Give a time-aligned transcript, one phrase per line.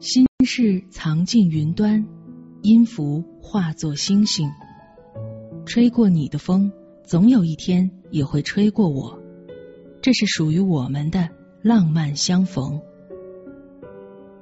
[0.00, 2.06] 心事藏进云端，
[2.62, 4.48] 音符化作星星。
[5.66, 6.72] 吹过你的风，
[7.04, 9.20] 总有一天也会吹过我。
[10.00, 11.28] 这是属于我们的
[11.60, 12.80] 浪漫相逢。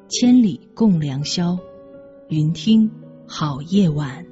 [0.09, 1.59] 千里共良宵，
[2.29, 2.89] 云听
[3.27, 4.28] 好夜晚。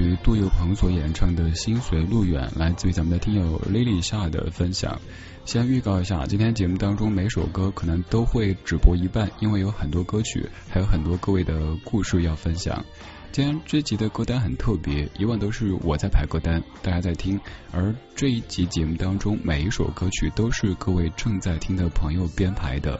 [0.00, 4.98] 自于杜佑鹏所演唱的《心随路远》，来自于咱们的听友 Lily 夏的分享。
[5.44, 12.82] 先预告一下，今天节目当中每首歌可能都会只播一半，因为有很多歌曲，还有很多各位的故事要分享。
[13.30, 17.38] 今天这集的歌单很特别，以往都是我在排歌单，大家在听，
[17.70, 22.98] 而这一集节目当中每一首歌曲都是各位正在听的朋友编排的。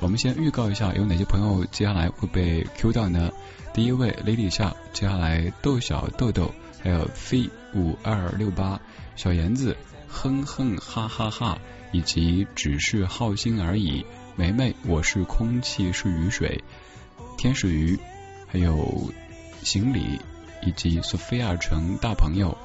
[0.00, 3.30] 我们先预告一下，有哪些朋友接下来会被 Q 到呢？
[3.74, 6.52] 第一位 Lily 夏，接下来豆小豆豆，
[6.82, 8.80] 还有 C 五二六八
[9.16, 9.76] 小妍子，
[10.08, 11.58] 哼哼哈哈哈，
[11.90, 14.04] 以及只是好心而已。
[14.36, 16.62] 梅梅，我是空气是雨水，
[17.38, 17.98] 天使鱼，
[18.46, 19.10] 还有
[19.62, 20.20] 行李，
[20.62, 22.58] 以及索菲亚城大朋友，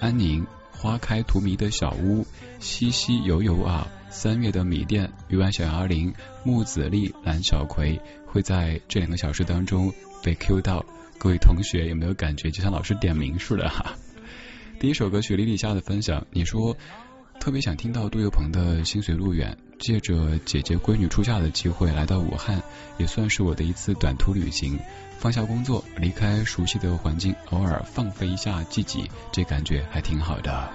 [0.00, 0.46] 安宁。
[0.80, 2.24] 花开荼蘼的小屋，
[2.60, 9.92] 西西游游啊，三月的米店，鱼丸小摇铃，木子丽，蓝小葵会在这两个小时当中
[10.28, 10.84] 被 Q 到。
[11.16, 13.94] 各位同学有没有感觉就像老师点名似的哈？
[14.78, 16.76] 第一首歌曲李李夏的分享，你说
[17.40, 22.62] 特别想听到杜佑鹏的心随路远，借着姐姐闺女出嫁的机会来到武汉，
[22.98, 24.78] 也算是我的一次短途旅行。
[25.18, 30.70] 放下工作，离开熟悉的环境，偶尔放飞一下自己，这感觉还挺好的。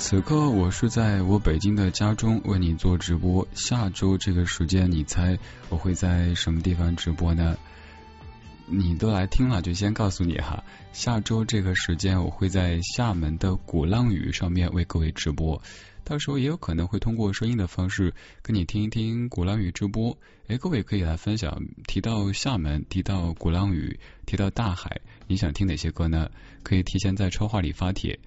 [0.00, 3.46] 此刻我是在我北京的家中为你做直播。
[3.52, 5.38] 下周这个时间，你猜
[5.68, 7.58] 我会在什么地方直播呢？
[8.66, 10.64] 你都来听了，就先告诉你哈，
[10.94, 15.62] 下周这个时间我会在厦门的鼓浪屿上面为各位直播，
[16.02, 20.16] 到时候也有可能会通过声音的方式跟你听一听鼓浪屿直播。
[20.48, 26.30] 哎，各位可以来分享，提到厦门，提到鼓浪屿，提到大海，你想听哪些歌呢？
[26.62, 28.18] 可以提前在超话里发帖。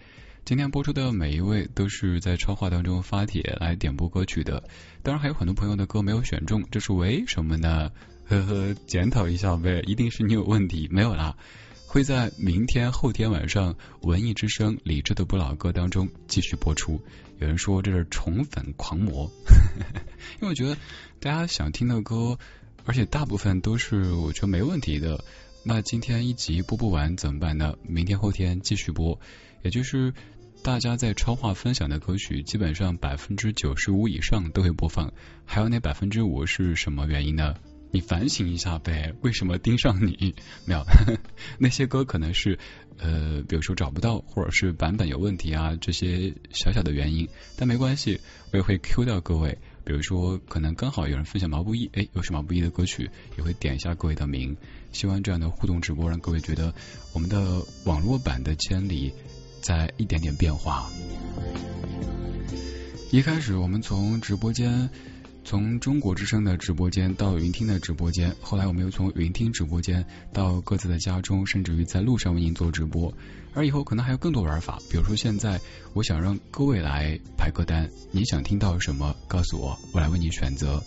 [0.45, 4.61] 今天播出的每一位都是在超话当中发帖来点播歌曲的，
[5.01, 7.91] 当然还有很多朋友的歌没有选中，这是为什么呢？
[8.27, 11.37] 呵呵，检讨一下呗，一定是你有问题，没有啦。
[11.87, 16.99] 会在明天、后天晚上《文艺之声》李志的不老歌当中继续播出。
[17.39, 19.31] 有人说这是宠粉狂魔，
[20.41, 20.75] 因为我觉得
[21.21, 22.37] 大家想听的歌，
[22.83, 25.23] 而且大部分都是我觉得没问题的。
[25.63, 27.75] 那今天一集播不完怎么办呢？
[27.83, 29.17] 明天、后天继续播，
[29.63, 30.13] 也就是。
[30.61, 35.11] 大家在超话分享的歌曲，基本上百分之九十五以上都会播放，
[35.43, 37.55] 还有那百分之五是什么原因呢？
[37.91, 40.33] 你反省一下呗，为什么盯上你？
[40.63, 40.85] 没有，
[41.59, 42.57] 那些歌可能是
[42.97, 47.27] 呃，比如说找不到，或者是版本有问题啊，这些小小的原因，
[47.57, 48.21] 但没关系，
[48.53, 49.57] 我也会 Q 到各位。
[49.83, 54.55] 比如说，可能刚好有人分享毛不易，哎，又是毛不易的歌曲，也会点一下各位的名。
[54.93, 56.73] 希望这样的互动直播让各位觉得
[57.11, 59.11] 我们的网络版的千里。
[59.63, 60.87] 在一点点变化。
[63.09, 64.89] 一开始我们从直播间，
[65.45, 73.13] 从中国之声的直播间到云听的直播间，后来我们又从云听直播间到各自的家中，甚至于在路上为您做直播。
[73.53, 75.59] 而以后可能还有更多玩法，比如说现在，
[75.93, 80.83] 我想让各位来排歌单，你想听到什么，告诉我，我来为你选择。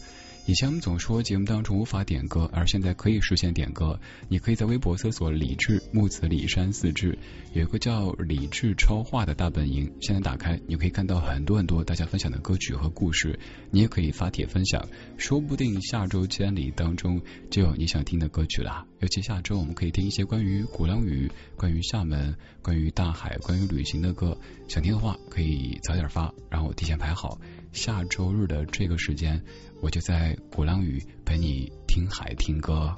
[0.46, 3.98] 以前我们总说节目当中无法点歌，而现在可以实现点歌。
[4.28, 7.18] 你可以在微博搜索“李志木子李山四志”，
[7.52, 9.92] 有一个叫“李志超话”的大本营。
[10.00, 13.40] 现在打开，你可以看到很多很多大家分享的歌曲和故事。
[13.72, 14.88] 你也可以发帖分享，
[15.18, 17.20] 说不定下周千里当中
[17.50, 18.86] 就有你想听的歌曲啦。
[19.00, 24.38] 尤其下周我们可以听一些关于鼓浪屿、关于厦门、关于大海、关于旅行的歌。
[24.68, 27.40] 想听的话可以早点发，然后提前排好。
[27.72, 29.42] 下周日的这个时间。
[29.80, 32.94] 我就在鼓浪屿陪你听海听歌。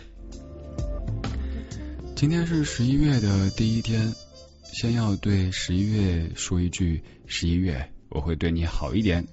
[2.15, 4.13] 今天是十一月的第一天，
[4.73, 9.27] 先要对十一月说一句：十一月我会对你好一点。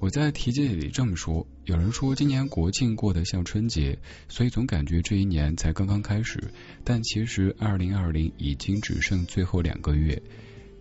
[0.00, 1.46] 我在题记里这么说。
[1.64, 3.96] 有人说今年国庆过得像春节，
[4.28, 6.42] 所以总感觉这一年才刚刚开始。
[6.82, 10.20] 但其实二零二零已经只剩最后两个月。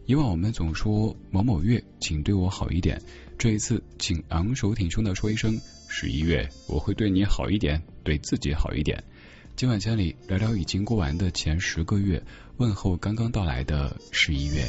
[0.08, 3.00] 以往我们总说某某月，请对我好一点。
[3.38, 5.62] 这一次，请昂首挺胸的说一声。
[5.94, 9.04] 十一月，我会对你好一点，对自己好一点。
[9.58, 12.24] 今晚千里聊聊已经过完的前十个月，
[12.56, 14.66] 问候刚刚到来的十一月。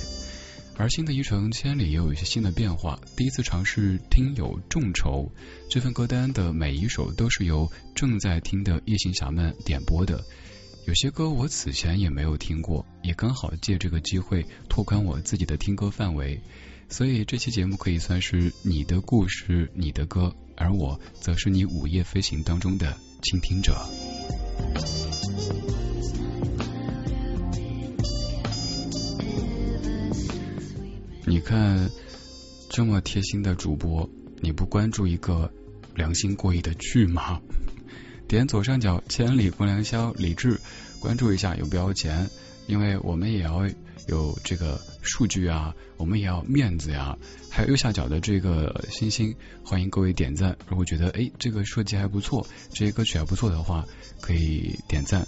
[0.77, 2.99] 而新的一程千里也有一些新的变化。
[3.17, 5.31] 第一次尝试听友众筹
[5.71, 10.25] 这份歌单的每一首都是由正在听的夜行侠们点播的。
[10.89, 16.43] 有些歌我此前也没有听过，也刚好借这个机会拓宽我自己的听歌范围。
[16.89, 23.77] 所以这期节目可以算是你的故事，你的歌，而我则是你午夜飞行当中的倾听者。
[31.25, 31.91] 你看，
[32.69, 34.09] 这么贴心的主播，
[34.41, 35.51] 你不关注一个
[35.95, 37.41] 良心过亿的剧吗？
[38.29, 40.61] 点左上角千里共良宵，李志，
[41.01, 42.29] 关注一下有标钱，
[42.67, 43.69] 因为我们也要。
[44.09, 47.17] 有这个数据啊，我们也要面子呀。
[47.51, 50.57] 还有右下角的这个星星，欢迎各位点赞。
[50.69, 53.85] 如果觉得哎这个设计还不错，这些歌曲还不错的话，
[54.21, 55.27] 可以点赞。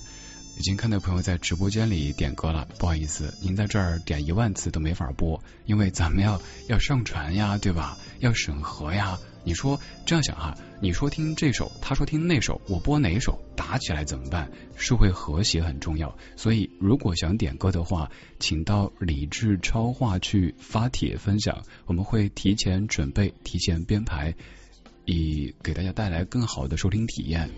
[0.57, 7.99] 已经看到朋友在直播间里点歌了，不好意思，您在这儿点一万次都没法播，因为咱们要要上传呀，对吧？
[8.21, 9.19] 要审核呀。
[9.45, 14.51] 你说这样想哈，你说听这首，他说听那首，我播哪首打起来怎么办？
[14.75, 24.35] 社会和谐很重要，所以如果想点歌的话，请到理智超话去发帖分享，我们会提前准备、提前编排，
[25.05, 27.51] 以给大家带来更好的收听体验。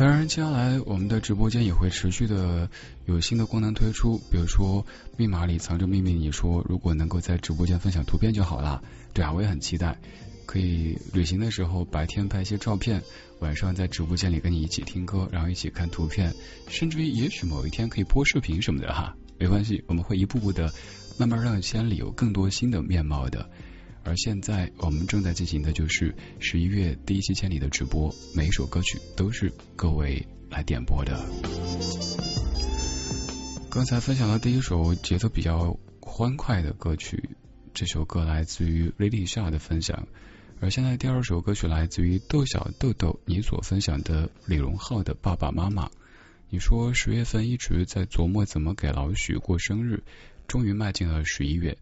[0.00, 2.70] 当然，接下来我们的直播间也会持续的
[3.04, 4.86] 有新的功能推出，比如说
[5.18, 6.14] 密码里藏着秘密。
[6.14, 8.82] 你说如果能够在直播间分享图片就好了。
[9.12, 9.98] 对啊，我也很期待，
[10.46, 13.02] 可以旅行的时候白天拍一些照片，
[13.40, 16.34] 晚上在直播间里跟你一起听歌，然后一起看图片，
[16.66, 19.14] 甚至于也许某一天可以播视频什么的哈。
[19.38, 20.72] 没关系，我们会一步步的
[21.18, 23.50] 慢慢让千里有更多新的面貌的。
[24.04, 31.24] 而现在我们正在进行的就是十一月第一期千里的直播，每一首歌曲都是各位来点播的。
[33.70, 37.30] 刚才分享的第一首节奏比较欢快的歌曲，
[37.72, 40.08] 这首歌来自于 Lily Shaw 的分享，
[40.60, 45.88] 而现在第二首歌曲来自于豆小豆豆，你所分享的李荣浩的爸爸妈妈。
[46.48, 50.02] 你说十月份一直在琢磨怎么给老许过生日，
[50.48, 51.78] 终于迈进了十一月。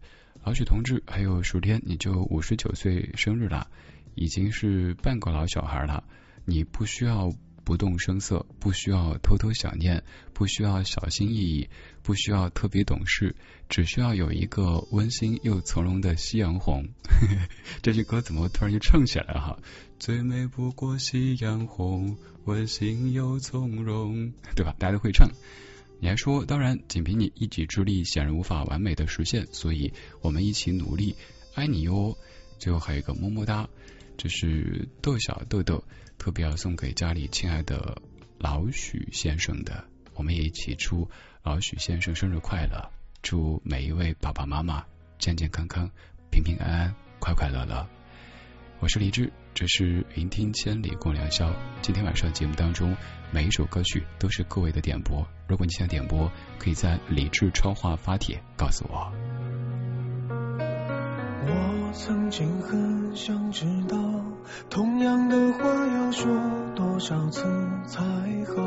[0.49, 3.69] 老许同志，还有十天你就五十九岁生日了，
[4.15, 6.03] 已经是半个老小孩了。
[6.43, 7.31] 你不需要。
[7.65, 10.03] 不动声色，不需要偷偷想念，
[10.33, 11.69] 不需要小心翼翼，
[12.01, 13.35] 不需要特别懂事，
[13.67, 16.87] 只需要有一个温馨又从容的夕阳红。
[17.83, 19.59] 这句歌怎么突然就唱起来了哈？
[19.99, 24.73] 最美不过夕阳红，温馨又从容，对吧？
[24.79, 25.29] 大家都会唱。
[26.01, 31.15] 你还说，当然，仅凭你一己之力，显然无法完美的实现，所以我们一起努力，
[31.55, 32.17] 爱你哟。
[32.57, 33.69] 最后还有一个么么哒，
[34.17, 35.83] 这是豆小豆豆。
[36.17, 38.01] 特别要送给家里亲爱的
[38.37, 41.09] 老许先生的，我们也一起祝
[41.43, 42.91] 老许先生生日快乐，
[43.21, 44.85] 祝每一位爸爸妈妈
[45.17, 45.89] 健健康康、
[46.29, 47.87] 平平安安、快快乐乐。
[48.79, 51.53] 我是李志，这是云听千里共良宵。
[51.81, 52.95] 今天晚上节目当中，
[53.31, 55.25] 每一首歌曲都是各位的点播。
[55.49, 59.11] 如果你想点播，可以在理智超话发帖告诉我。
[61.41, 63.97] 我曾经很想知道，
[64.69, 66.31] 同样的话要说
[66.75, 67.43] 多少次
[67.87, 68.03] 才
[68.45, 68.61] 好？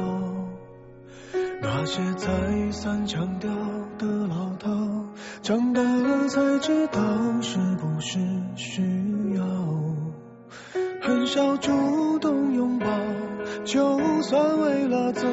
[1.63, 3.49] 那些再三强调
[3.97, 4.69] 的老套，
[5.41, 7.01] 长大了才知道
[7.41, 8.19] 是不是
[8.57, 8.83] 需
[9.37, 9.45] 要。
[11.01, 12.87] 很少主动拥抱，
[13.65, 15.27] 就算为了自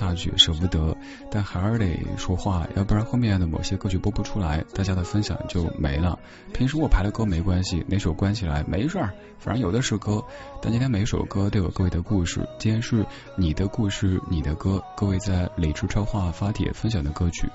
[0.00, 0.96] 下去，舍不得，
[1.30, 6.18] 但还是得说话，要不然后面的某些歌曲播不出来，大家的分享就没了。
[6.54, 10.24] 平时我排的歌没关系，哪首关起来没事儿，反正有的是歌。
[10.62, 13.04] 但今天每首歌都有各位的故事，今天是
[13.36, 17.46] 你的故事，你的歌，各位在理智超话发帖分享的歌曲。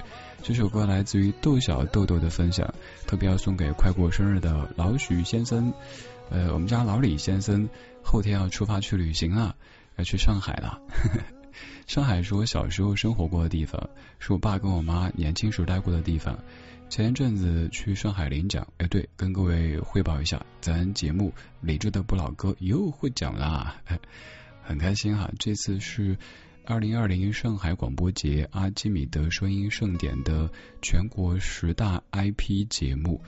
[0.44, 2.72] 这首歌来自于豆小豆豆的分享，
[3.08, 5.74] 特别要送给快过生日的老许先生。
[6.30, 7.70] 呃，我们家老李先生
[8.04, 9.56] 后天要出发去旅行了，
[9.96, 10.82] 要去上海了。
[11.88, 16.38] 上海是我小时候生活过的地方，是我爸跟我妈年轻时待过的地方。
[16.90, 23.82] 前一阵子去上海领奖，哎，对，跟各位汇报一下，咱节目理智的不老歌又获奖啦，
[24.62, 25.32] 很开心哈。
[25.40, 26.18] 这次是
[26.64, 33.22] 二零二零上海广播节阿基米德声音盛典的全国十大 IP 节目。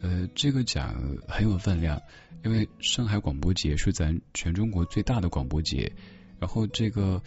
[0.00, 2.00] 呃，这个奖很有分量，
[2.42, 5.92] 因为上海广播节是咱全中国最大的广播节。
[6.40, 7.22] 然后这个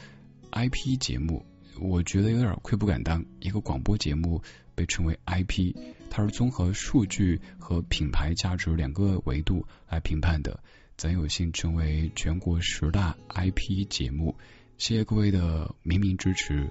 [0.56, 1.46] IP 节目，
[1.82, 3.26] 我觉得有点愧不敢当。
[3.42, 4.42] 一个广播节目
[4.74, 5.76] 被称为 IP，
[6.10, 10.58] 它是综合数据和品牌价值两个维度来评判的。
[10.96, 14.38] 咱有幸成为全国十大 IP 节目，
[14.78, 16.70] 谢谢各位的明明支持，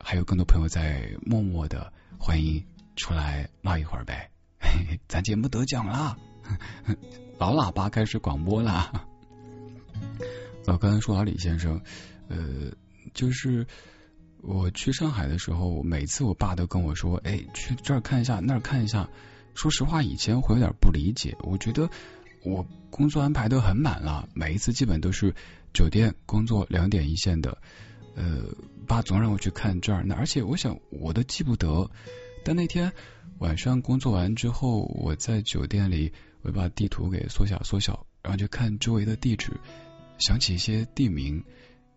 [0.00, 2.64] 还有更多朋友在默默的欢迎
[2.96, 4.28] 出来唠一会儿呗。
[5.06, 6.18] 咱节目得奖啦！
[7.38, 9.06] 老喇叭开始广播啦！
[10.66, 11.80] 我刚才说老李先生，
[12.28, 12.72] 呃，
[13.14, 13.66] 就是
[14.42, 19.08] 我去上海的时候，每次我爸都跟我说：“哎，去这儿看一下，那儿看一下。”
[19.54, 21.88] 说实话，以前会有点不理解，我觉得
[22.42, 25.34] 我工作安排都很满了，每一次基本都是
[25.72, 27.56] 酒店工作两点一线的。
[28.16, 28.48] 呃，
[28.86, 31.90] 爸总让我去看这儿那，而且我想我都记不得。
[32.44, 32.92] 但那天。
[33.40, 39.50] 晚上工作完之后，我在酒店里，我把地图给缩小缩小，然后就看周围的地址，
[40.18, 41.44] 想起一些地名，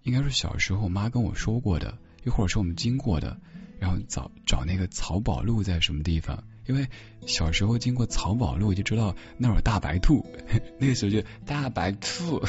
[0.08, 3.38] 应该是小时候我妈跟我说过的，又或者是我们经过的，
[3.78, 6.88] 然后找找那个漕宝路在什么地方，因为
[7.26, 10.26] 小时候经过漕宝路就知道那儿有大白兔，
[10.80, 12.42] 那个时候就大白兔，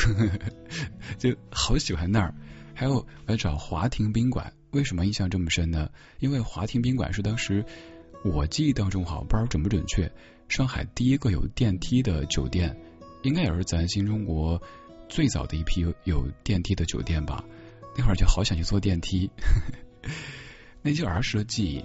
[1.18, 2.32] 就好喜欢那儿。
[2.74, 5.90] 还有我要找华庭宾馆，为什么印象这么深呢？
[6.20, 7.64] 因为华庭宾馆是当时。
[8.24, 10.10] 我记忆当中，好不知道准不准确。
[10.48, 12.76] 上海第一个有电梯的酒店，
[13.22, 14.60] 应该也是咱新中国
[15.08, 17.44] 最早的一批有有电梯的酒店吧。
[17.96, 19.30] 那会儿就好想去坐电梯，
[20.82, 21.84] 那就儿时的记忆。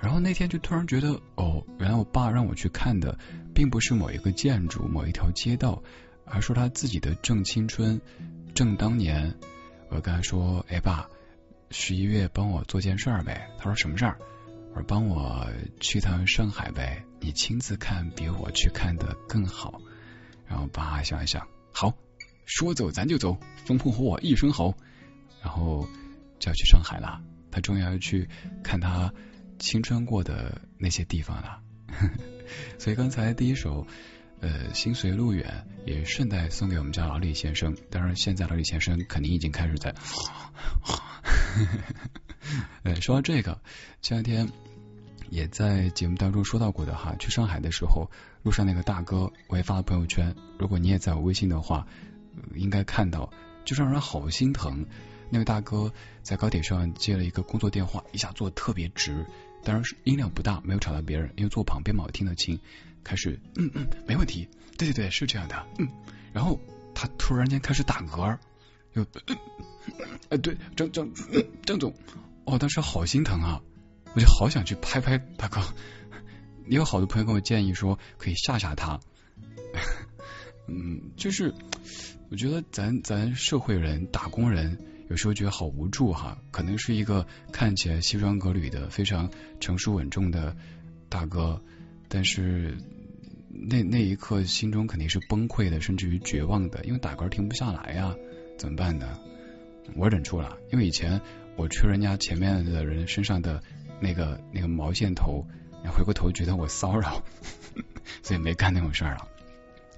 [0.00, 3.18] 然后那天就突然觉得，哦，原来我爸让我去看的，
[3.54, 5.82] 并不是某一个建筑、某一条街道，
[6.26, 7.98] 而是他自己的正青春、
[8.54, 9.34] 正当年。
[9.88, 11.08] 我跟他说：“哎，爸，
[11.70, 14.18] 十一月帮我做件事儿呗。”他说：“什么事儿？”
[14.74, 15.46] 我说帮我
[15.80, 19.80] 去趟上海呗，你亲自看比我去看的更好。
[20.46, 21.96] 然后爸想一想，好，
[22.44, 24.74] 说走咱就走，风风火火一声吼，
[25.42, 25.88] 然后
[26.38, 27.20] 就要去上海了。
[27.50, 28.28] 他终于要去
[28.62, 29.12] 看他
[29.58, 31.60] 青春过的那些地方了。
[32.78, 33.86] 所以刚才第一首
[34.40, 37.76] 呃心随路远也顺带送给我们家老李先生。
[37.90, 39.94] 当然现在老李先生肯定已经开始在。
[42.82, 43.60] 呃，说到这个，
[44.02, 44.48] 前两天。
[45.30, 48.08] 也在节目当中说到过的哈，去上海的时候，
[48.44, 50.36] 路上那个大哥，我也发了朋友圈。
[50.58, 51.88] 如果你也在我微信的话，
[52.54, 53.32] 应该看到，
[53.64, 54.86] 就是让人好心疼。
[55.30, 55.92] 那位大哥
[56.22, 59.26] 在高铁上接了一个工作电话，一下坐特别直，
[59.64, 62.58] 当然是音量不大，没有吵到别人，因为坐旁边嘛，我听得清。
[63.02, 65.88] 开始，嗯嗯，没问题，对对对，是这样的，嗯。
[66.32, 66.58] 然后
[66.94, 68.38] 他突然间开始打嗝，
[68.94, 69.06] 就，
[70.30, 71.10] 哎，对，张张
[71.64, 71.94] 张总，
[72.44, 73.60] 哦，当时好心疼啊。
[74.14, 75.60] 我就好想去拍拍大哥，
[76.68, 79.00] 也有好多朋友跟我建议说可以吓吓他。
[80.68, 81.52] 嗯，就是
[82.30, 90.56] 我觉得咱咱社会人打工人有时候觉得好无助哈，可能是一个看起来西装革履的非常成熟稳重的
[91.08, 91.62] 大哥，
[92.08, 92.76] 但是
[93.48, 98.14] 那那一刻心中肯定是崩溃的，甚至于绝望的，因为打嗝停不下来呀，
[98.58, 99.18] 怎么办呢？
[99.94, 101.20] 我忍住了，因为以前
[101.56, 103.62] 我吹人家前面的人身上的。
[104.00, 105.46] 那个那个毛线头，
[105.84, 107.22] 回过头觉得我骚扰，
[108.22, 109.28] 所以没干那种事儿了。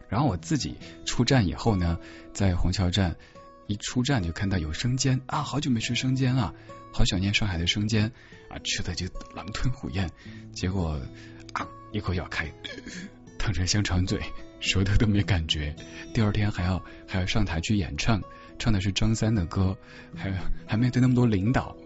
[0.09, 1.99] 然后我自己出站以后呢，
[2.33, 3.17] 在虹桥站
[3.67, 6.55] 一出站就看到有生煎啊，好久没吃生煎了，
[6.93, 8.13] 好想念上海的生煎
[8.49, 10.09] 啊，吃的就狼吞虎咽，
[10.53, 11.01] 结果
[11.53, 12.53] 啊一口咬开，
[13.39, 14.21] 烫成香肠嘴，
[14.61, 15.75] 舌头都没感觉。
[16.15, 18.23] 第二天还要还要上台去演唱，
[18.59, 19.77] 唱的是张三的歌，
[20.15, 20.33] 还
[20.67, 21.77] 还面对那么多领导，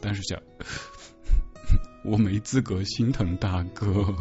[0.00, 0.38] 当时想。
[2.04, 4.12] 我没资格心疼大哥，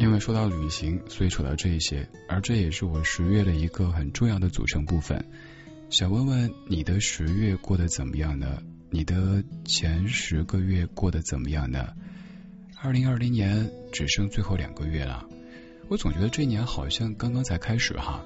[0.00, 5.22] 因为说到旅行，所以说到这一些，而这也是我十月的一个很重要的组成部分。
[5.90, 8.62] 想问问你的十月过得怎么样呢？
[8.88, 11.92] 你的前十个月过得怎么样呢？
[12.82, 15.28] 二零二零年只剩最后两个月了，
[15.88, 18.24] 我总觉得这一年好像刚刚才开始哈，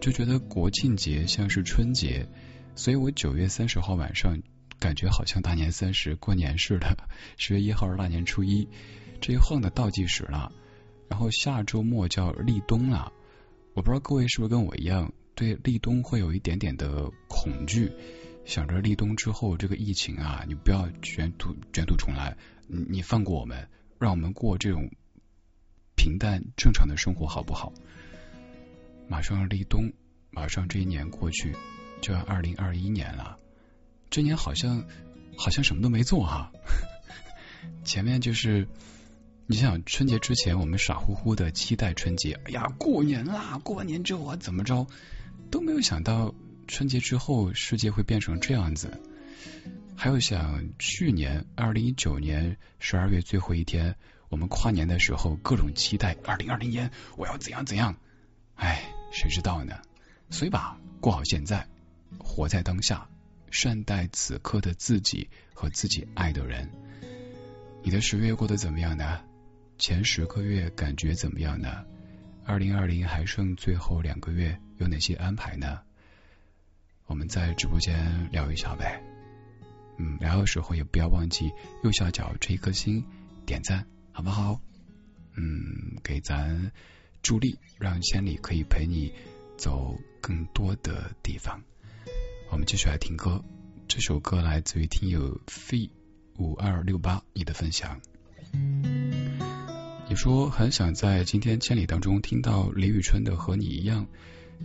[0.00, 2.28] 就觉得国庆节像是春节，
[2.76, 4.40] 所以我九月三十号晚上
[4.78, 6.96] 感觉好像大年三十过年似的，
[7.36, 8.68] 十月一号是大年初一，
[9.20, 10.52] 这一晃的倒计时了。
[11.08, 13.12] 然后下周末叫立冬了，
[13.74, 17.92] 我不知道各位是不是跟我一样，对立冬会有一点点的恐惧，
[18.44, 22.36] 想着立冬之后这个疫情啊，你不要卷土卷土重来，
[22.66, 24.90] 你你放过我们，让我们过这种
[25.94, 27.72] 平淡正常的生活好不好？
[29.08, 29.92] 马上立冬，
[30.30, 31.54] 马上这一年过去，
[32.00, 33.38] 就要二零二一年了，
[34.10, 34.84] 这年好像
[35.36, 36.50] 好像什么都没做哈，
[37.84, 38.66] 前面就是。
[39.46, 43.60] 你想，春节之前我们傻乎乎的期待春节，哎呀，过年啦！
[43.62, 44.86] 过完年之后啊，怎么着
[45.50, 46.34] 都没有想到，
[46.66, 48.98] 春节之后世界会变成这样子。
[49.94, 53.96] 还有想去年二零一九年十二月最后一天，
[54.30, 57.96] 我们跨年的时候，各种期待，二零二零年我要怎样怎样，
[58.54, 59.76] 哎，谁知道呢？
[60.30, 61.68] 所以吧，过好现在，
[62.18, 63.06] 活在当下，
[63.50, 66.70] 善待此刻的自己和自己爱的人。
[67.82, 69.20] 你的十月过得怎么样呢？
[69.76, 71.84] 前十个月感觉怎么样呢？
[72.44, 75.80] 二零二零还剩最后两个月，有哪些安排呢？
[77.06, 79.02] 我们在直播间聊一下呗。
[79.98, 83.04] 嗯，聊的时候也不要忘记右下角这一颗星
[83.46, 84.60] 点赞，好不好？
[85.36, 86.70] 嗯，给咱
[87.22, 89.12] 助力，让千里可以陪你
[89.56, 91.62] 走更多的地方。
[92.50, 93.44] 我们继续来听歌，
[93.88, 95.76] 这首歌来自于听友 f
[96.38, 98.00] 五二六八，你的分享。
[100.14, 104.06] 说很想在今天千里当中听到李宇春的《和你一样》，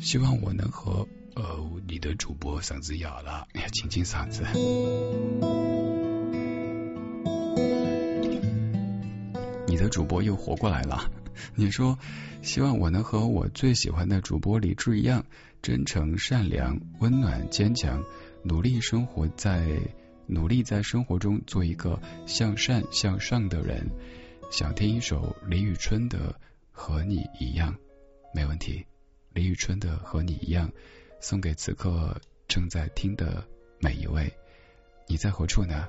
[0.03, 1.43] 希望我能和呃
[1.88, 4.43] 你的主播嗓子哑了， 清清嗓子。
[9.67, 11.12] 你的主播又活过来了。
[11.55, 11.97] 你说
[12.41, 15.25] 希望我能和我最喜欢的主播李志一样，
[15.62, 18.03] 真诚、善良、温暖、坚强，
[18.43, 19.65] 努力生活在
[20.27, 23.89] 努力在生活中做一个向善向上的人。
[24.49, 26.17] 想听一首李宇春的
[26.71, 27.71] 《和你一样》，
[28.33, 28.83] 没问题。
[29.31, 30.67] 李宇春的《和你一样》
[31.19, 33.45] 送给此刻正在听的
[33.79, 34.33] 每一位。
[35.07, 35.88] 你在何处呢？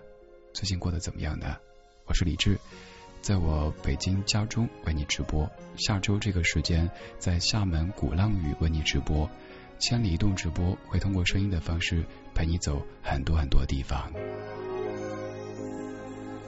[0.53, 1.57] 最近过得怎么样呢？
[2.05, 2.59] 我是李志，
[3.23, 5.51] 在我北京家中为你直播。
[5.79, 9.29] 下周这个时间在厦门鼓浪屿为你直播。
[9.79, 14.13] 千里移动直播会通过声音的方式陪你走很多很多地方。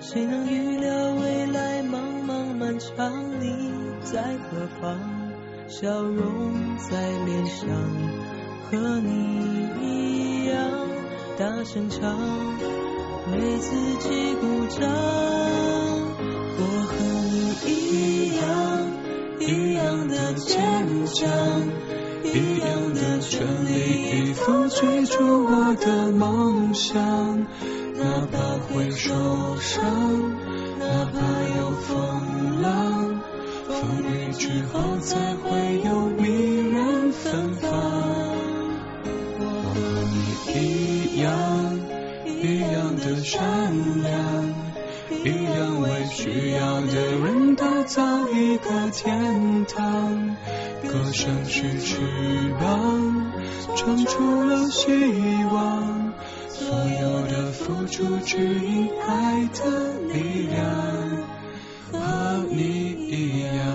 [0.00, 3.12] 谁能预料未来茫茫漫长？
[3.38, 3.70] 你
[4.02, 4.98] 在何方？
[5.68, 7.68] 笑容在脸上，
[8.70, 10.58] 和你一样
[11.38, 12.18] 大声唱，
[13.30, 14.88] 为自己鼓掌。
[16.58, 16.94] 我和
[17.30, 18.46] 你一样，
[19.38, 21.28] 一样的坚强，
[22.24, 27.46] 一样的全力以赴追逐我的梦想。
[28.80, 29.12] 会受
[29.60, 29.84] 伤，
[30.78, 31.20] 哪怕
[31.58, 33.20] 有风浪，
[33.68, 36.24] 风雨之后才会有迷
[36.72, 37.70] 人芬芳。
[39.38, 39.76] 我和
[40.08, 40.16] 你
[40.54, 41.28] 一样，
[42.24, 43.42] 一样的善
[44.00, 44.14] 良，
[45.26, 50.36] 一样为需要的人打造一个天堂。
[50.84, 51.98] 歌声是翅
[52.58, 53.30] 膀，
[53.76, 54.88] 唱出了希
[55.52, 55.99] 望。
[56.70, 60.64] 所有的付出只因爱的力量，
[61.90, 63.66] 和你一样，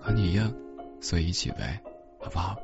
[0.00, 0.52] 和你一样，
[1.00, 1.80] 所以一起呗，
[2.18, 2.56] 好不好？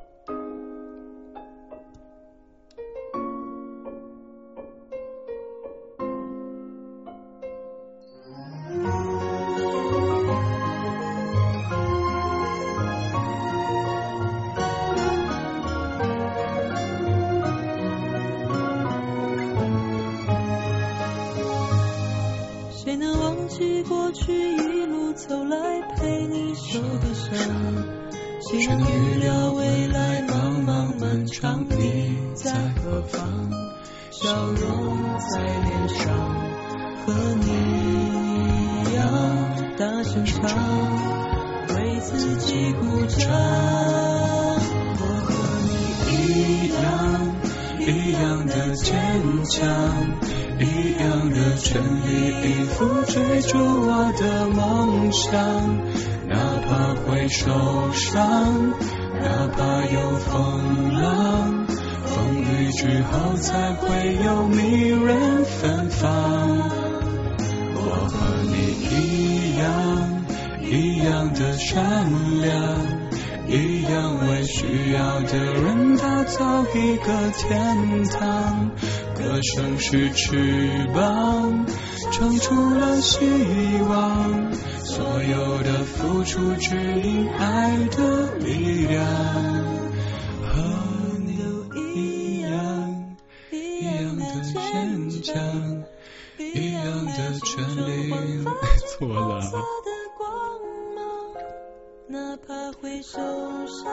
[102.07, 103.87] 哪怕会受伤，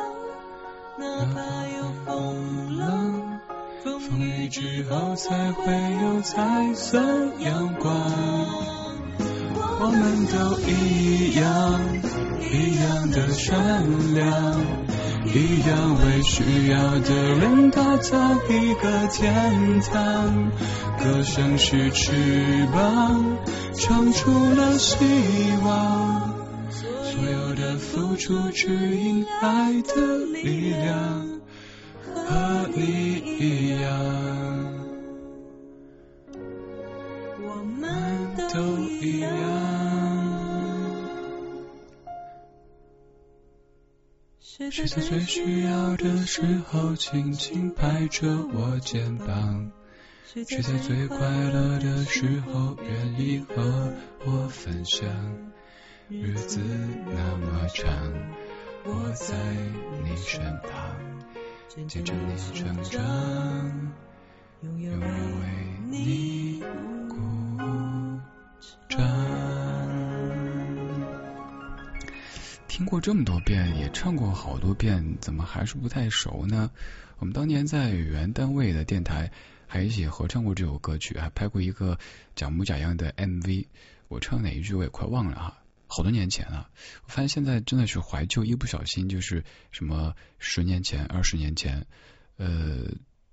[0.99, 3.39] 哪怕有风浪，
[3.81, 5.63] 风雨之后才会
[6.03, 6.99] 有彩色
[7.39, 7.95] 阳光。
[9.79, 11.79] 我们都一样，
[12.41, 14.59] 一样的善良，
[15.33, 20.51] 一样为需要的人打造一个天堂。
[20.99, 23.37] 歌声是翅膀，
[23.73, 24.97] 唱出了希
[25.63, 26.40] 望。
[27.21, 31.39] 所有的付出指引爱的力量，
[32.15, 32.81] 和你
[33.37, 33.93] 一样，
[37.43, 39.29] 我们都一样。
[44.39, 49.71] 谁在最需要的时候轻轻拍着我肩膀？
[50.25, 53.93] 谁在最快乐的时候愿意和
[54.25, 55.07] 我分享？
[56.11, 56.59] 日子
[57.05, 57.89] 那么长，
[58.83, 59.33] 我在
[60.03, 63.93] 你身旁，见证你成长，
[64.61, 65.07] 永远为
[65.87, 66.61] 你
[67.07, 67.15] 鼓
[68.89, 68.99] 掌。
[72.67, 76.71] 听过这么多遍，也唱过好多遍，怎么还是不太熟呢？
[77.19, 79.31] 我们当年在原单位的电台
[79.65, 81.97] 还一起合唱过这首歌曲，还拍过一个
[82.35, 83.67] 假模假样的 MV。
[84.09, 85.57] 我唱哪一句我也快忘了哈。
[85.93, 86.69] 好多年前了，
[87.03, 91.85] 我发现现在真的是怀旧，一不小心就是什么十年前、二十年前。
[92.37, 92.85] 呃，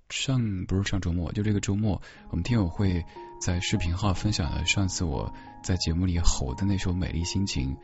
[0.09, 3.05] 上不是上周末，就这个周末，我们听友会
[3.39, 7.75] 在视频号分享了上次我在节目里吼的那首《美丽心情》，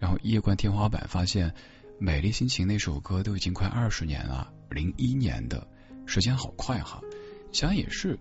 [0.00, 1.50] 然后夜观天花板，发现
[2.00, 5.68] 《美丽心情》那首歌都已经快二十年了，零一年的，
[6.06, 7.00] 时间好快哈。
[7.52, 8.18] 想也是，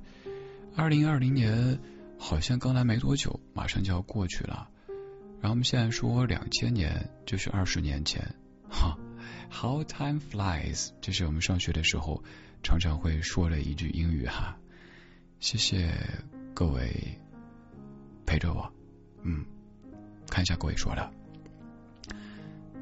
[0.76, 1.80] 二零二零年
[2.20, 4.70] 好像刚来没多久，马上就要过去了。
[5.44, 8.34] 然后我们现在说两千年就是二十年前，
[8.70, 8.98] 哈
[9.52, 12.24] ，How time flies，这是我们上学的时候
[12.64, 14.58] 常常会说的一句英语哈。
[15.42, 15.92] 谢谢
[16.54, 17.20] 各位
[18.26, 18.72] 陪着我，
[19.24, 19.44] 嗯，
[20.30, 21.12] 看一下各位说的，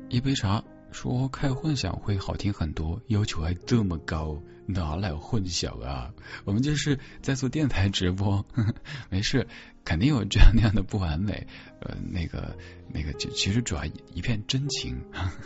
[0.10, 4.42] 一杯茶说开混响会好听很多，要求还这么高。
[4.68, 6.14] 哪来混响啊？
[6.46, 8.46] 我们就是在做电台直播，
[9.10, 9.48] 没事，
[9.84, 11.48] 肯定有这样那样的不完美。
[11.82, 12.56] 呃，那个
[12.88, 15.02] 那个，其实主要一片真情。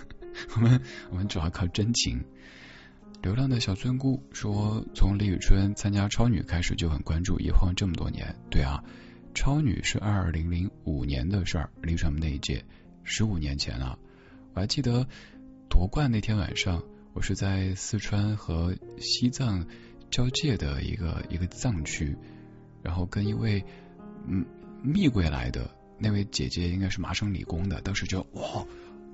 [0.55, 2.23] 我们我们主要靠真情。
[3.23, 8.35] 流浪的小村姑说，从李宇春参加超女开始就很关注，一晃这么多年。
[8.51, 8.83] 对啊，
[9.33, 12.63] 超女是二零零五年的事儿，李宇春那一届
[13.03, 13.97] 十五年前了。
[14.53, 15.07] 我还记得
[15.77, 16.81] 夺冠那天晚上。
[17.11, 19.67] 我是在四川和西藏
[20.09, 22.15] 交界的一个一个藏区，
[22.81, 23.61] 然后跟一位
[24.25, 24.45] 嗯
[24.81, 28.65] 蜜桂来的那位姐姐，应该是麻省理工的，当时就哇，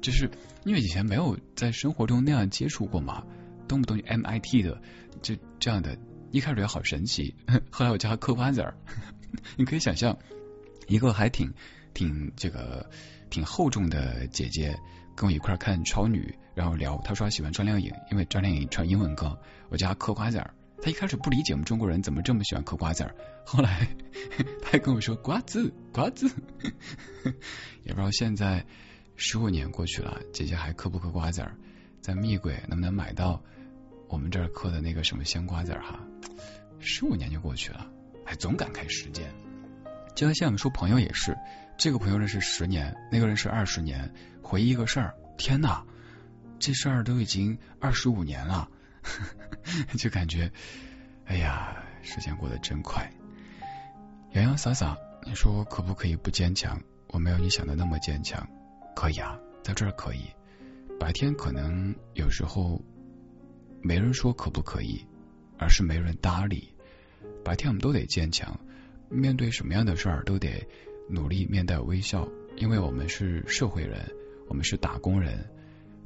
[0.02, 0.30] 就是
[0.64, 3.24] 因为以前没有在生活中那样接触过嘛，
[3.68, 4.80] 动不动就 MIT 的，
[5.24, 5.98] 就这样的，
[6.30, 7.34] 一开始觉得好神奇，
[7.72, 8.78] 后来我叫她嗑瓜子儿，
[9.58, 10.16] 你可以想象
[10.88, 11.52] 一个还挺
[11.96, 12.88] 挺这个
[13.32, 14.80] 挺厚重的姐姐。
[15.14, 19.36] 跟我一块儿看超女，然后聊，他说他喜欢张靓颖，因为张靓颖唱英文歌。
[19.70, 23.88] 我叫他嗑瓜子儿，他一开始不理解我们中国人怎么这么喜欢嗑瓜子儿，后来
[24.62, 26.30] 他还跟我说瓜子瓜子，
[27.82, 28.64] 也不知道现在
[29.16, 31.58] 十五年过去了，姐姐还嗑不嗑瓜子儿，
[32.00, 33.42] 在蜜桂能不能买到
[34.08, 36.00] 我们这儿嗑的那个什么香瓜子儿哈？
[36.78, 37.90] 十五年就过去了，
[38.24, 39.34] 还总感慨时间。
[40.14, 41.36] 就像现在我们说朋友也是，
[41.76, 44.14] 这个朋友认识十年，那个人是二十年。
[44.44, 45.82] 回忆一个事儿，天呐，
[46.62, 48.70] 这事儿都已经二十五年了，
[49.98, 50.52] 就感觉，
[51.26, 53.12] 哎呀，时间过得真快。
[54.34, 54.96] 洋洋洒洒，
[55.26, 56.80] 你说可不可以不坚强？
[57.08, 58.48] 我没有你想的那么坚强，
[58.96, 60.28] 可以啊，在这儿可以。
[61.00, 62.80] 白天可能有时候
[63.82, 65.04] 没人说可不可以，
[65.58, 66.72] 而是没人搭理。
[67.44, 68.60] 白天我们都得坚强，
[69.10, 70.68] 面对什么样的事儿都得
[71.10, 74.00] 努力面带微笑，因为我们是社会人，
[74.48, 75.50] 我们是打工人。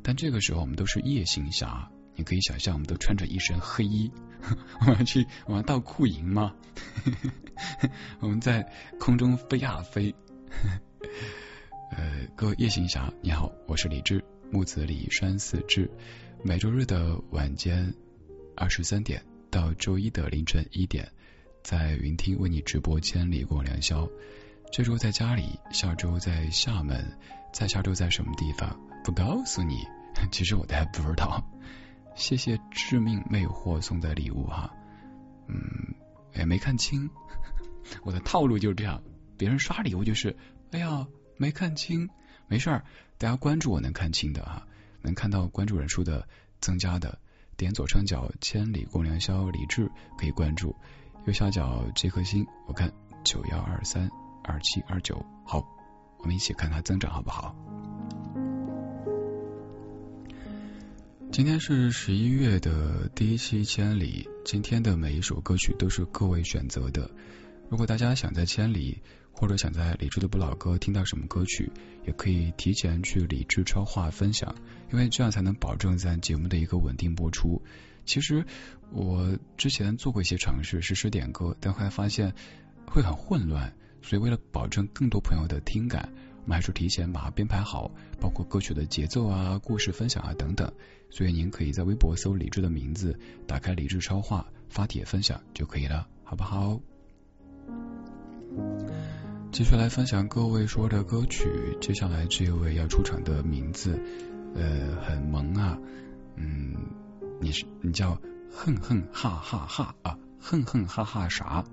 [0.07, 4.11] 但这个时候我们都是夜行侠，你可以想象，我们都穿着一身黑衣，
[4.85, 6.53] 我们去我们到库营吗？
[8.21, 10.13] 我们在空中飞啊飞。
[11.89, 15.89] 呃，各位夜行侠，你好，我是李志，木子李山四志。
[16.43, 17.91] 每周日的晚间
[18.55, 21.11] 二十三点到周一的凌晨一点，
[21.63, 24.05] 在云听为你直播《千里共良宵》。
[24.71, 27.17] 这周在家里，下周在厦门，
[27.51, 28.79] 再下周在什么地方？
[29.05, 29.87] 不告诉你。
[30.31, 31.45] 其实我都还不知道，
[32.15, 34.73] 谢谢致命魅惑送的礼物哈，
[35.47, 35.93] 嗯，
[36.33, 37.09] 也没看清，
[38.03, 39.03] 我的套路就是这样，
[39.37, 40.37] 别人刷礼物就是，
[40.71, 41.05] 哎呀，
[41.37, 42.09] 没看清，
[42.47, 42.85] 没事儿，
[43.17, 44.65] 大家关注我能看清的哈，
[45.01, 46.25] 能看到关注人数的
[46.61, 47.19] 增加的，
[47.57, 50.73] 点左上角千里共良宵李智可以关注，
[51.25, 52.89] 右下角这颗星我看
[53.25, 54.09] 九幺二三
[54.45, 55.61] 二七二九，好，
[56.19, 57.53] 我们一起看它增长好不好？
[61.35, 67.11] 今天是十一月的第一期千里，今天的每一首歌曲都是各位选择的。
[67.69, 69.01] 如果大家想在千里，
[69.33, 71.69] 或者想在李智的不老歌听到什么歌曲，
[72.07, 74.55] 也可以提前去理智超话分享，
[74.93, 77.61] 因为这样才能保证咱节目的一个稳定播出。
[78.05, 78.45] 其实
[78.93, 82.33] 我之前做过一些尝试，实时点歌，但后来发现
[82.87, 86.13] 会很混乱，所以为了保证更多朋友的听感。
[86.45, 90.71] 我们还是提前把它编排好，包括歌曲的节奏啊、故事分享啊等等。
[91.09, 96.79] 所以您可以在微博搜李志的名字，打开李志超话发帖分享就可以了，好不好？
[99.51, 101.77] 继续来分享各位说的歌曲。
[101.79, 103.99] 接下来这位要出场的名字，
[104.53, 105.79] 呃，很萌啊，
[106.35, 106.75] 嗯，
[107.39, 108.19] 你是你叫
[108.51, 111.63] 哼哼哈哈哈啊，哼哼哈哈啥？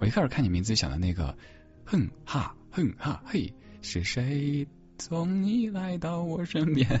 [0.00, 1.36] 我一开始看你名字想的那个
[1.84, 3.52] 哼哈哼哈嘿。
[3.80, 4.66] 是谁
[4.98, 7.00] 送你来到我身边？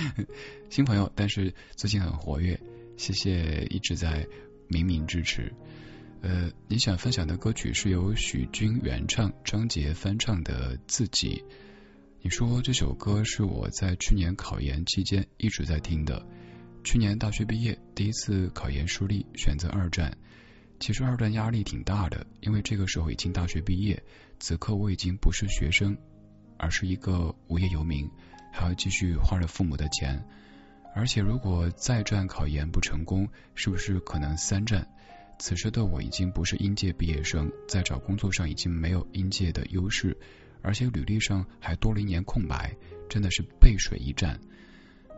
[0.70, 2.60] 新朋友，但是最近很活跃，
[2.96, 4.26] 谢谢一直在
[4.68, 5.52] 明明支持。
[6.22, 11.44] 呃，你想分享的歌曲是由许君原唱，张杰翻唱的《自己》。
[12.20, 16.24] 你说这首歌是我在去年考研期间一直在听的。
[16.84, 20.16] 去年大学毕业，第一次考研失利，选择二战。
[20.78, 24.02] 其实二战压力挺大的，因为这个时候已经大学毕业，
[24.38, 25.96] 此刻我已经不是学生，
[26.56, 28.08] 而是一个无业游民，
[28.52, 30.24] 还要继续花着父母的钱。
[30.94, 34.86] 而且如果再战考研不成功，是不是可能三战？
[35.38, 40.16] 此时的我已经不是应届毕业生，在找工作上已经没有应届的优势，
[40.60, 42.76] 而且履历上还多了一年空白，
[43.08, 44.38] 真的是背水一战。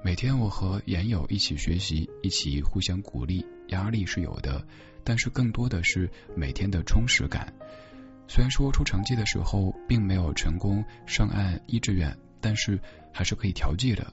[0.03, 4.67] 每天我和研友一起学习，一起互相鼓励，压力是有的。
[5.03, 7.53] 但是更多的是每天的充实感。
[8.29, 12.81] 虽然说出成绩的时候并没有成功上岸一志愿，但是
[13.15, 14.13] 还是可以调剂的。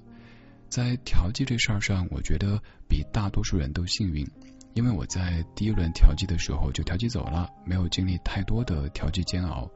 [0.70, 4.26] 在调剂这事儿上，我觉得比大多数人都幸运，
[4.74, 9.70] 因为我在第一轮调剂的时候就调剂走了，没有经历太多的调剂煎熬。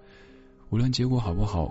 [0.70, 1.70] 无论结果好不好，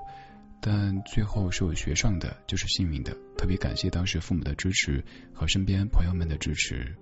[0.61, 3.17] 但最后是我学上的，就是幸运的。
[3.39, 6.95] 特别感谢当时父母的支持和身边朋友们的支持。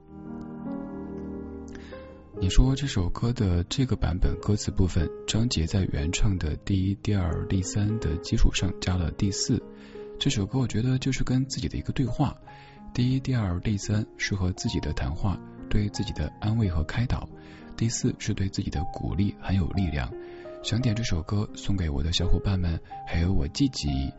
[2.41, 9.63] 你说这首歌的这个版本歌词部分，张杰在原唱的第一、第二、第三的基础上加了第四。
[10.23, 12.33] 这首歌我觉得就是跟自己的一个对话，
[12.95, 15.37] 第一、第二、第三是和自己的谈话，
[15.69, 17.29] 对自己的安慰和开导；
[17.77, 20.09] 第四是对自己的鼓励，很有力量。
[20.63, 24.13] 想点这首歌送给我的小伙伴们，还有我自己。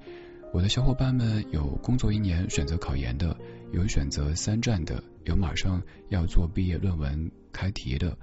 [0.52, 3.38] 我的小伙伴们有工作一年选择考研的，
[3.72, 7.32] 有选择三战的，有马上要做毕业论文。
[7.54, 8.18] 开题的，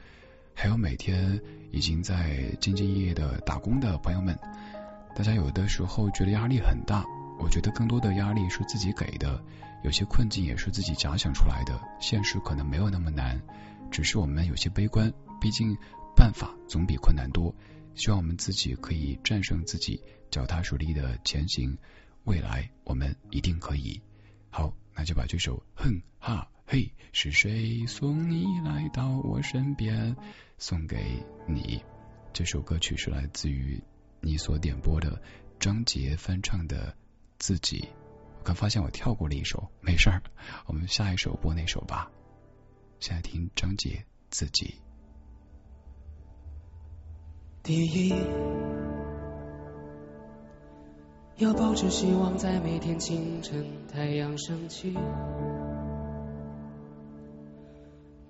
[0.53, 1.41] 还有每天
[1.71, 4.39] 已经在兢兢业业的打工的朋友们，
[5.17, 7.07] 大家有的时候觉得压力很大，
[7.43, 9.43] 我觉得更多的压力是自己给的，
[9.83, 13.41] 有些困境也是自己假想出来的，现实可能没有那么难，
[13.91, 15.77] 只是我们有些悲观，毕竟
[16.15, 17.55] 办法总比困难多，
[17.95, 21.79] 希望我们自己可以战胜自己，脚踏实地的前行，
[22.25, 24.01] 未来我们一定可以。
[24.51, 26.49] 好，那就把这首哼哈。
[26.67, 30.15] 嘿，是谁送你来到我身边？
[30.59, 31.83] 送给你
[32.33, 33.83] 这首歌曲是来自于
[34.21, 35.21] 你所点播的
[35.59, 36.93] 张杰翻唱的
[37.41, 37.79] 《自己》。
[38.39, 40.23] 我刚发现我跳过了一首，没事儿，
[40.67, 42.09] 我们下一首播那首吧。
[43.01, 44.77] 现在听张杰自己。
[47.63, 48.15] 第一，
[51.37, 54.97] 要保持希望，在每天清晨太阳升起，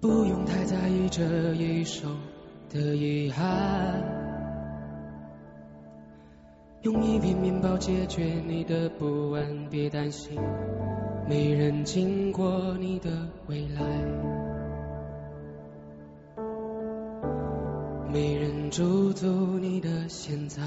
[0.01, 2.09] 不用太在意这一首
[2.69, 4.03] 的遗憾，
[6.83, 10.41] 用一片面包解决你的不安，别担心，
[11.29, 13.11] 没人经过你的
[13.49, 13.83] 未来。
[18.11, 19.27] 没人驻足
[19.59, 20.63] 你的现在。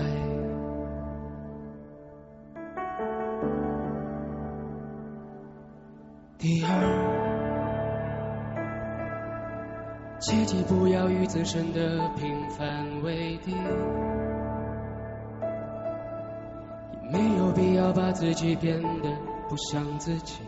[6.38, 6.70] 第二，
[10.20, 13.52] 切记不要与自身的平凡为敌，
[17.14, 19.10] 没有必要把自己变得
[19.48, 20.42] 不像自己。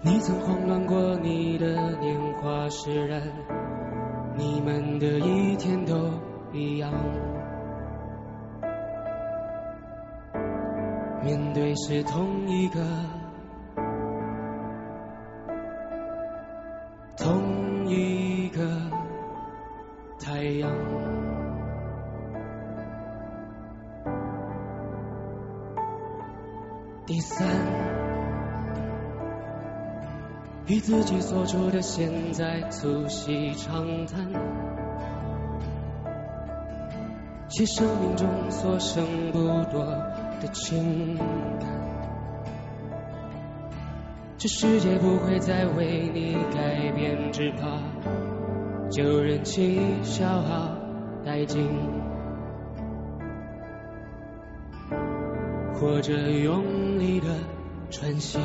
[0.00, 1.66] 你曾慌乱过你的
[1.98, 3.20] 年华，释然，
[4.34, 5.94] 你们的一天都
[6.50, 6.90] 一样。
[11.22, 12.80] 面对是同一个，
[17.18, 17.49] 同
[31.10, 34.30] 己所处的现在促膝长谈，
[37.48, 39.38] 写生命中所剩不
[39.72, 39.84] 多
[40.40, 41.16] 的情
[41.58, 41.68] 感。
[44.38, 47.66] 这世界不会再为你改变，只怕
[48.92, 50.76] 就任其消耗
[51.26, 51.68] 殆尽，
[55.74, 57.26] 或者用力的
[57.90, 58.38] 喘息。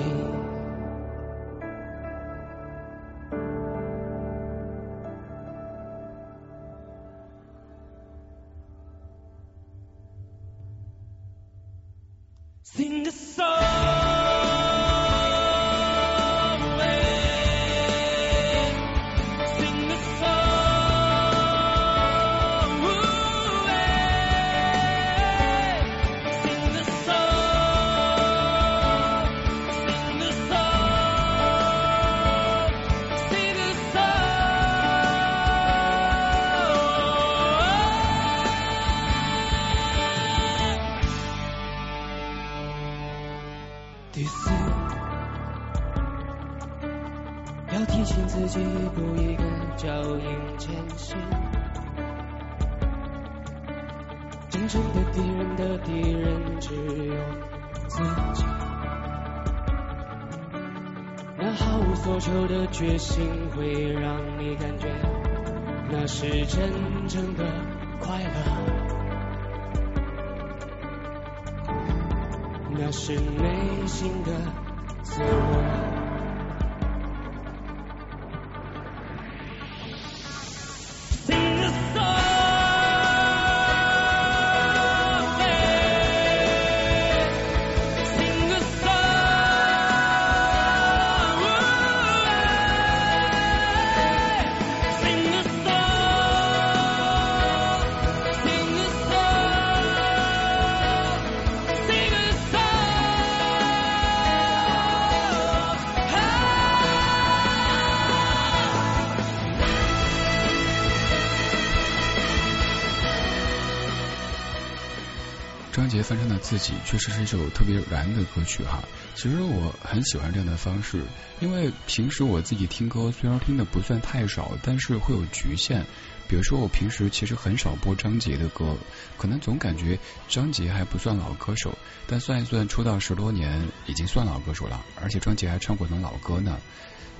[116.47, 118.83] 自己确实是一首特别燃的歌曲哈。
[119.15, 121.01] 其实我很喜欢这样的方式，
[121.39, 125.83] 因为平时我自己听歌虽然听的不算太少，但是会有局限。
[126.27, 128.77] 比如说我平时其实很少播张杰的歌，
[129.17, 131.75] 可能总感觉张杰还不算老歌手，
[132.05, 136.59] 但算一算出道十多年已经算老歌手了，而且张杰还唱过种老歌呢。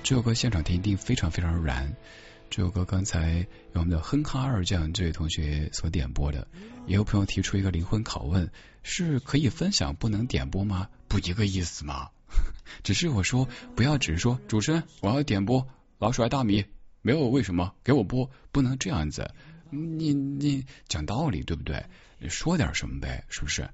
[0.04, 1.92] 这首歌现场听一定非常非常燃。
[2.48, 6.46] 这首歌刚才由我们的哼哈二将这位同学所点播的，
[6.86, 8.50] 也有朋友提出一个灵魂拷问：
[8.82, 10.88] 是可以分享不能点播吗？
[11.08, 12.10] 不一个意思吗？
[12.82, 15.66] 只是我说不要只是说主持人我要点播
[15.98, 16.64] 老鼠爱大米，
[17.02, 19.30] 没有为什么给我播，不能这样子。
[19.70, 21.84] 你你讲道理对不对？
[22.28, 23.68] 说点什么呗，是不是？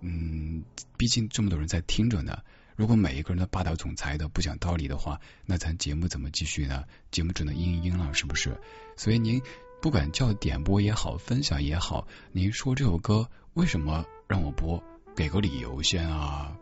[0.00, 0.62] 嗯，
[0.98, 2.42] 毕竟这么多人在听着呢。
[2.76, 6.84] 如果每一个人都霸道总裁的不讲道理的话，那咱节目怎么继续呢？
[7.10, 8.54] 节目只能嘤嘤了，是不是？
[8.96, 9.40] 所以您
[9.80, 14.82] 不管叫点播也好，分享也好，您说这首歌为什么让我播？
[15.14, 16.54] 给个理由先啊。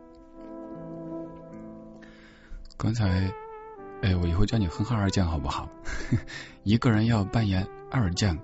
[2.76, 3.32] 刚才，
[4.02, 5.68] 哎，我以后叫你哼哈二将好不好？
[6.62, 8.38] 一个人要扮演二将，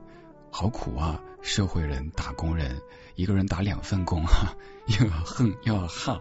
[0.51, 1.21] 好苦啊！
[1.43, 2.83] 社会人、打工人，
[3.15, 4.57] 一个人打两份工啊，
[4.87, 6.21] 又要哼又要哈，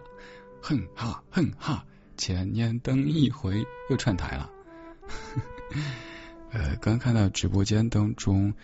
[0.62, 1.84] 哼哈哼哈，
[2.16, 4.50] 千年等一回，又串台了。
[6.52, 8.54] 呃，刚看到直播间当中，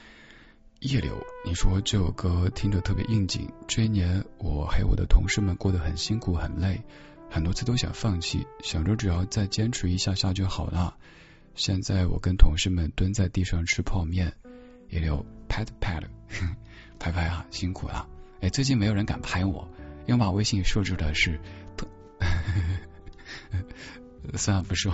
[0.81, 3.51] 叶柳，你说这首歌听着特别应景。
[3.67, 6.83] 这一年，我还有我的同事们过得很辛苦很累，
[7.31, 10.97] 很多次都想放弃，想着只要再坚持一下下就好了。
[11.55, 14.35] 现在我跟同事们蹲在地上吃泡面，
[14.91, 16.09] 叶柳拍拍了，
[16.99, 18.07] 拍拍啊，辛苦了。
[18.43, 19.69] 哎，最近没有人敢拍我，
[20.07, 21.41] 因为把微信设置的是。
[24.35, 24.93] 算了，不说，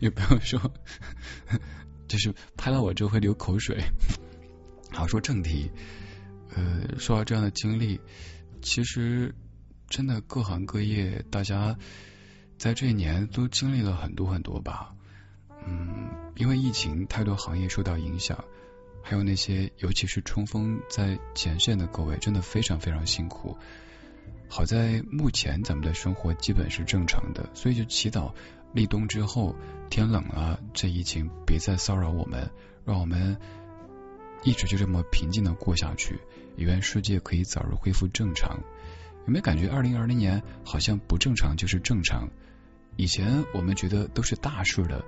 [0.00, 0.72] 也不要说，
[2.08, 3.84] 就是拍到我之后会流口水。
[4.90, 5.70] 好，说正题，
[6.54, 8.00] 呃，说到这样的经历，
[8.62, 9.34] 其实
[9.88, 11.76] 真的各行各业，大家
[12.56, 14.94] 在这一年都经历了很多很多吧。
[15.66, 18.44] 嗯，因为疫情，太多行业受到影响，
[19.02, 23.58] 还有那些尤其是冲锋在前线的各位，真的非常非常辛苦。
[24.48, 28.32] 好在目前咱们的生活基本是正常的，所以就祈祷
[28.72, 29.54] 立冬之后
[29.90, 32.50] 天冷了，这疫情别再骚扰我们，
[32.84, 33.36] 让我们
[34.42, 36.18] 一直就这么平静的过下去。
[36.56, 38.58] 也愿世界可以早日恢复正常。
[39.26, 42.28] 有没有感觉二零二零年好像不正常就是正常？
[42.96, 45.04] 以前我们觉得都是大事的，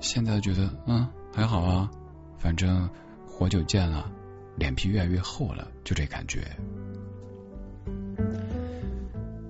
[0.00, 1.90] 现在觉得嗯还好啊，
[2.38, 2.88] 反正
[3.26, 4.10] 活久见了，
[4.56, 6.40] 脸皮越来越厚了，就这感觉。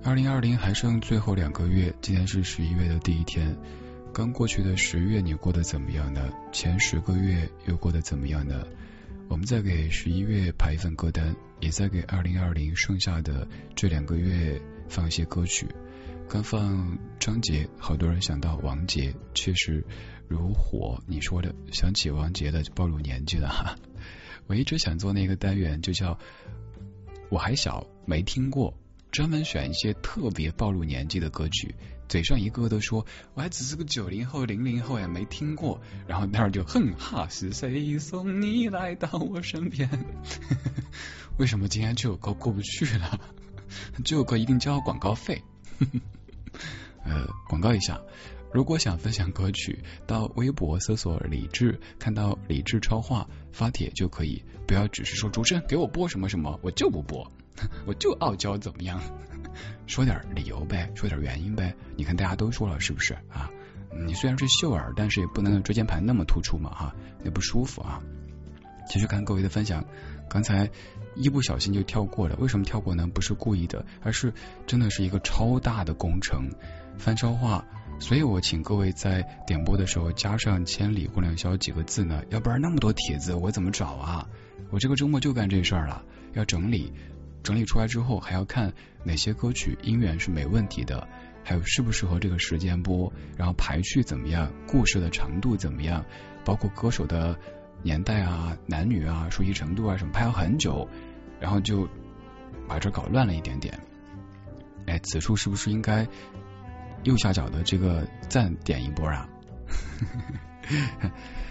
[0.05, 3.57] 二零二零还剩最后两个月，今天是十一月的第一天。
[4.13, 6.31] 刚过去的十月，你过得怎么样呢？
[6.51, 8.67] 前十个月又过得怎么样呢？
[9.29, 15.65] 我们再给十一月排一份歌单，也在给二零二零剩下的这两个月放一些歌曲。
[16.29, 19.83] 刚放张杰，好多人想到王杰，确实
[20.27, 21.01] 如火。
[21.07, 23.75] 你说的，想起王杰的就暴露年纪了哈。
[24.45, 26.19] 我一直想做那个单元，就叫
[27.29, 28.77] 我还小，没听过。
[29.15, 31.73] 专门选一些特别暴露年纪的歌曲，
[32.09, 39.89] 嘴上一个个都说我还只是个九零后、零零后，也没听过，然后那儿就哼哈，是谁送你来到我身边？
[41.39, 43.17] 为什么今天这首歌过不去了？
[44.03, 45.41] 这首歌一定交广告费。
[47.05, 48.01] 呃，广告一下，
[48.51, 57.31] 如果想分享歌曲，到微博搜索李志，看到李志超话发帖就可以，不要只是说主持人给我播什么什么，我就不播。
[57.85, 59.01] 我就傲娇怎么样？
[59.87, 61.73] 说点理由呗，说点原因呗。
[61.95, 63.49] 你看大家都说了是不是啊？
[64.05, 68.01] 你虽然是秀儿，但是也不能椎间盘那么突出嘛哈，也不舒服啊。
[68.89, 69.85] 继续看各位的分享，
[70.29, 70.69] 刚才
[71.15, 73.07] 一不小心就跳过了，为什么跳过呢？
[73.07, 74.33] 不是故意的，而是
[74.67, 76.49] 真的是一个超大的工程，
[76.97, 77.65] 翻超话。
[77.97, 84.27] 所以我请各位在点播的时候加上“千里共良宵”几个字呢，要不然那么多帖子我怎么找啊？
[84.69, 86.03] 我这个周末就干这事儿了，
[86.33, 86.91] 要整理。
[87.45, 88.73] 整理出来之后，还要看
[89.03, 91.07] 哪些歌曲音源是没问题的，
[91.43, 96.03] 还有适不适合这个时间播，然后排序怎么样，故事的长度怎么样，
[96.43, 97.37] 包括歌手的
[97.83, 100.89] 年代啊、男女啊、熟悉程度啊什么，排了很久，
[101.39, 101.87] 然后就
[102.67, 103.79] 把这搞乱了一点点。
[104.87, 106.07] 哎，此处是不是应该
[107.03, 109.29] 右下角的这个赞点一波啊？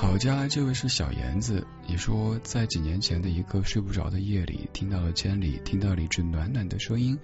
[0.00, 1.66] 好家，这位是小妍子。
[1.86, 7.18] 你说，在几年前的一个睡不着的夜里，听到了千里，听到了一只暖暖的声音。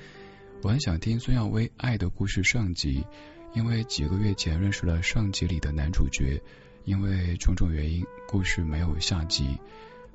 [0.62, 3.06] 我很想听孙耀威《爱的故事》上集，
[3.54, 6.42] 因为几个月前认识了上集里的男主角，
[6.84, 9.58] 因为种种原因，故事没有下集。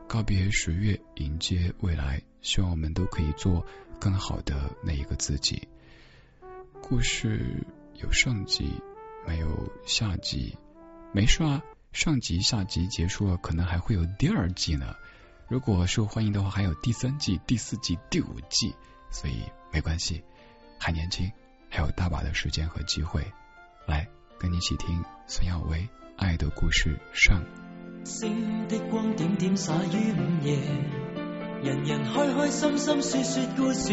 [0.08, 3.66] 告别十月，迎接未来，希望我们都可以做
[4.00, 5.68] 更好的那一个自己。
[6.80, 8.70] 故事有上集，
[9.28, 10.56] 没有下集，
[11.12, 11.64] 没事啊。
[11.92, 14.96] 上集、下集结束了，可能还会有第二季呢。
[15.50, 18.74] 如果受欢迎的话，还有第三季、第四季、第五季，
[19.12, 20.24] 所以没关系，
[20.80, 21.30] 还年轻，
[21.70, 23.22] 还有大把的时间和机会。
[23.86, 24.08] 来，
[24.40, 25.80] 跟你一起听孙耀威
[26.16, 27.44] 《爱的故事》上。
[28.06, 30.60] 星的光点点洒于午夜，
[31.62, 33.92] 人人开开心心说说故事，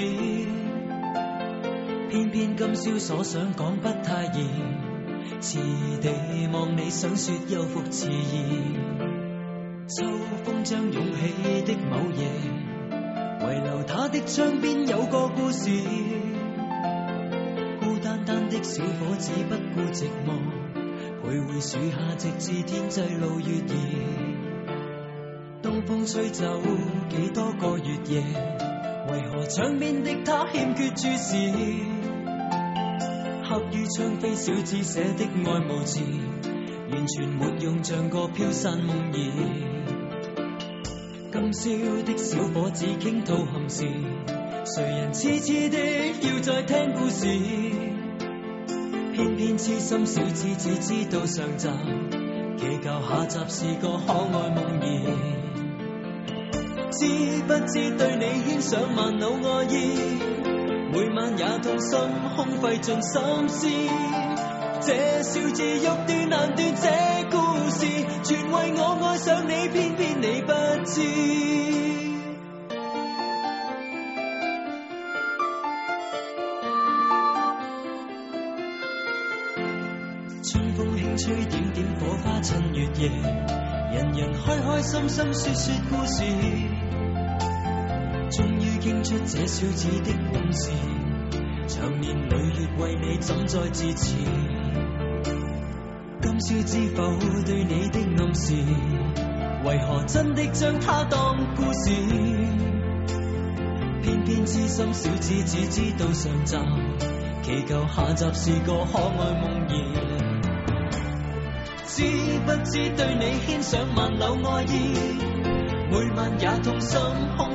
[2.09, 4.49] 偏偏今宵所想讲不太易。
[5.41, 5.59] 迟
[6.01, 8.75] 地望你想说又复迟疑，
[9.87, 10.05] 秋
[10.45, 12.27] 风将涌起的某夜，
[13.41, 15.71] 遗留他的窗边有个故事。
[17.81, 20.33] 孤单单的小伙子不顾寂寞，
[21.23, 23.73] 徘徊树下直至天际露月儿。
[25.62, 26.61] 东风吹走
[27.09, 28.23] 几多个月夜。
[29.11, 31.39] 为何窗边的他欠缺注视？
[33.73, 36.01] 于窗扉小子写的爱慕字，
[36.91, 39.15] 完全没用，像个飘散梦儿。
[41.31, 41.71] 今宵
[42.05, 43.85] 的小伙子倾吐憾事，
[44.65, 45.79] 谁人痴痴的
[46.23, 47.27] 要再听故事？
[49.13, 51.69] 偏偏痴心小子只知道上集，
[52.57, 54.85] 祈求下集是个可爱梦儿。
[56.91, 57.07] 知
[57.47, 59.77] 不知对你牵上万缕爱意，
[60.91, 61.99] 每晚也痛心
[62.34, 63.68] 空费尽心思。
[64.80, 66.89] 这笑字欲断难断，这
[67.30, 67.36] 故
[67.70, 67.86] 事
[68.24, 70.53] 全为我爱上你，偏偏你不
[70.86, 71.03] 知。
[80.43, 83.11] 春风轻吹，点点火花衬月夜，
[83.93, 86.22] 人人开开心心说说故事。
[88.89, 90.70] 倾出这小子的往事，
[91.66, 94.16] 长年累月为你怎再支持？
[96.22, 97.03] 今宵知否
[97.45, 98.55] 对你的暗示，
[99.62, 101.91] 为何真的将它当故事？
[104.01, 106.57] 偏偏痴心小子只知道上集，
[107.43, 109.70] 祈求下集是个可爱梦儿。
[111.84, 112.05] 知
[112.47, 114.97] 不知对你牵上万缕爱意？
[115.91, 116.99] 每晚也痛心，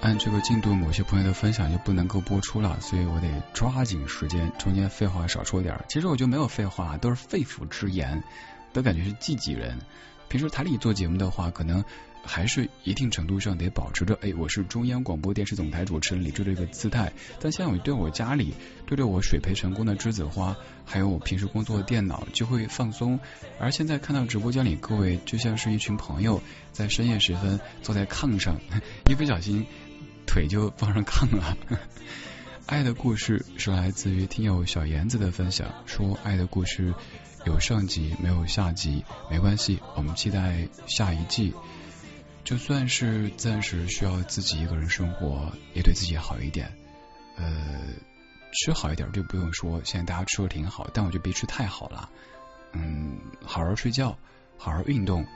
[0.00, 5.78] 按这个进度，某些朋友的分享就不能够播出了，所以我得抓紧时间，中间废话少说点。
[5.88, 8.22] 其实我就没有废话，都是肺腑之言，
[8.72, 9.78] 都感觉是自己人。
[10.28, 11.84] 平时台里做节目的话，可能
[12.24, 17.12] 还是一定程度上得保持着，哎，我是中央广播电视总台主持人李志这个姿态。
[17.38, 18.54] 但现在我对我家里，
[18.86, 23.20] 对着我水培成功的栀子花，还有我平时工作的电脑，就会放松。
[23.58, 26.40] 而现在看到直播间里各位，就像是一群朋友
[26.72, 28.58] 在深夜时分坐在炕上，
[29.10, 29.66] 一不小心。
[30.30, 31.56] 腿就放上炕了。
[32.66, 36.94] 爱的故事是来自于听友小妍子的分享，说爱的故事
[37.44, 41.52] 有上集没有下集，没关系，我们期待下一季。
[42.44, 46.72] 就算是暂时需要自己一个人生活，也对自己好一点。
[47.36, 47.80] 呃，
[48.52, 52.08] 吃好一点就不用说，现在大家吃的挺好，但我觉得别吃太好了。
[52.72, 54.16] 嗯，好好睡觉，
[54.56, 55.26] 好好运动，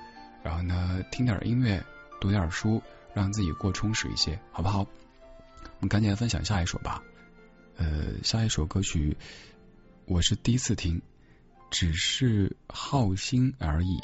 [0.45, 1.84] 然后呢，听点音乐，
[2.20, 2.80] 读点书。
[3.14, 4.80] 让自己过充实一些，好不好？
[4.80, 7.02] 我们赶紧来分享下一首吧。
[7.76, 9.16] 呃，下一首歌曲
[10.06, 11.00] 我是第一次听，
[11.70, 13.98] 只是好心而已。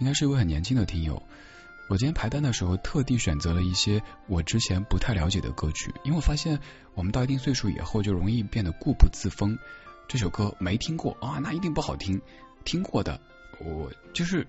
[0.00, 1.22] 应该是一位很年轻的听友。
[1.88, 6.60] 我今天排单的时候，特地选择了一些我之前不太了解的歌曲，因为我发现
[6.94, 9.58] 我们到一定岁数以后，就容易变得固步自封。
[10.06, 12.20] 这首歌没听过啊，那一定不好听。
[12.64, 13.20] 听过的，
[13.60, 14.46] 我就是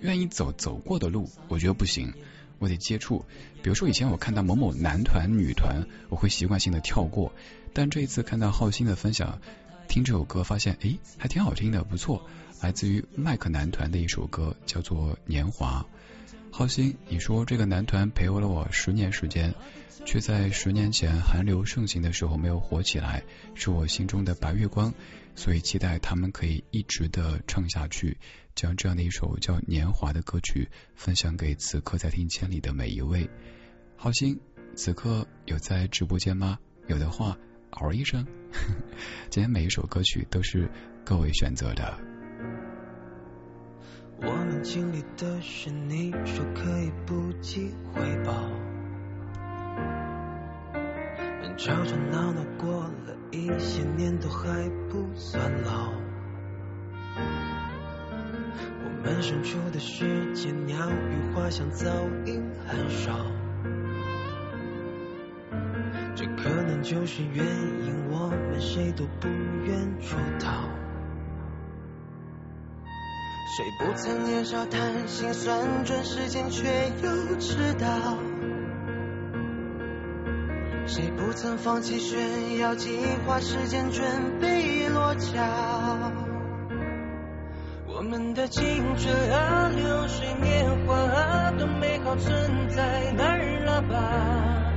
[0.00, 2.14] 愿意走走过的路，我觉得不行。
[2.58, 3.24] 我得接触，
[3.62, 7.32] 比如说以前我看到某某男团、女团，我会习惯性的跳过，
[7.72, 9.40] 但这一次看到浩鑫的分享，
[9.88, 12.26] 听这首歌发现，诶，还挺好听的，不错，
[12.60, 15.86] 来自于麦克男团的一首歌，叫做《年华》。
[16.50, 19.54] 浩鑫，你说这个男团陪了我十年时间，
[20.04, 23.22] 却在十年前韩流盛行的时候没有火起来，
[23.54, 24.94] 是我心中的白月光，
[25.36, 28.16] 所以期待他们可以一直的唱下去。
[28.58, 33.30] 将这样的一首叫《年华》的歌曲分享给此刻在听千里的每一位。
[33.96, 34.40] 好心，
[34.74, 36.58] 此刻有在直播间吗？
[36.88, 37.38] 有的话，
[37.70, 38.26] 嗷一声。
[39.30, 40.68] 今天每一首歌曲都是
[41.04, 42.00] 各位选择的。
[44.22, 48.32] 我们经历的是你说可以不计回报，
[51.56, 55.92] 吵吵闹闹过了一些年都还不算老。
[59.00, 61.86] 我们身处的世界，鸟语花香噪
[62.26, 63.12] 音很少。
[66.16, 70.50] 这可能就是原因，我们谁都不愿出逃。
[73.56, 76.66] 谁不曾年少贪心，算准时间却
[77.00, 78.18] 又迟到？
[80.86, 84.04] 谁不曾放弃炫耀，计划时间准
[84.40, 86.27] 备落脚？
[88.08, 94.72] 我们的青春啊，流水年华啊，多美好存在哪儿了吧？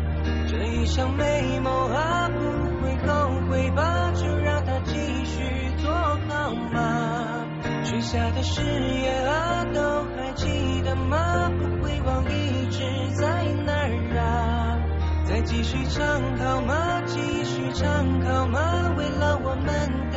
[0.49, 4.11] 这一场美梦啊，不会后悔吧？
[4.15, 7.45] 就让它继续做好吗？
[7.85, 8.01] 许。
[8.01, 9.79] 下的誓言啊，都
[10.17, 11.49] 还记得吗？
[11.57, 12.83] 不会忘，一直
[13.15, 14.77] 在那儿啊。
[15.23, 17.01] 再继续唱好吗？
[17.05, 18.93] 继续唱好吗？
[18.97, 20.10] 为了我们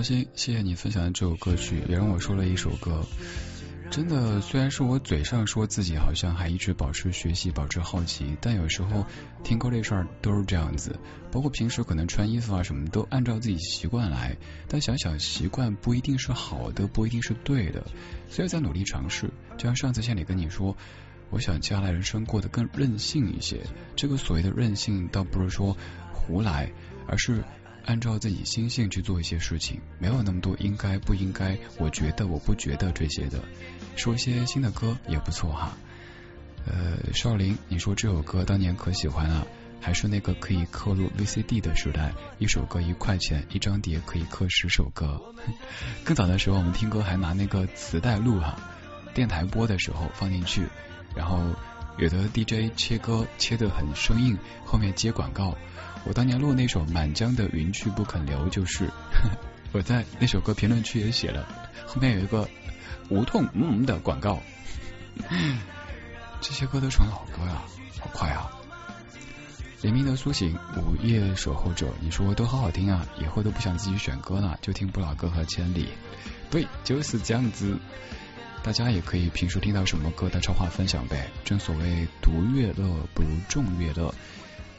[0.00, 3.04] 好心，谢谢你分享的这首歌曲，也让我说了一首歌。
[3.90, 9.04] 真的，虽然是我嘴上说自己好像还一直保持学习、保持好奇，但有时候
[9.44, 10.98] 听歌这事儿都是这样子。
[11.30, 14.34] 包括平时可能穿衣服啊什么，都按照自己习惯来。
[14.68, 17.84] 但想想习惯不一定是好的，不一定是对的，
[18.30, 19.30] 所以在努力尝试。
[19.58, 20.74] 就像上次线里跟你说，
[21.28, 23.60] 我想接下来人生过得更任性一些。
[23.96, 25.76] 这个所谓的任性，倒不是说
[26.14, 26.72] 胡来，
[27.06, 27.44] 而是。
[27.86, 33.42] 按照自己心性去做一些事情，没有那么多应该不应该，我觉得我不觉得这些的，
[33.96, 35.76] 说一些新的歌也不错哈。
[36.66, 39.46] 呃，少林，你说这首歌当年可喜欢了，
[39.80, 45.34] 还是那个可以刻录 VCD 的时代，一首歌一块钱，一张碟可以刻十首歌。
[46.04, 48.58] 更早的时候，我们听歌还拿那个磁带录哈，
[49.14, 50.66] 电台播的时候放进去，
[51.16, 51.42] 然后
[51.96, 55.56] 有的 DJ 切歌切的很生硬，后面接广告。
[56.04, 58.90] 我当年录那首《满江的云去不肯留》，就是
[59.72, 61.46] 我在那首歌评论区也写了，
[61.86, 62.48] 后面有一个
[63.08, 64.40] 无痛嗯的广告。
[66.40, 67.62] 这些歌都成老歌呀，
[68.00, 68.50] 好快啊！
[69.82, 75.88] 黎明的苏醒，午夜守候者，你说都好好听啊，以后都不想自己选歌了，就听不老歌和千里。
[76.50, 77.76] 对，就是这样子。
[78.62, 81.30] 大家也可以平时听到什么歌的超话分享呗。
[81.44, 84.14] 正所谓独乐乐不如众乐乐。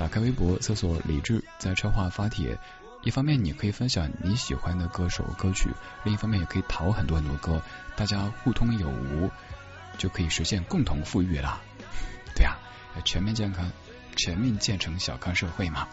[0.02, 2.58] 打开微博，搜索李志，在超话发帖。
[3.04, 5.70] 一方面你可以分享你喜欢的歌手歌曲，
[6.04, 7.62] 另一方面也可以淘很多很多歌，
[7.96, 9.30] 大家互通有无，
[10.00, 11.62] 就可以实现共同富裕啦。
[12.34, 12.58] 对呀，
[13.06, 13.72] 全面健康，
[14.16, 15.88] 全面建成小康社会嘛。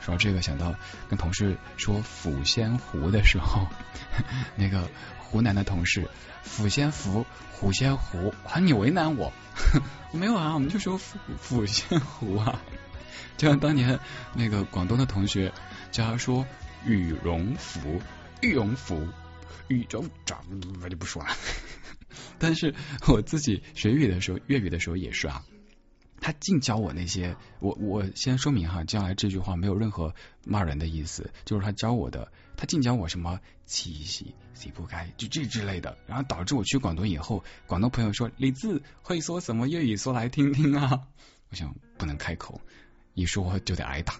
[0.00, 0.74] 说这个，想到
[1.08, 3.68] 跟同事说抚仙湖的时候，
[4.58, 4.88] 那个
[5.20, 6.10] 湖南的同事
[6.44, 7.24] 抚仙湖，
[7.56, 9.32] 抚仙湖，啊，你为难我？
[10.10, 12.60] 没有啊，我们就说抚抚仙湖啊。
[13.42, 13.98] 就像当年
[14.36, 15.52] 那个广东的同学
[15.90, 16.46] 叫他说
[16.86, 18.00] 羽绒服、
[18.40, 19.08] 羽绒服、
[19.66, 20.44] 羽绒长，
[20.80, 21.30] 我就不说了。
[22.38, 22.72] 但是
[23.08, 25.44] 我自己学粤语的时候，粤语的时候也是啊。
[26.20, 30.14] 他净教我那些，我我先说明哈，将来这句话没有任何
[30.44, 32.30] 骂人的意思，就是他教我的。
[32.56, 41.00] 他净教我什么七夕洗不开，就这之类的，然后导致我去广东以后，广东朋友说李子会说什么粤语，说来听听啊。
[41.50, 42.60] 我想不能开口。
[43.14, 44.14] 一说就得挨打，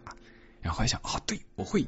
[0.60, 1.86] 然后还想啊，对我会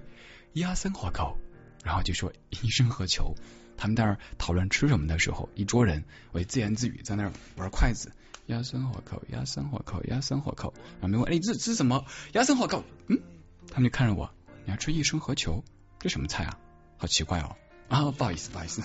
[0.55, 1.37] 鸭生火烤，
[1.83, 3.35] 然后就说一生何求。
[3.77, 8.13] 他们在那儿讨论吃什么的时候，一桌人我自言自语在那儿玩筷子，
[8.47, 10.73] 鸭生火烤，鸭生火烤，鸭生火烤。
[11.01, 12.07] 然后没问哎，这吃什么？
[12.33, 12.85] 鸭生火烤。
[13.09, 13.21] 嗯，
[13.69, 14.33] 他们就看着我，
[14.65, 15.65] 你要吃一生何求？
[15.99, 16.59] 这什么菜啊？
[16.99, 17.57] 好奇怪哦。
[17.89, 18.83] 啊，不好意思，不好意思，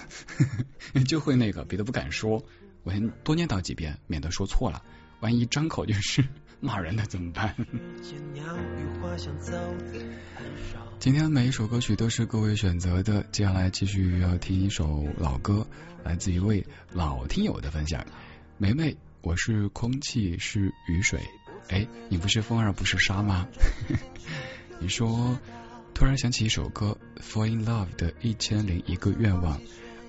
[1.07, 2.43] 就会那个，别的不敢说。
[2.83, 4.83] 我先多念叨几遍，免得说错了，
[5.19, 6.25] 万一张口就是。
[6.61, 7.55] 骂人的怎么办？
[10.99, 15.65] 今天每一首歌曲都是各位选择的，接下来继续要听一首老歌，
[16.03, 18.05] 来自一位老听友的分享。
[18.57, 21.21] 梅梅，我是空气，是雨水。
[21.69, 23.47] 哎，你不是风儿，不是沙吗？
[24.79, 25.39] 你说，
[25.93, 29.61] 突然想起一首歌《Fall in Love》的一千零一个愿望，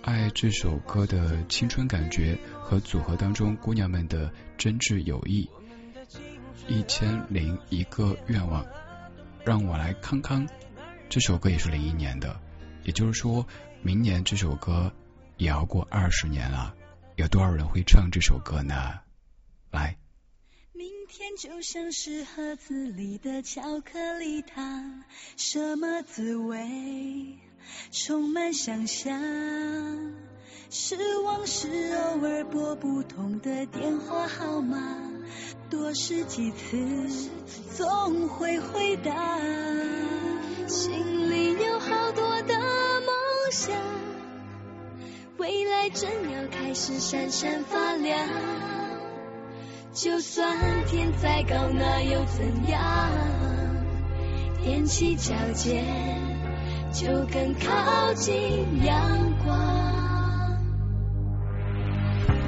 [0.02, 5.48] 爱这首歌的青春感觉和组合当中姑娘们的真挚友谊。
[6.70, 8.64] 一千零一个愿望，
[9.44, 10.48] 让我来康康。
[11.08, 12.40] 这首歌也是零一年的，
[12.84, 13.44] 也就是说
[13.82, 14.92] 明年这首歌
[15.36, 16.76] 也要过二十年了。
[17.16, 19.00] 有多少人会唱这首歌呢？
[19.72, 19.96] 来。
[20.72, 25.02] 明天就像是盒子里的巧克力糖，
[25.36, 27.40] 什么滋味？
[27.90, 29.20] 充满想象。
[30.70, 34.78] 失望是偶尔拨不通的电话号码。
[35.70, 37.30] 多试几次，
[37.76, 39.38] 总会回答。
[40.66, 43.14] 心里有好多的梦
[43.52, 43.76] 想，
[45.38, 48.18] 未来正要开始闪闪发亮。
[49.92, 53.08] 就算天再高，那又怎样？
[54.64, 55.84] 踮起脚尖，
[56.92, 59.99] 就更靠近阳光。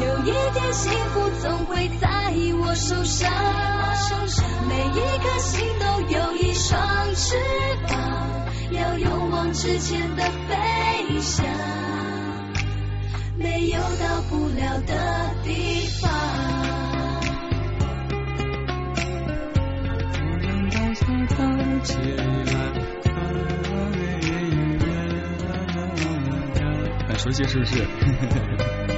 [0.00, 2.08] 有一天幸福总会在
[2.60, 3.30] 我手上，
[4.68, 6.78] 每一颗心都有一双
[7.14, 7.36] 翅
[7.88, 11.44] 膀，要勇往直前的飞翔，
[13.36, 16.10] 没有到不了的地方。
[27.08, 27.84] 很熟悉是不是？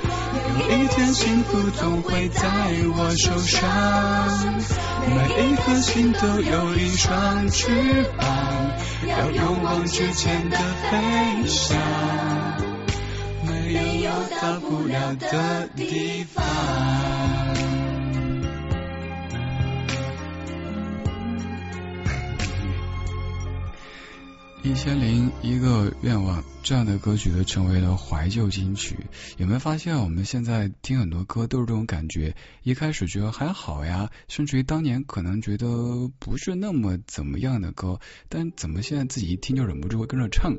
[0.59, 2.45] 有一天幸福总会在
[2.93, 3.61] 我手上，
[5.07, 8.27] 每一颗心都有一双翅膀，
[9.07, 11.77] 要勇往直前的飞翔，
[13.47, 16.43] 没有到不了的地方。
[24.63, 26.50] 一千零一个愿望。
[26.63, 28.95] 这样的歌曲都成为了怀旧金曲。
[29.37, 32.35] 有没有发现我们现在听很多歌都是这种感觉？
[32.63, 37.99] 一开始觉得还好呀，甚至于当年可能觉得不是那么怎么样的歌，
[38.29, 40.55] 但怎么现在自己一听就忍不住会跟着唱？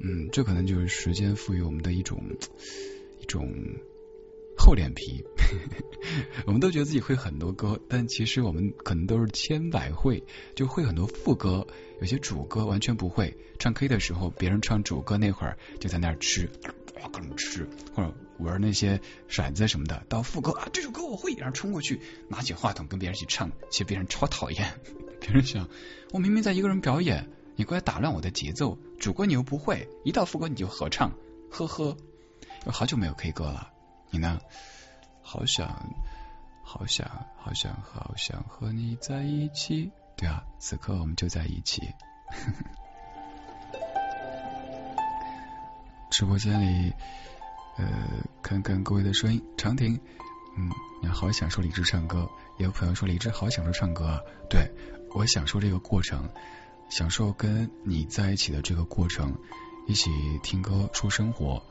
[0.00, 2.22] 嗯，这可能就是时间赋予我们的一种
[3.20, 3.48] 一种。
[4.56, 5.24] 厚脸皮，
[6.46, 10.22] 我们都觉得自己会很多歌，但其实我们可能都是千百会，
[10.54, 11.66] 就会很多副歌，
[12.00, 13.36] 有些主歌完全不会。
[13.58, 16.48] 唱 K 的时候，别人唱主歌那会儿，就在那儿吃，
[17.00, 20.04] 哇，各种吃，或者玩那些骰子什么的。
[20.08, 24.80] 到副歌啊，这首歌我会，然后冲过去拿起话筒跟别人一起唱，其实别人超讨厌。
[25.20, 25.68] 别人想，
[26.12, 31.12] 我明明在一个人表演，你过来打乱我的节奏，主歌你又不会，一到副歌你就合唱，
[31.50, 31.96] 呵呵。
[32.66, 33.73] 有好久没有 K 歌了。
[34.14, 34.38] 你呢？
[35.22, 35.92] 好想，
[36.62, 39.90] 好想，好想，好想和你在一起。
[40.16, 41.82] 对啊，此刻我们就在一起。
[46.12, 46.92] 直播间里，
[47.76, 47.84] 呃，
[48.40, 49.44] 看看各位的声音。
[49.56, 50.00] 长亭，
[50.56, 50.70] 嗯，
[51.02, 52.30] 你好享受李志唱歌。
[52.58, 54.24] 也有朋友说李志好享受唱歌。
[54.48, 54.70] 对
[55.12, 56.30] 我享受这个过程，
[56.88, 59.36] 享受跟你在一起的这个过程，
[59.88, 61.64] 一起听歌说生活。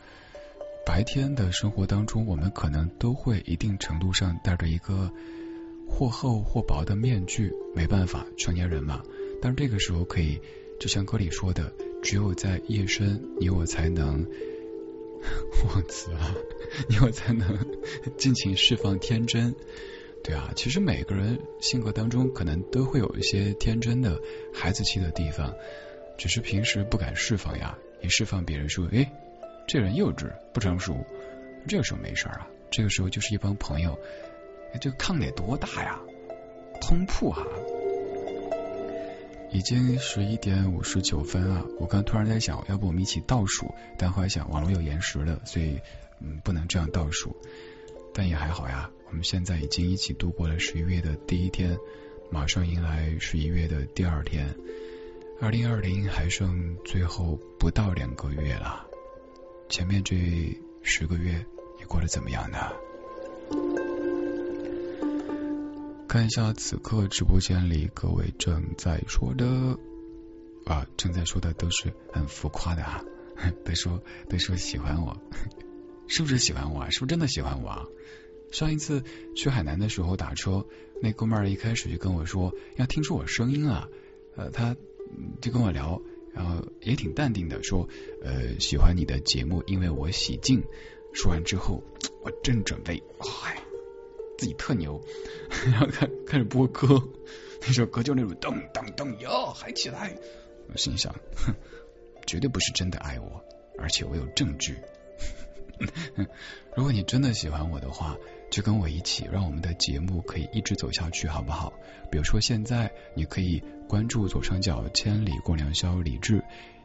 [0.85, 5.11] 白天的生活当中，我们可能都会一定程度上戴着一个
[5.87, 9.01] 或厚或薄的面具，没办法，成年人嘛。
[9.41, 10.39] 但是这个时候可以，
[10.79, 14.27] 就像歌里说的，只有在夜深，你我才能
[15.65, 16.35] 忘词了，
[16.89, 17.65] 你我才能
[18.17, 19.55] 尽情释放天真。
[20.23, 24.21] 对啊，其实每个人性格当中可能都会有一些天真的
[24.53, 25.55] 孩子气的地方，
[26.17, 27.77] 只是平时不敢释放呀。
[28.01, 29.22] 一释放，别人说，哎。
[29.67, 31.05] 这人幼稚不成熟，
[31.67, 32.47] 这个时候没事儿啊。
[32.71, 33.97] 这个时候就是一帮朋友，
[34.81, 35.99] 这个炕得多大呀？
[36.81, 37.45] 通铺哈。
[39.51, 41.63] 已经十一点五十九分啊！
[41.79, 43.71] 我刚突然在想，要不我们一起倒数？
[43.99, 45.79] 但后来想，网络有延时了，所以
[46.19, 47.37] 嗯，不能这样倒数。
[48.15, 51.77] 但也还好呀，我们现在已经一起度过了十一月的第一天，
[52.31, 54.55] 马上迎来十一月的第二天。
[55.39, 58.87] 二零二零还剩最后不到两个月了，
[59.73, 60.15] 前面这
[60.83, 61.43] 十个月
[61.79, 62.59] 你过得怎么样呢？
[66.07, 69.47] 看一下此刻直播间里各位正在说的
[70.65, 73.03] 啊，正在说的都是很浮夸的啊，
[73.65, 73.99] 都说
[74.29, 75.19] 都说喜欢我，
[76.05, 76.91] 是不是喜欢我啊？
[76.91, 77.83] 是不是真的喜欢我啊？
[78.51, 79.03] 上一次
[79.35, 80.67] 去海南的时候打车，
[81.01, 83.87] 那哥们儿一开始就跟我说要听出我声音啊，
[84.35, 84.75] 呃，他
[85.41, 85.99] 就跟我聊，
[86.33, 87.87] 然后也挺淡定的说，
[88.23, 90.63] 呃，喜欢你的节目，因为我喜静。
[91.13, 91.83] 说完之后，
[92.23, 93.57] 我正准备，嗨。
[94.35, 94.99] 自己特牛，
[95.71, 97.01] 然后开开始播歌，
[97.61, 100.17] 那首歌就那种噔噔噔哟，嗨起来！
[100.69, 101.53] 我心想，哼，
[102.25, 103.41] 绝对不是真的爱我，
[103.77, 104.75] 而且我有证据。
[106.75, 108.17] 如果你真的喜欢我的话，
[108.53, 111.73] 就跟我一起，让我们的节目可以一直走下去，好不好？
[112.11, 116.35] 比如说现在，你可以关注左上角“千里共良宵”李志，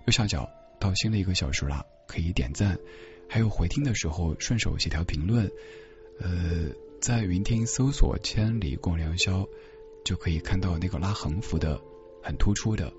[0.07, 0.49] 右下角
[0.81, 2.79] 到新的一个小时了，可以点赞，
[3.29, 5.51] 还有回听的时候顺手写条评论，
[6.21, 6.71] 呃。
[7.01, 9.47] 在云听搜索“千里共良宵”，
[10.05, 11.81] 就可以看到那个拉横幅的，
[12.25, 12.93] 很突出的。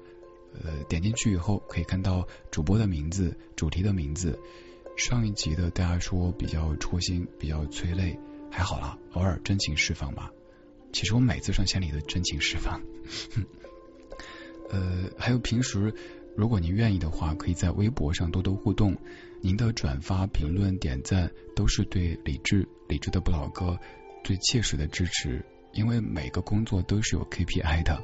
[0.64, 4.40] 呃，点进去以后可以看到主播的名字、主题的名字。
[4.96, 8.18] 上一集的大家说比较戳心，比较催泪，
[8.52, 10.30] 还好啦，偶尔真情释放嘛。
[10.91, 12.82] 其实我每次上千里的真情释放。
[14.70, 15.93] 呃，还有平时。
[16.38, 18.95] 如果您愿意的话，可以在微博上多多互动。
[19.41, 23.78] 您的转发、评论、点赞都是对李智、李智的不老歌
[24.24, 25.43] 最切实的支持。
[25.74, 28.02] 因为每个工作都是有 KPI 的。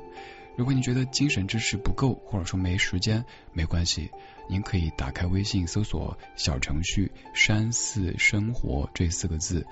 [0.58, 4.10] 如果您觉得精神支持不够，或者说没时间，没关系，
[4.50, 9.66] 您可以打开微信搜索小程序“山寺生活”这四个字，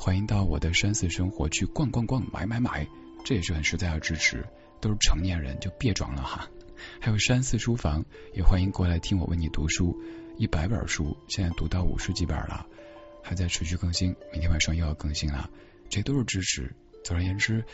[0.00, 2.86] 欢迎到我的山寺生活去逛逛逛、买买买，
[3.24, 4.46] 这也是很实在的支持。
[4.80, 6.48] 都是成年人，就别装了哈。
[7.00, 10.00] 还有山寺书房，也欢迎过来听我为你读书，
[10.36, 12.64] 一百本书，现在读到五十几本了，
[13.24, 15.50] 还在持续更新，明天晚上又要更新了，
[15.90, 16.72] 这都是支持。
[17.02, 17.64] 总而言之，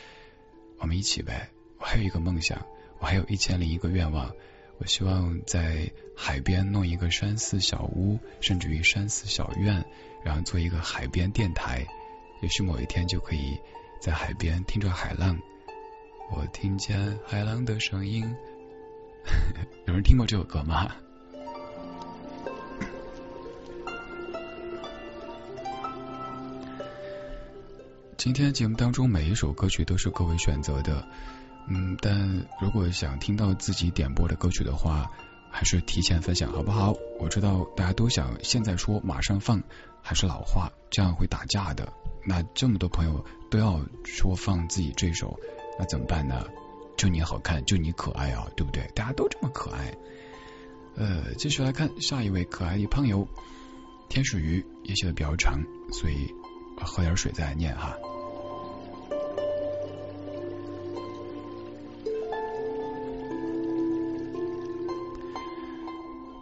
[0.78, 1.50] 我们一起呗。
[1.78, 2.66] 我还有一个梦想，
[3.00, 4.34] 我还有一千零一个愿望，
[4.78, 9.84] 我希望在海边弄一个山寺小屋，甚至于山寺小院，
[10.24, 11.86] 然后做一个海边电台，
[12.44, 13.58] 也许某一天就可以
[13.98, 15.38] 在海边听着海浪，
[16.30, 18.36] 我听见海浪的声音。
[19.88, 20.94] 有人听过这首歌吗？
[28.18, 31.08] 今天节目当中每一首歌曲都是各位选择的，
[31.70, 35.10] 嗯，但如果想听到自己点播的歌曲的话，
[35.50, 36.92] 还是提前分享好不好？
[37.18, 39.62] 我知道大家都想现在说马上放，
[40.02, 41.90] 还是老话，这样会打架的。
[42.26, 45.38] 那这么多朋友都要说放自己这首，
[45.78, 46.46] 那怎么办呢？
[46.96, 48.88] 就你好看，就你可爱啊，对不对？
[48.94, 49.94] 大家都这么可爱。
[50.96, 53.26] 呃，继续来看下一位可爱的胖友，
[54.08, 55.60] 天使鱼也写的比较长，
[55.92, 56.32] 所以
[56.76, 57.96] 喝点水再来念哈。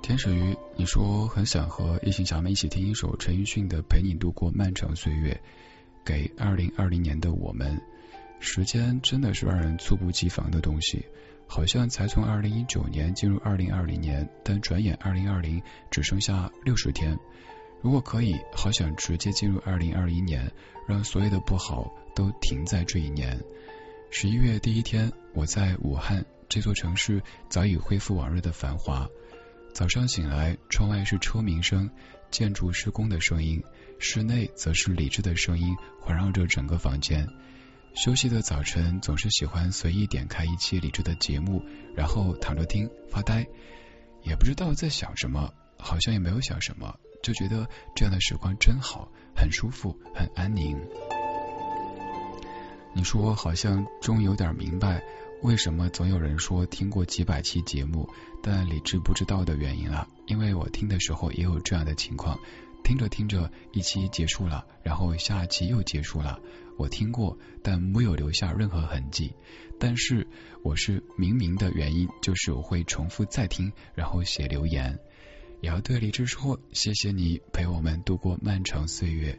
[0.02, 5.32] 天使鱼，你说很想和异性小妹一起听一首陈奕迅的《陪你度过漫长岁月》，
[6.04, 7.80] 给二零二零年的我们。
[8.40, 11.06] 时间真的是让人猝不及防的东西，
[11.46, 17.16] 好像才从二零一九年进入二零二零年，但转眼二零二零只剩下六十天。
[17.80, 20.50] 如果可以，好想直接进入二零二一年，
[20.88, 23.40] 让所有的不好都停在这一年。
[24.10, 29.08] 十一月第一天，我在武汉这座城市早已恢复往日的繁华。
[29.72, 31.90] 早上醒来，窗外是车鸣声、
[32.30, 33.62] 建筑施工的声音，
[34.02, 37.26] 室内则是理智的声音环绕着整个房间。
[37.94, 41.62] 休息的早晨总是喜欢随意点开一期理智的节目，
[41.94, 43.46] 然后躺着听发呆，
[44.24, 50.76] 也不知道在想什么，好像也没有想什么，就觉得这样的时光真好，很舒服，很安宁。
[52.94, 55.02] 你说好像终于有点明白
[55.42, 58.08] 为什么总有人说听过几百期节目，
[58.42, 62.40] 但理智不知道的原因了，因为我听的时候也有这样的情况，
[62.84, 66.40] 听着听着一期结束了，然后下期又结束了。
[66.78, 69.32] 我听过，但没有留下任何痕迹。
[69.78, 70.26] 但是
[70.62, 74.98] 我是明明的原因，就是我会重复再听，然后写留言。
[75.60, 79.38] 也要对李智说，谢谢你陪我们度过漫长岁月，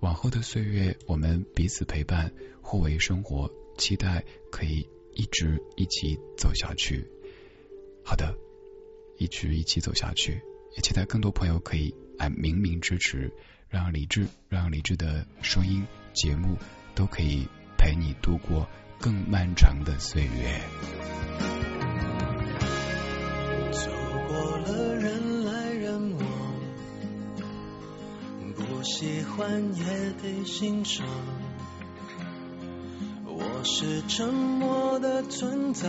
[0.00, 7.06] 往后的岁月我们彼此陪伴，互为生活，期待可以一直一起走下去。
[8.04, 8.34] 好的，
[9.18, 10.40] 一直一起走下去，
[10.74, 13.32] 也期待更多朋友可以来明明支持，
[13.70, 16.58] 让理智，让理智的声音节目
[16.94, 17.48] 都可以
[17.78, 18.68] 陪你度过
[19.00, 20.60] 更漫长的岁月。
[23.72, 23.90] 走
[24.28, 26.26] 过了人来人往，
[28.54, 31.06] 不喜欢也得欣赏。
[33.24, 35.88] 我是沉默的存在。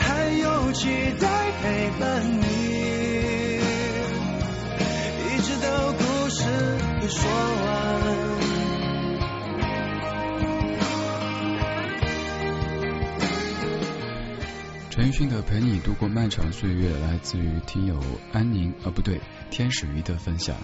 [0.39, 0.87] 有期
[1.19, 2.45] 待陪伴你，
[5.27, 6.43] 一直到故事
[7.09, 8.21] 说完。
[14.89, 17.99] 陈奕迅的《陪你度过漫长岁月》来自于听友
[18.31, 19.19] 安宁，呃，不对，
[19.49, 20.55] 天使鱼的分享。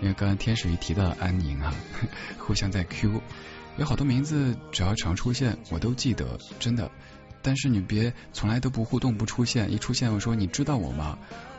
[0.00, 1.74] 因为刚刚天使鱼提到安宁啊，
[2.38, 3.20] 互相在 Q。
[3.76, 6.90] 有好多名字，只要常出现，我都记得，真的。
[7.42, 11.18] 但是你别从来都不互动不出现，一出现我说你知道我吗？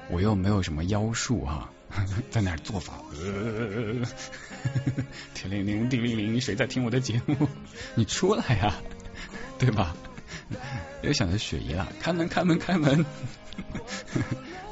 [0.10, 1.70] 我又没有什么妖术哈，
[2.30, 2.96] 在那做法。
[5.34, 7.48] 天灵灵地灵灵，谁在听我的节目？
[7.96, 8.76] 你出来呀，
[9.58, 9.96] 对吧？
[11.02, 13.06] 又想着雪姨了，开门开门开门。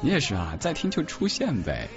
[0.02, 1.88] 你也是啊，在听就出现呗。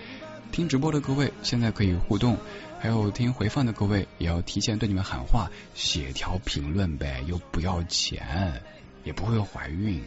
[0.51, 2.37] 听直播的各位现在可以互动。
[2.79, 8.61] 还有听回放的各位，也要提前对你们喊话，写条评论呗，又不要钱，
[9.03, 10.03] 也不会怀孕，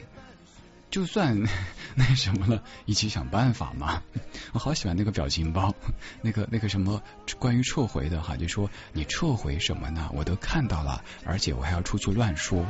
[0.90, 1.42] 就算
[1.94, 4.02] 那什么了，一起想办法嘛。
[4.52, 5.74] 我好喜欢那个表情包，
[6.22, 7.02] 那个那个什么
[7.38, 10.10] 关于撤回的哈，就说你撤回什么呢？
[10.14, 12.64] 我都看到了，而且我还要出去乱说。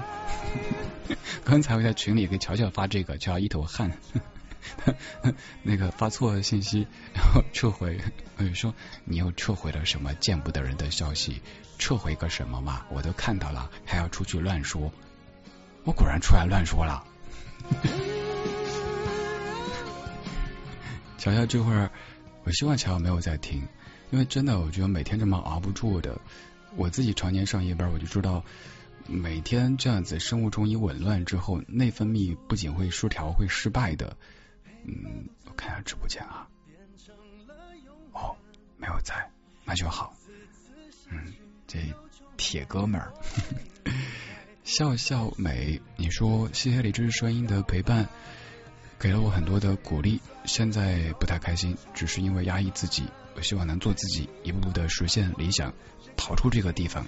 [1.44, 3.92] 刚才我在群里给乔乔发这个，乔乔一头汗。
[5.62, 8.00] 那个发错信息，然后撤回，
[8.36, 8.74] 我就说
[9.04, 11.40] 你又撤回了什么见不得人的消息？
[11.78, 12.84] 撤回个什么嘛？
[12.90, 14.92] 我都看到了，还要出去乱说？
[15.86, 17.02] 我果然出来乱说了。
[21.16, 21.90] 乔乔这会儿，
[22.44, 23.62] 我希望乔乔没有在听，
[24.10, 26.20] 因为真的，我觉得每天这么熬不住的。
[26.76, 28.44] 我自己常年上夜班，我就知道，
[29.06, 34.16] 每天这样子生物钟一紊乱之后，内分泌不仅会失调，会失败的。
[34.84, 36.46] 嗯，我看下直播间啊。
[38.12, 38.36] 哦，
[38.76, 39.30] 没有在，
[39.64, 40.14] 那就好。
[41.08, 41.32] 嗯，
[41.66, 41.78] 这
[42.36, 43.12] 铁哥们儿，
[44.66, 48.08] 笑笑美，你说谢谢李志声音的陪伴，
[48.98, 50.20] 给了我很多的鼓励。
[50.44, 53.04] 现在不太开心，只是因为压抑自己。
[53.36, 55.72] 我希望能做自己，一步步的实现理想，
[56.16, 57.06] 逃出这个地方，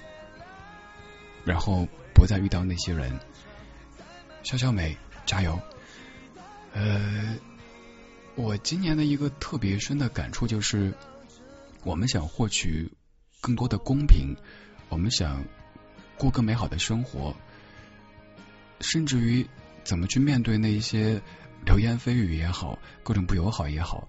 [1.44, 3.18] 然后不再遇到那些人。
[4.44, 4.96] 笑笑美，
[5.26, 5.60] 加油。
[6.74, 7.36] 呃。
[8.36, 10.94] 我今年的一个特别深的感触就是，
[11.82, 12.92] 我们想获取
[13.40, 14.36] 更多的公平，
[14.88, 15.44] 我们想
[16.16, 17.34] 过更美好的生活，
[18.80, 19.46] 甚至于
[19.84, 21.20] 怎么去面对那一些
[21.64, 24.08] 流言蜚语也好，各种不友好也好，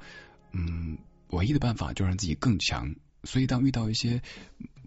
[0.52, 0.98] 嗯，
[1.30, 2.96] 唯一的办法就让自己更强。
[3.24, 4.22] 所以，当遇到一些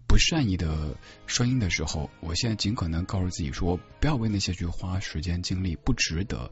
[0.07, 0.97] 不善意的
[1.27, 6.51] 声音的时候，我现在尽可能告诉自己说，不要为那些去花时间精力，不值得。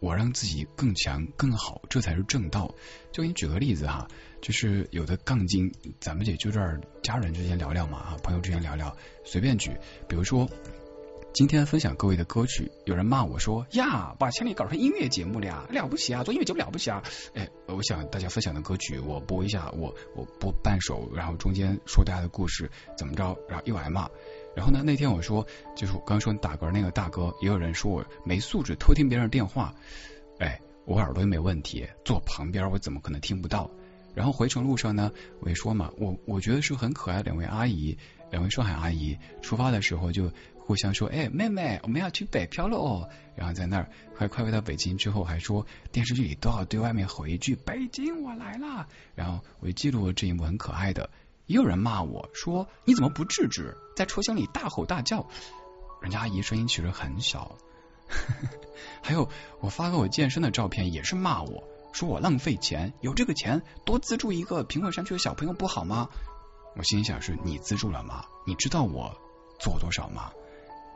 [0.00, 2.72] 我让自己更强更好，这才是正道。
[3.10, 4.06] 就给你举个例子哈，
[4.40, 9.72] 就是有的杠精，咱们也就这儿家人之间聊聊嘛，啊朋友之间聊聊，随便举。
[10.08, 10.48] 比如说，
[11.34, 17.02] 今天分享各位的歌曲，有人骂我说呀，把千里搞成音乐节目了呀，了不起啊，做音乐节目了不起啊。
[17.34, 24.08] 哎，我想大家分享的歌曲，我播一下，我我播半首，然后中间说大家的故事怎么着，然后又挨骂。
[24.56, 24.82] 然后呢？
[24.82, 25.46] 那天我说，
[25.76, 29.72] 就是我刚说你打嗝那个大哥，也有人说我没素质，偷听别人电话。
[30.40, 33.70] 哎，我耳朵又没问题，坐旁边我怎么可能听不到？
[34.14, 37.96] 然后回程路上呢，我也说嘛，我我觉得是很可爱两位阿姨，
[38.32, 40.32] 两位上海阿姨，出发的时候就
[40.68, 43.08] 互相说，哎，妹妹，我们要去北漂了哦。
[43.34, 48.86] 然后在那儿快快回到北京之后，还说电视剧里都要对外面吼一句“北京我来了”。
[49.16, 51.08] 然后我就记录了这一幕，很可爱的。
[51.46, 55.26] 也有人骂我说，你怎么不制止，在车厢里大吼大叫？
[56.02, 57.56] 人家阿姨声音其实很小。
[59.02, 59.30] 还有
[59.60, 61.64] 我发给我健身的照片，也是骂我
[61.94, 66.10] 说我浪费钱，有这个钱多资助一个贫困山区的小朋友不好吗？
[66.76, 68.26] 我心想是你资助了吗？
[68.46, 69.16] 你知道我
[69.58, 70.30] 做多少吗？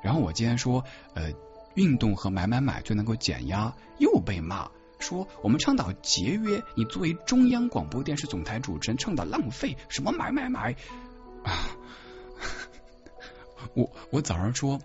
[0.03, 0.85] 然后我今天说，
[1.15, 1.33] 呃，
[1.75, 10.75] 运动和买买买就能够减压，又被骂说我们倡导节约，你作为中央广播电视总台主持人倡导浪费，什么买买买
[11.45, 11.71] 啊！
[13.75, 14.81] 我我早上说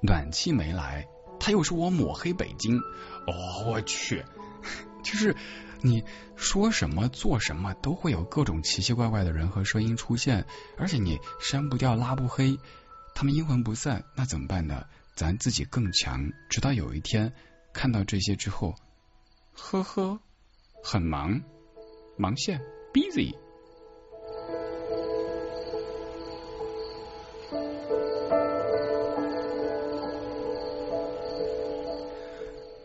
[0.00, 1.08] 暖气没来，
[1.40, 2.78] 他又说我抹黑北京，
[3.26, 4.24] 哦，我去，
[5.02, 5.34] 就是
[5.80, 6.04] 你
[6.34, 10.46] 说什么做什么都会有各种奇奇怪怪的人和声音出现，
[10.78, 12.58] 而且你删不掉拉不黑。
[13.18, 14.84] 他们阴魂不散，那怎么办呢？
[15.14, 17.32] 咱自己更强，直到有一天
[17.72, 18.74] 看到这些之后，
[19.54, 20.20] 呵呵，
[20.84, 21.40] 很忙，
[22.18, 22.60] 忙线
[22.92, 23.34] ，busy。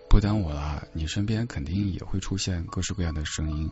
[0.09, 3.69] 不耽误了，你身边肯定也会出现各式各样的声音，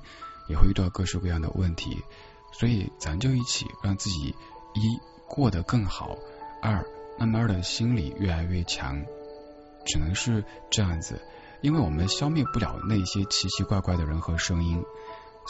[0.50, 2.04] 也会遇到各式各样的问题，
[2.52, 4.36] 所以咱就一起让自己
[4.74, 6.18] 一过得更好。
[6.62, 6.86] 二，
[7.18, 9.04] 慢慢的心理越来越强，
[9.86, 11.22] 只能是这样子，
[11.62, 14.84] 因为我们消灭不了那些奇奇怪怪的人和声音，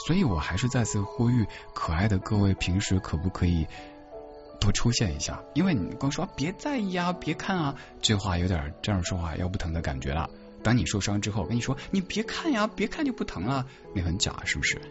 [0.06, 3.68] 所以我还是再次呼吁可爱的各位，平时可不可以
[4.60, 5.44] 多出现一下？
[5.54, 10.30] 因为你光说别在意啊，别看啊，这话有点这样说话腰不疼的感觉了。
[10.62, 13.66] 当你受伤之后，跟你说你别看呀，别看就不疼了，
[13.96, 14.82] 你很假是不是？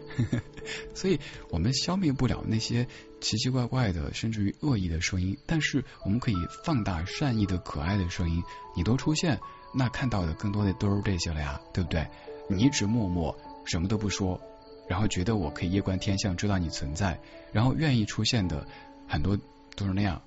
[0.95, 1.19] 所以
[1.51, 2.87] 我们消灭不了那些
[3.21, 8.43] 奇奇怪怪的，甚至于恶意的声音，但是我们可以放大善意的、可爱的声音。
[8.75, 9.39] 你多出现，
[9.73, 12.07] 那看到的更多的都是这些了呀，对不对？
[12.49, 14.41] 你一直默默什么都不说，
[14.87, 17.19] 然后觉得我可以夜观天象，知道你存在，
[17.51, 18.67] 然后愿意出现的
[19.07, 19.37] 很多
[19.75, 20.21] 都是那样，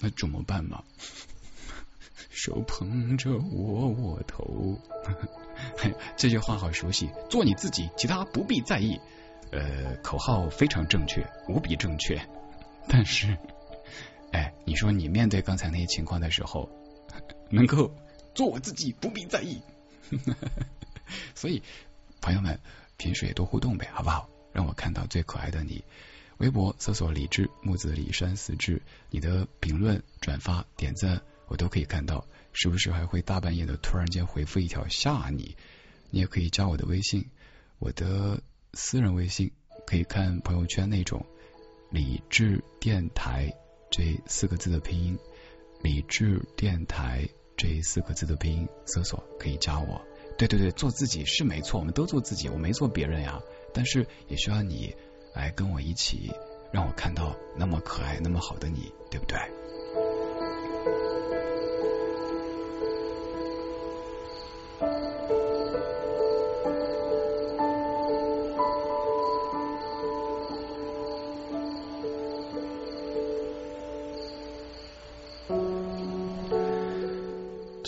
[0.00, 0.82] 那怎么办嘛？
[2.30, 4.80] 手捧着窝窝头，
[6.16, 7.10] 这句话好熟悉。
[7.28, 8.98] 做你自己，其他不必在意。
[9.52, 12.20] 呃，口号非常正确，无比正确。
[12.88, 13.36] 但是，
[14.32, 16.68] 哎，你说你面对刚才那些情况的时候，
[17.50, 17.94] 能够
[18.34, 19.62] 做我自己，不必在意。
[21.36, 21.62] 所以，
[22.20, 22.58] 朋友们，
[22.96, 24.28] 平时也多互动呗，好不好？
[24.52, 25.84] 让我看到最可爱的你。
[26.38, 31.20] 微博搜索“李志木子李山四志”，你的评论、转发、点赞。
[31.46, 35.56] 我都可以看到，时不时还会大半夜的突然间回复一条吓你。
[36.10, 37.28] 你也可以加我的微信，
[37.78, 38.40] 我的
[38.74, 39.52] 私人微信
[39.86, 41.26] 可以看朋友圈那种
[41.92, 43.52] “理智电台”
[43.92, 45.18] 这四个字的拼音
[45.82, 50.00] ，“理智电台”这四个字的拼音搜索可以加我。
[50.38, 53.42] 对对对，做自己是没错，我们都做自己，我没做别人呀。
[53.74, 54.96] 但是也需要你
[55.34, 56.32] 来跟我一起，
[56.72, 59.38] 让我看到那么可爱、那么好的你，对不对？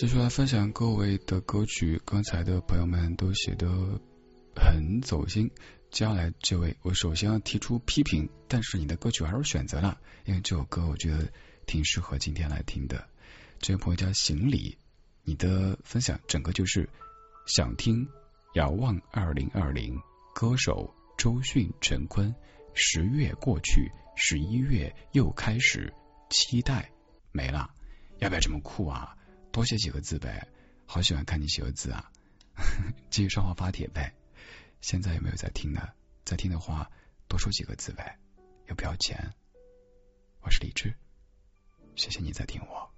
[0.05, 3.67] 继续来分享各位的歌曲，刚才的朋友们都写的
[4.55, 5.49] 很走心。
[5.89, 11.27] 接下来这位，我首先要提出批评，但是你的歌曲还是选择了，因为这首歌我觉得
[11.65, 13.09] 挺适合今天来听的。
[13.57, 14.77] 这位朋友叫行李，
[15.23, 16.87] 你的分享整个就是
[17.47, 18.05] 想听
[18.53, 19.95] 《遥望二零二零》，
[20.35, 22.31] 歌手周迅、陈坤。
[22.75, 25.91] 十月过去，十一月又开始，
[26.29, 26.91] 期待
[27.31, 27.71] 没了，
[28.19, 29.17] 要不要这么酷啊？
[29.55, 30.49] 多写几个字呗，
[30.85, 32.11] 好喜欢看你写的字啊！
[33.09, 34.13] 继续上话发帖呗。
[34.81, 35.93] 现在有没有在听呢？
[36.25, 36.91] 在听的话，
[37.29, 38.19] 多说几个字呗，
[38.67, 39.33] 又不要钱。
[40.41, 40.93] 我是李志，
[41.95, 42.91] 谢谢你在听我。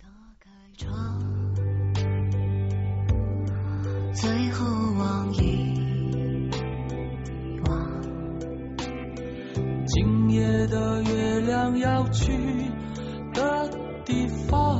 [0.00, 0.06] 打
[0.38, 1.54] 开窗，
[4.14, 6.50] 最后望一
[7.66, 8.02] 望，
[9.88, 12.77] 今夜的月亮要去。
[13.48, 14.78] 的地方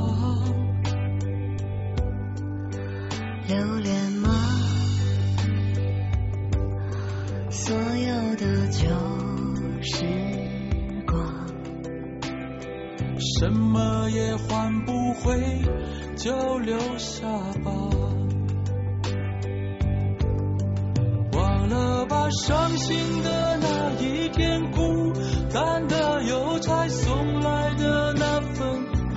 [3.47, 4.29] 留恋吗？
[7.49, 8.87] 所有的旧
[9.81, 10.05] 时
[11.07, 11.47] 光，
[13.39, 15.61] 什么也换不回，
[16.15, 17.27] 就留下
[17.63, 17.71] 吧。
[21.33, 25.11] 忘了吧，伤心的那一天，孤
[25.51, 28.18] 单的邮差送来的。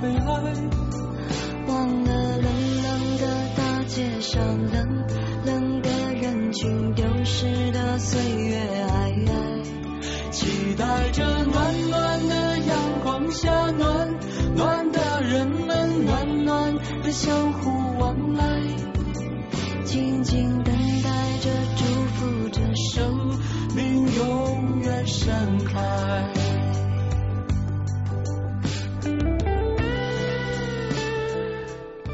[0.03, 0.25] 悲哀，
[1.65, 2.45] 忘了冷
[2.83, 3.25] 冷的
[3.55, 5.05] 大街上冷
[5.45, 8.57] 冷的人群，丢失的岁月。
[8.57, 9.31] 哎哎，
[10.29, 14.13] 期待着暖暖的阳光下，暖
[14.57, 18.43] 暖的人们，暖暖的相互往来，
[19.85, 20.72] 静静的。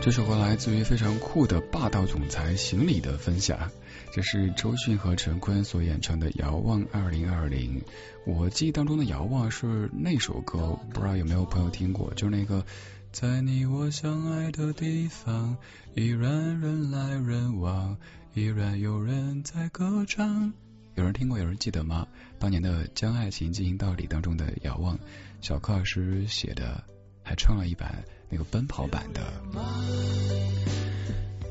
[0.09, 3.69] 这首歌来自于非常酷的霸道总裁行李的分享，
[4.11, 7.79] 这是周迅和陈坤所演唱的《遥望二零二零》。
[8.25, 12.11] 我记忆当中的《遥望》是那首歌，不知道有没有朋友听过？
[12.15, 12.65] 就是那个
[13.11, 15.55] 在你我相爱的地方，
[15.93, 17.95] 依然人来人往，
[18.33, 20.51] 依然有人在歌唱。
[20.95, 21.37] 有人听过？
[21.37, 22.07] 有人记得吗？
[22.39, 24.97] 当年的《将爱情进行到底》当中的《遥望》，
[25.39, 26.83] 小柯老师写的，
[27.21, 28.03] 还唱了一版。
[28.29, 29.21] 那个奔跑版的。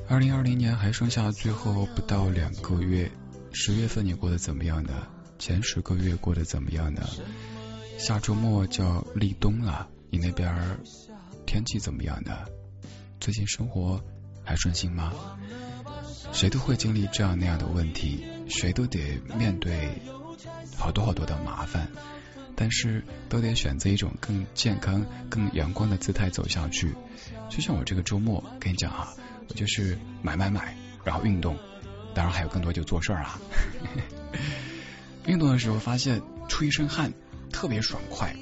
[0.08, 3.10] 二零二零年还剩下最后不到两个月，
[3.52, 5.06] 十月份你过得怎么样呢？
[5.38, 7.06] 前十个月过得怎么样呢？
[7.98, 10.78] 下周末就要立冬了，你那边
[11.44, 12.32] 天气怎么样呢？
[13.20, 14.02] 最近生活
[14.44, 15.12] 还顺心吗？
[16.32, 20.00] 谁都会经历这样那样的问题，谁都得面对
[20.76, 21.90] 好多好多的麻烦。
[22.60, 26.92] 但是都得选择一种更健康、更阳光的姿态走下去。
[27.48, 29.14] 就像我这个周末，跟你讲啊，
[29.48, 31.56] 我就是买买买，然后运动，
[32.14, 33.40] 当然还有更多就做事儿啊。
[35.24, 37.12] 运动的时候发现出一身汗，
[37.52, 38.34] 特别爽快。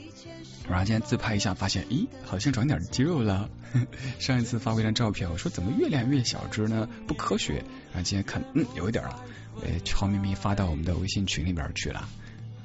[0.66, 3.50] 然后今天自拍一下，发现咦，好像长点肌肉了。
[4.18, 6.88] 上一次发过一张照片，我说怎么越练越小只呢？
[7.06, 7.56] 不科学。
[7.92, 9.22] 然后今天看，嗯，有一点了。
[9.60, 12.08] 呃，悄咪咪发到我们的微信群里边去了。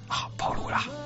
[0.08, 1.01] 啊，暴露了。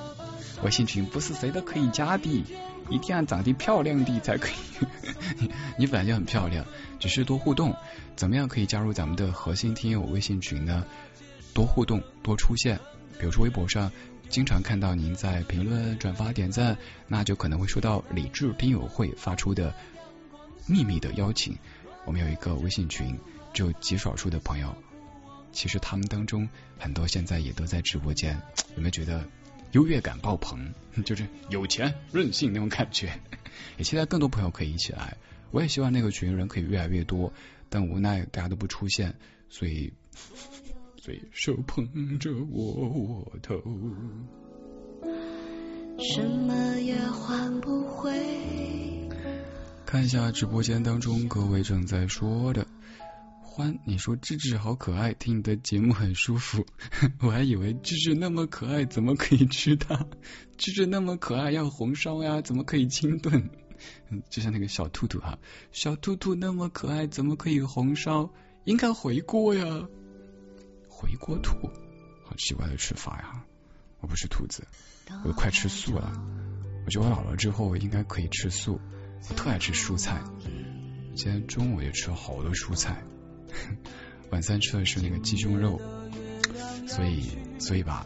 [0.66, 2.44] 微信群不是谁都可以加的，
[2.90, 5.48] 一定要长得漂亮的才可以。
[5.78, 6.66] 你本来就很漂亮，
[7.00, 7.76] 只是多互动。
[8.16, 10.84] 怎么样可以加入咱们的核心听友微信群呢？
[11.54, 12.80] 多互动，多出现。
[13.20, 13.92] 比如说微博上
[14.28, 16.76] 经常看到您在评论、转发、点赞，
[17.08, 19.72] 那就可能会收到理智听友会发出的
[20.66, 21.56] 秘密的邀请。
[22.06, 23.20] 我们有一个微信群，
[23.54, 24.76] 只有极少数的朋友。
[25.52, 28.42] 其实他们当中很多现在也都在直播间，
[28.76, 29.24] 有没有觉得？
[29.76, 30.74] 优越感爆棚，
[31.04, 33.20] 就是有钱任性那种感觉。
[33.78, 35.18] 也期待更多朋友可以一起来。
[35.52, 37.34] 我也希望那个群人可以越来越多，
[37.70, 39.16] 但无奈大家都不出现，
[39.50, 39.92] 所以
[41.02, 43.62] 所以手捧着我窝头，
[46.00, 48.14] 什么也换不回。
[49.86, 52.66] 看一下直播间当中各位正在说的。
[53.56, 56.66] 欢，你说智智好可爱，听你的节目很舒服。
[57.24, 60.08] 我还以为智智那么可爱，怎么可以吃它？
[60.58, 63.50] 智智那么可爱，要红烧呀，怎么可以清炖？
[64.30, 65.40] 就像那个小兔兔哈，
[65.72, 68.30] 小兔兔那么可爱，怎么可以红烧？
[68.66, 69.88] 应该回锅呀，
[70.90, 71.54] 回锅兔，
[72.26, 73.46] 好奇怪的吃法呀！
[74.02, 74.68] 我不是兔子，
[75.24, 76.12] 我都快吃素了。
[76.86, 78.82] 我觉得我老了之后应该可以吃素，
[79.30, 80.22] 我特爱吃蔬菜。
[81.16, 83.02] 今天中午也吃了好多蔬菜。
[84.32, 85.80] 晚餐吃的是那个鸡胸肉，
[86.88, 87.24] 所以
[87.60, 88.06] 所以吧，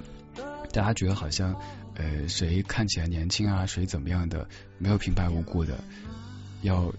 [0.71, 1.55] 大家觉得好像
[1.95, 4.47] 呃谁看起来年轻啊，谁怎么样的，
[4.77, 5.83] 没有平白无故的，
[6.61, 6.93] 要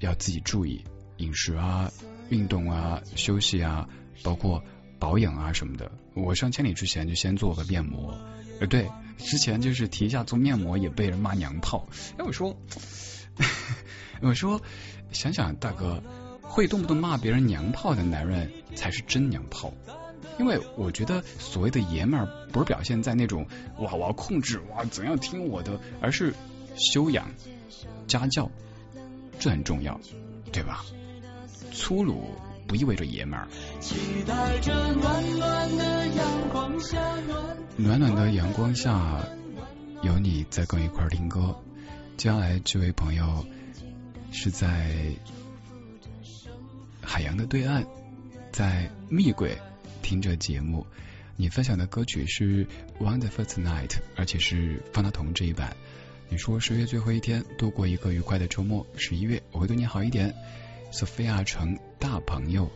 [0.00, 0.84] 要自己注意
[1.18, 1.90] 饮食啊、
[2.30, 3.88] 运动啊、休息啊，
[4.22, 4.62] 包括
[4.98, 5.92] 保养啊什么的。
[6.14, 8.18] 我上千里之前就先做个面膜，
[8.60, 11.86] 呃对，之前就是提一下做面膜也被人骂娘炮，
[12.18, 12.56] 哎我说
[14.20, 14.60] 我说
[15.12, 16.02] 想想大哥。
[16.52, 19.72] 会动不动骂别人娘炮的男人才是真娘炮，
[20.38, 23.46] 因为我觉得所谓的爷们儿不是表现在那种
[23.78, 26.34] 哇我要控制哇怎样听我的，而是
[26.76, 27.30] 修养
[28.06, 28.50] 家教，
[29.38, 29.98] 这很重要，
[30.52, 30.84] 对吧？
[31.72, 32.32] 粗鲁
[32.68, 33.48] 不意味着爷们儿。
[37.78, 39.24] 暖暖的阳光下，
[40.02, 41.56] 有你在跟我一块儿听歌。
[42.18, 43.46] 将来这位朋友
[44.30, 45.16] 是在。
[47.02, 47.84] 海洋的对岸，
[48.52, 49.58] 在密轨
[50.02, 50.86] 听着节目，
[51.36, 52.64] 你分享的歌曲是
[53.00, 55.76] 《Wonderful Tonight》，而且是方大同这一版。
[56.28, 58.86] 你说十月最后一天，度过一个愉快的周末。
[58.96, 60.34] 十一月我会对你好一点。
[60.90, 62.70] 索菲亚城大朋友，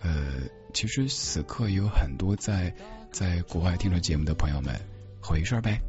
[0.00, 0.40] 呃，
[0.72, 2.74] 其实此刻有很多在
[3.12, 4.80] 在国外听着节目的朋友们，
[5.20, 5.80] 回一声呗，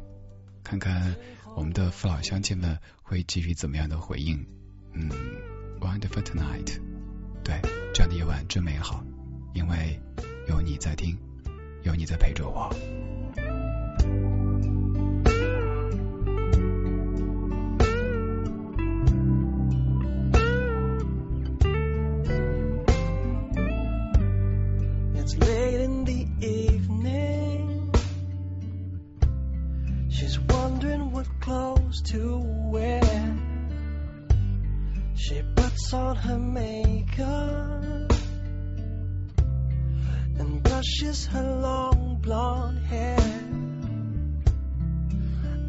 [0.62, 1.14] 看看
[1.56, 4.46] 我们的父老乡亲们会给予怎么样的回应。
[4.92, 5.08] 嗯，
[5.80, 6.66] 《Wonderful Tonight》。
[7.44, 7.60] 对，
[7.92, 9.02] 这样的夜晚真美好，
[9.54, 10.00] 因为
[10.48, 11.18] 有你在听，
[11.82, 12.70] 有你在陪着我。
[32.04, 32.51] to
[35.94, 38.12] on her makeup
[40.38, 43.18] and brushes her long blonde hair.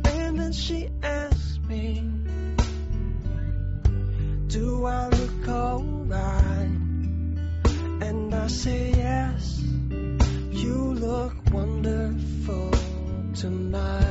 [0.05, 2.03] And then she asks me,
[4.47, 6.79] Do I look alright?
[8.07, 12.71] And I say yes, you look wonderful
[13.33, 14.02] tonight.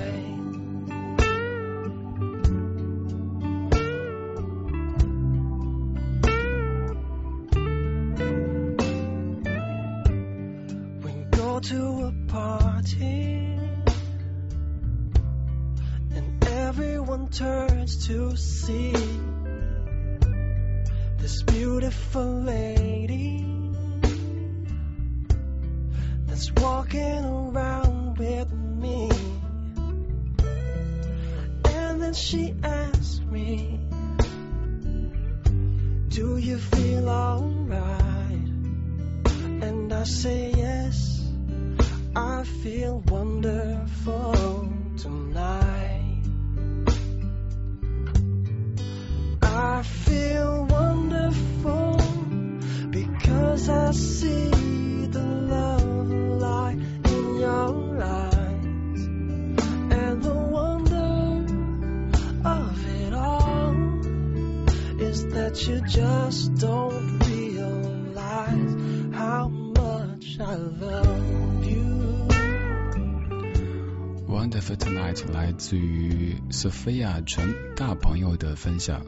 [76.62, 79.04] 于 Sophia 陈大朋友的分享。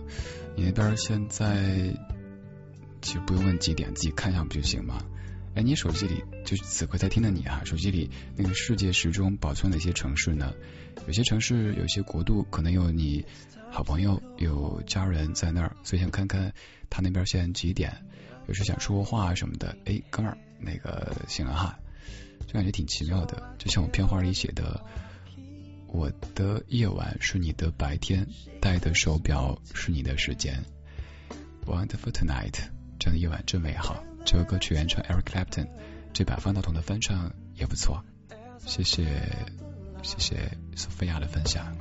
[0.56, 1.94] 你那边现在
[3.01, 5.02] 其实不用问几点，自己看一下不就行吗？
[5.55, 10.52] 哎，你手机里就此刻在听的你啊，手机里那个世界时钟保存哪些城市呢？
[11.06, 13.24] 有些城市、有些国度可能有你
[13.70, 16.52] 好朋友、有家人在那儿，所以想看看
[16.90, 18.05] 他那边现在几点。
[18.48, 21.78] 有时想说话什么的，哎，哥们儿，那个醒了哈，
[22.47, 23.55] 就感觉挺奇妙的。
[23.59, 24.85] 就像我片花里写的。
[25.94, 28.26] 我的夜晚是你的白天，
[28.60, 30.64] 戴的手表是你的时间。
[31.64, 32.52] Wonderful tonight，
[32.98, 34.02] 这样的夜晚真美好。
[34.26, 35.68] 这首歌曲原唱 Eric Clapton，
[36.12, 38.04] 这版方大同的翻唱也不错。
[38.66, 39.04] 谢谢
[40.02, 41.76] 谢谢索菲亚的分享。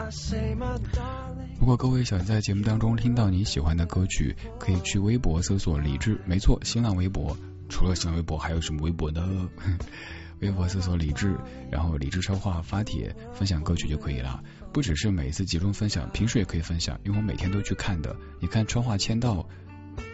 [1.60, 7.36] 如果各位想在节目当中听到你喜欢的歌曲，可以去微博搜索李志，没错，新浪微博。
[7.68, 9.50] 除了新浪微博，还有什么微博呢？
[10.40, 11.38] 微博搜索李志，
[11.72, 14.44] 然后李志超话发帖分享歌曲就可以了。
[14.72, 18.16] 不只是每一次集中分享，平时也可以分享，因为我每天都去看的。
[18.40, 19.48] 你看超话签到，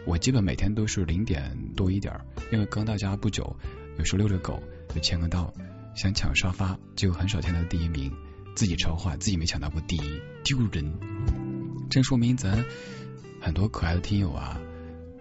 [0.05, 3.55] 我基本每天都是零点多一点儿，因为刚到家不久，
[3.97, 4.61] 有时候遛着狗
[4.93, 5.53] 就签个到。
[5.95, 8.13] 想抢沙发，就很少签到第一名，
[8.55, 10.93] 自己超话自己没抢到过第一，丢人。
[11.89, 12.63] 这说明咱
[13.41, 14.61] 很多可爱的听友啊，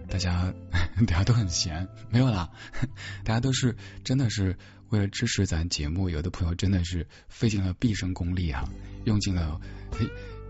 [0.09, 0.53] 大家
[1.07, 2.51] 大家都很闲，没有啦，
[3.25, 4.57] 大家都是真的是
[4.91, 8.69] 为了支持咱节目，有的朋友真的是费尽了毕生功力啊，
[9.05, 9.61] 用尽了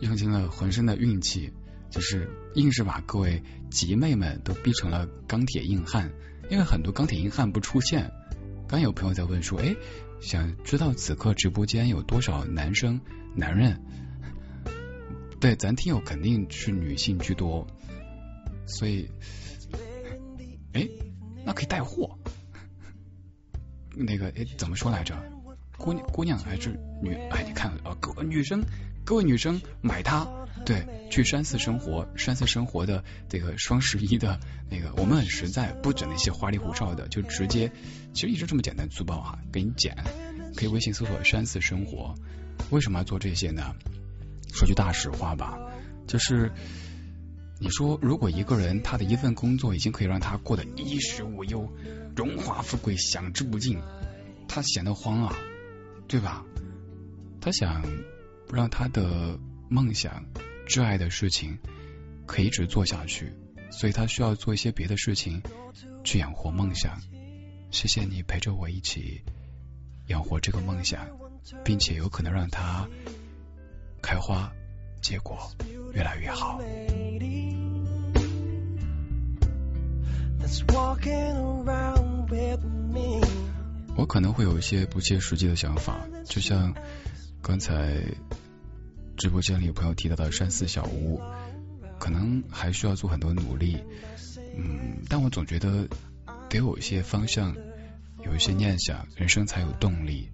[0.01, 1.53] 用尽了浑身的运气，
[1.91, 6.13] 就是硬是把各位集妹们都逼成了钢铁硬汉，
[6.51, 8.11] 因为很多钢铁硬汉不出现。
[8.69, 9.75] 刚有朋友在问说，哎，
[10.21, 13.01] 想知道此刻直播间有多少男生
[13.35, 13.81] 男人？
[15.41, 17.67] 对，咱听友肯定是女性居多，
[18.67, 19.09] 所以，
[20.75, 20.87] 哎，
[21.47, 22.19] 那可以带货。
[23.99, 25.17] 那个，哎，怎么说来着？
[25.77, 26.71] 姑娘，姑娘还是
[27.03, 27.15] 女？
[27.31, 28.65] 哎，你看啊，各女生，
[29.05, 30.27] 各位女生买它，
[30.65, 37.71] 对，去山寺生活，山寺生活的这个双十一的那个，我们很实在，不整那些花里胡哨的，就直接，
[38.13, 39.97] 其实一直这么简单粗暴哈，给你剪，
[40.57, 42.15] 可以微信搜索山寺生活。
[42.71, 43.75] 为什么要做这些呢？
[44.53, 45.57] 说句大实话吧，
[46.09, 46.51] 就是
[47.61, 51.73] 你说，如果一个人他的一份工作已经可以让他过得衣食无忧、
[52.19, 53.81] 荣华富贵享之不尽，
[54.49, 55.39] 他闲得慌啊，
[56.09, 56.45] 对吧？
[57.41, 57.81] 他想
[58.53, 59.39] 让他的
[59.69, 60.27] 梦想、
[60.67, 61.61] 挚爱的事情
[62.27, 63.33] 可以一直做下去，
[63.71, 65.41] 所以他需要做一些别的事情
[66.03, 67.01] 去养活梦想。
[67.71, 69.23] 谢谢你陪着我一起
[70.09, 71.07] 养活这个梦想，
[71.65, 72.89] 并且有可能让它
[74.03, 74.53] 开花
[75.01, 75.39] 结果，
[75.93, 76.61] 越来越好。
[80.41, 81.98] That's walking around.
[83.97, 86.75] 我可能会有一些不切实际的想法，就像
[87.43, 88.01] 刚才
[89.17, 91.21] 直播间里有朋友提到的山寺小屋，
[91.99, 93.79] 可能还需要做很多努力。
[94.57, 95.89] 嗯，但我总觉得
[96.49, 97.57] 得有一些方向，
[98.25, 100.29] 有一些念想，人生才有动力。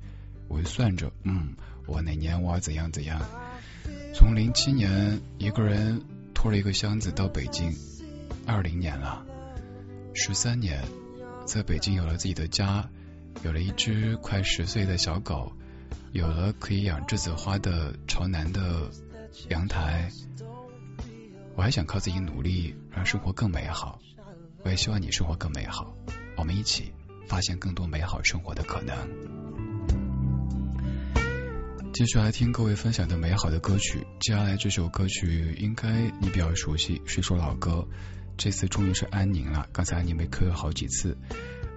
[0.49, 1.55] 我就算着，嗯，
[1.87, 3.21] 我哪年我要怎样怎样。
[4.15, 6.03] 从零七年一个人
[6.35, 7.75] 拖了一个箱子到北京，
[8.47, 9.25] 二零年了，
[10.13, 10.85] 十三年，
[11.47, 12.89] 在北京有了自己的家，
[13.43, 15.53] 有了一只快十岁的小狗，
[16.13, 18.91] 有了可以养栀子花的朝南的
[19.51, 20.11] 阳台。
[21.55, 24.01] 我还想靠自己努力，让生活更美好。
[24.65, 25.95] 我也希望你生活更美好，
[26.37, 26.93] 我们一起
[27.29, 28.97] 发现更多美好生活的可能。
[31.93, 34.05] 继续来听各位分享的美好的歌曲。
[34.19, 37.87] 接下来这首歌曲应该你比较熟悉，是一首老歌。
[38.37, 41.17] 这次终于是安宁了，刚才安宁被磕了好几次。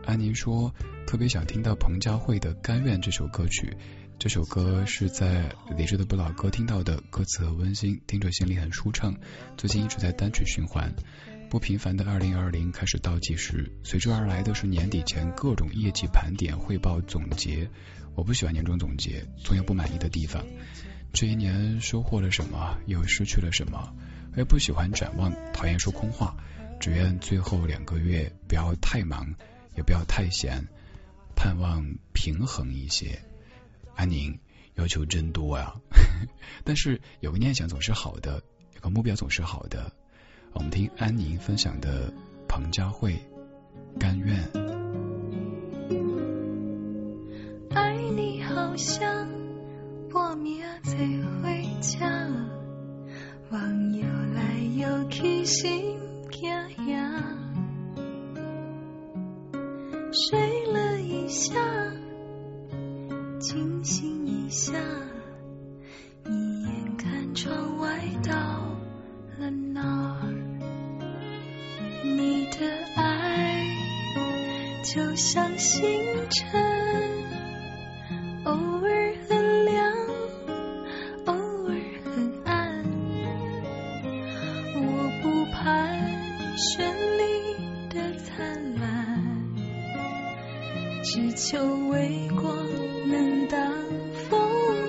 [0.06, 0.74] 安宁说
[1.06, 3.76] 特别想听到彭佳慧的《甘愿》这首歌曲。
[4.20, 9.16] 这首歌是在李志的不老歌听到的，歌词很温馨，听着心里很舒畅。
[9.58, 10.92] 最近一直在单曲循环。
[11.50, 17.70] 不平凡的二零二零开始倒计时，随之而来的是年底前各种业绩盘点、汇报、总结。
[18.16, 20.44] 我不喜欢年终总结，总有不满意的地方。
[21.14, 23.94] 这一年收获了什么，又失去了什么？
[24.38, 26.38] 我也不喜欢展望，讨厌说空话，
[26.80, 29.34] 只愿最后两个月不要太忙，
[29.76, 30.68] 也不要太闲，
[31.35, 33.19] 盼望平衡一些。
[33.95, 34.38] 安宁，
[34.76, 35.73] 要求真多呀！
[36.64, 38.43] 但是有个念想总是好的，
[38.76, 39.91] 有个目标总是好的。
[40.53, 42.14] 我们听安宁分享的
[42.47, 43.19] 彭佳慧
[43.99, 44.38] 《甘愿》。
[47.73, 49.27] 爱你好像
[50.14, 50.95] 半夜在
[51.41, 52.30] 回家，
[53.49, 54.03] 望游
[54.36, 54.41] 来
[54.76, 55.98] 游去心
[56.32, 56.49] 惊
[56.90, 57.24] 呀，
[60.11, 61.56] 睡了一下。
[63.40, 64.74] 清醒一下，
[66.26, 68.34] 你眼看窗外到
[69.40, 70.34] 了哪儿？
[72.03, 73.64] 你的爱
[74.84, 75.88] 就像星
[76.30, 76.61] 辰，
[78.44, 78.52] 偶
[78.82, 79.15] 尔
[86.58, 86.82] 绚
[87.18, 87.56] 丽
[87.88, 89.24] 的灿烂，
[91.04, 92.58] 只求微光。
[93.10, 93.58] 能挡
[94.28, 94.42] 风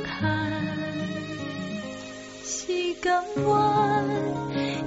[0.05, 0.51] 寒，
[2.43, 3.13] 膝盖
[3.47, 4.05] 弯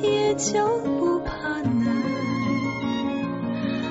[0.01, 0.67] 也就
[0.97, 1.85] 不怕难，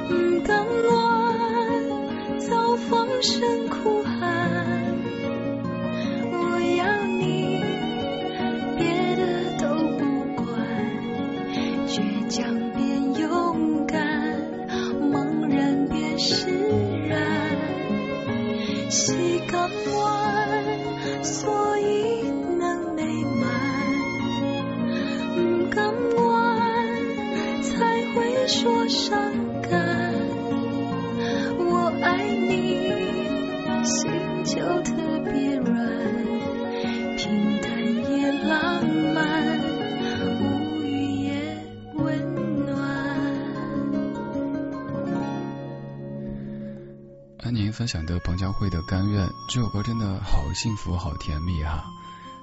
[0.08, 4.19] 不敢弯遭风声哭喊。
[47.72, 51.84] 分享的彭佳慧的《甘愿》这首歌真的好幸福，好甜蜜啊！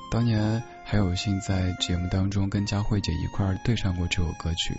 [0.10, 4.76] 当年还有幸在节目当中跟佳慧姐一块儿对唱过这首歌曲。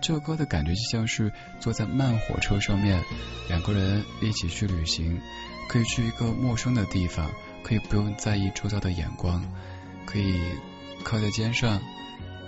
[0.00, 3.02] 这首歌的感觉就像是坐在慢火车上面，
[3.48, 5.20] 两个人一起去旅行，
[5.68, 7.30] 可以去一个陌生的地方，
[7.62, 9.42] 可以不用在意周遭的眼光，
[10.06, 10.38] 可以
[11.02, 11.80] 靠在肩上，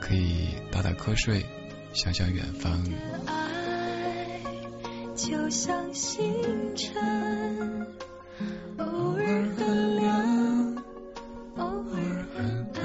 [0.00, 1.44] 可以打打瞌睡，
[1.92, 3.39] 想想远方。
[5.22, 6.32] 就像星
[6.74, 7.86] 辰，
[8.78, 9.22] 偶尔
[9.54, 10.76] 很亮，
[11.58, 11.94] 偶尔
[12.34, 12.82] 很暗。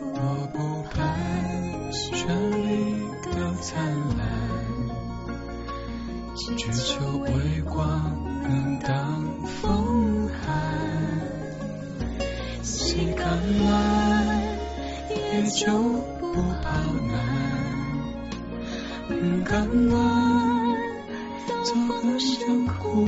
[0.00, 0.16] 我
[0.54, 0.96] 不盼
[1.92, 2.26] 绚
[2.56, 2.64] 丽
[3.22, 3.84] 的灿
[4.16, 4.24] 烂，
[6.34, 7.84] 只求微光
[8.44, 10.42] 能挡风寒。
[12.62, 14.42] 膝盖弯，
[15.10, 16.02] 也就
[19.54, 20.76] 不敢弯，
[21.46, 23.06] 遭风声哭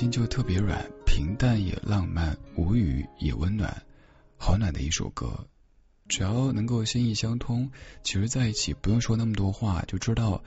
[0.00, 3.82] 心就特别软，平淡也浪漫，无语也温暖，
[4.38, 5.46] 好暖的一首歌。
[6.08, 7.70] 只要能够心意相通，
[8.02, 10.42] 其实在一起不用说那么多话，就知道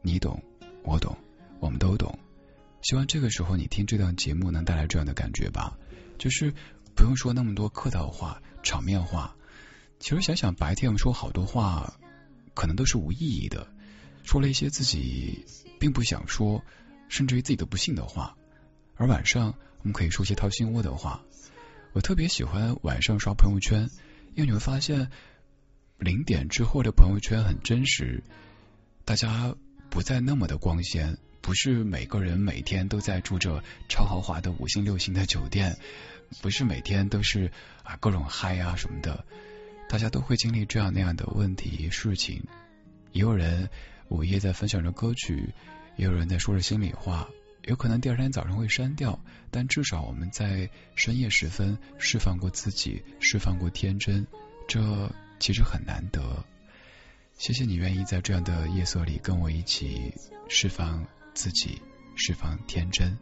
[0.00, 0.42] 你懂，
[0.84, 1.18] 我懂，
[1.60, 2.18] 我们都懂。
[2.80, 5.76] 希望这个时候你听这档节目能带来这样的感觉吧，
[6.16, 6.54] 就是
[6.96, 9.36] 不用说那么多客套话、场面话。
[10.00, 11.92] 其实想想白天我们说好多话，
[12.54, 13.68] 可能都是无意义的，
[14.24, 15.44] 说了一些自己
[15.78, 16.64] 并不想说，
[17.10, 18.34] 甚至于自己都不信的话。
[18.98, 21.22] 而晚上我们可以说些掏心窝的话。
[21.94, 23.88] 我特别喜欢晚上刷朋友圈。
[24.34, 25.10] 因为你会发现，
[25.96, 28.22] 零点之后的朋友圈很真实，
[29.04, 29.56] 大家
[29.90, 35.76] 不再那么的光鲜，不是每个人每天都在住着超豪华的五星六星的酒店，
[36.40, 37.50] 不是每天都是
[37.82, 39.24] 啊各种嗨啊什么的，
[39.88, 42.44] 大家都会经历这样那样的问题事情。
[43.10, 43.70] 也有人
[44.08, 45.52] 午夜在分享着歌曲，
[45.96, 47.28] 也有人在说着心里话，
[47.64, 49.20] 有可能第二天早上会删掉。
[49.50, 54.26] 但至少我们在深夜时分释放过自己，释放过天真，
[54.66, 56.44] 这其实很难得。
[57.38, 60.12] 谢谢你愿意在这样的夜色里跟我一起
[60.48, 61.80] 释放自己，
[62.16, 63.16] 释放天真。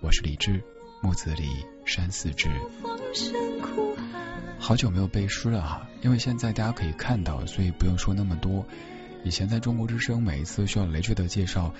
[0.00, 0.62] 我是李志，
[1.00, 2.50] 木子李山寺志。
[4.58, 8.66] 好久没有背诗了哈，因为现在大家可以看到，所以不用说那么多。
[9.24, 11.72] 以前在中国之声，每一次需要雷志的介绍。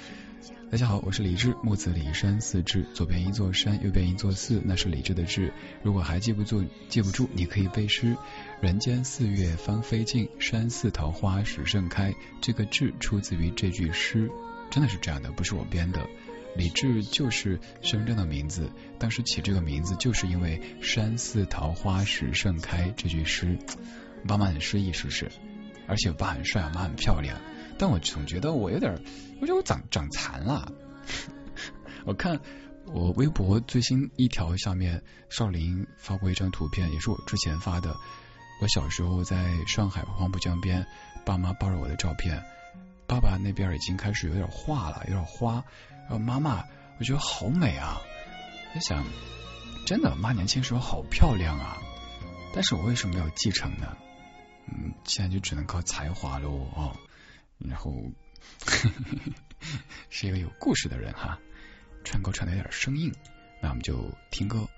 [0.72, 5.52] 大家好，我是李志，木子李山寺志，左边一座山，右边一座寺，那是李志的志。
[5.82, 8.16] 如果还记不住，记不住，你可以背诗：
[8.62, 12.14] 人间四月芳菲尽，山寺桃花始盛开。
[12.40, 14.30] 这个志出自于这句诗，
[14.70, 16.08] 真的是这样的，不是我编的。
[16.56, 23.58] 李志就是深圳的名字，当时起这个名字就是因为山寺桃花始盛开这句诗。
[24.26, 25.30] 爸妈很诗意，是不是？
[25.86, 27.38] 而且爸很帅，妈很漂亮。
[27.82, 28.92] 但我总觉得我有点，
[29.40, 30.70] 我觉得我长长残了。
[32.04, 32.38] 我看
[32.86, 37.92] 我微博最新一条下面，少林发过一张图片，也是我之前发的。
[38.60, 40.86] 我小时候在上海黄浦江边，
[41.26, 42.40] 爸妈抱着我的照片，
[43.08, 45.64] 爸爸那边已经开始有点化了，有点花。
[46.02, 46.62] 然后妈妈，
[47.00, 48.00] 我觉得好美啊！
[48.72, 49.04] 在想，
[49.84, 51.78] 真的，妈年轻时候好漂亮啊！
[52.54, 53.96] 但是我为什么没有继承呢？
[54.68, 56.96] 嗯，现在就只能靠才华喽哦。
[57.58, 57.94] 然后
[60.10, 61.38] 是一个有故事的人哈，
[62.04, 63.12] 唱歌唱的有点生硬，
[63.60, 64.68] 那我们就听歌。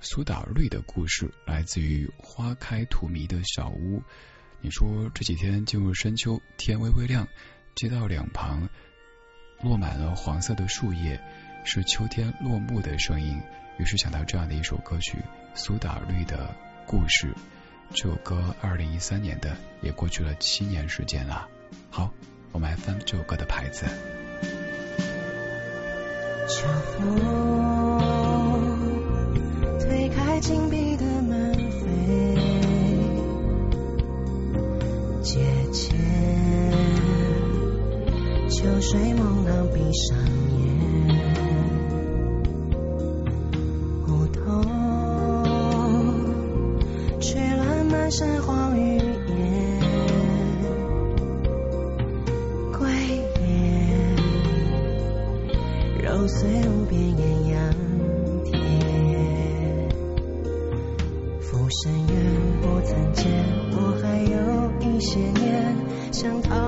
[0.00, 4.00] 苏打绿的故事来自于花开荼蘼的小屋。
[4.60, 7.26] 你说这几天进入深秋，天微微亮，
[7.74, 8.68] 街道两旁
[9.60, 11.20] 落满了黄色的树叶，
[11.64, 13.40] 是秋天落幕的声音。
[13.76, 15.18] 于是想到这样的一首歌曲
[15.54, 16.54] 《苏打绿的
[16.86, 17.26] 故事》。
[17.90, 21.48] 这首歌二零一三年的，也过去了七年时间了。
[21.90, 22.10] 好，
[22.52, 23.86] 我们来翻这首歌的牌子。
[26.48, 26.66] 秋
[26.96, 28.00] 风
[29.78, 32.34] 推开紧闭的门扉，
[35.22, 35.38] 阶
[35.72, 35.98] 前
[38.48, 40.16] 秋水朦胧闭上
[40.56, 40.64] 眼，
[44.06, 44.42] 梧桐
[47.20, 48.67] 吹乱满山花
[56.28, 56.48] 随。
[56.68, 57.74] 无边艳阳
[58.44, 58.52] 天，
[61.40, 62.16] 浮生缘
[62.60, 63.26] 不曾见，
[63.72, 64.36] 我还有
[64.80, 65.76] 一些年，
[66.12, 66.67] 想逃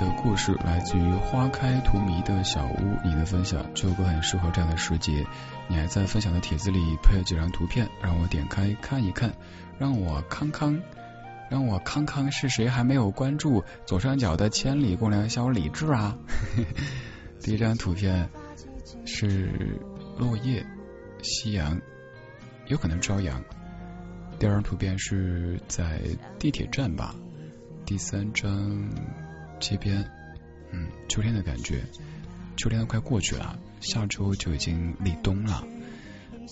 [0.00, 2.96] 的故事来自于花开荼蘼的小屋。
[3.04, 5.26] 你的分享这首歌很适合这样的时节。
[5.68, 9.34] 你还在分享的帖子里配了几张图片，让我点开看一看。
[9.78, 10.80] 让我康康，
[11.50, 12.66] 让我康康是谁？
[12.66, 16.16] 还没有关注左上角的千里共良宵李志啊！
[17.40, 18.30] 第一张图片
[19.04, 19.78] 是
[20.18, 20.64] 落叶、
[21.22, 21.78] 夕阳，
[22.68, 23.44] 有可能朝阳。
[24.38, 26.00] 第二张图片是在
[26.38, 27.14] 地铁站吧。
[27.84, 28.88] 第三张。
[29.60, 30.04] 街边，
[30.72, 31.84] 嗯，秋天的感觉，
[32.56, 35.64] 秋天都快过去了，下周就已经立冬了。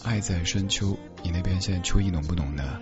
[0.05, 2.80] 爱在深秋，你那边现在秋意浓不浓呢？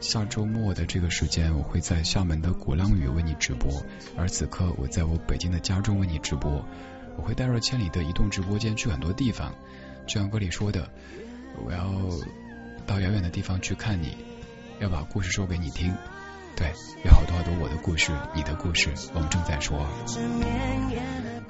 [0.00, 3.84] 下周末的这个时间，我会在厦门的鼓浪屿为你直播，
[4.16, 6.64] 而此刻我在我北京的家中为你直播。
[7.16, 9.54] 我会带着千里的移动直播间去很多地方，
[10.06, 10.90] 就像歌里说的，
[11.64, 11.92] 我要
[12.86, 14.16] 到遥远的地方去看你，
[14.80, 15.94] 要把故事说给你听。
[16.56, 16.72] 对，
[17.04, 19.86] 有好多好多我的故事，你的故事，我们正在说。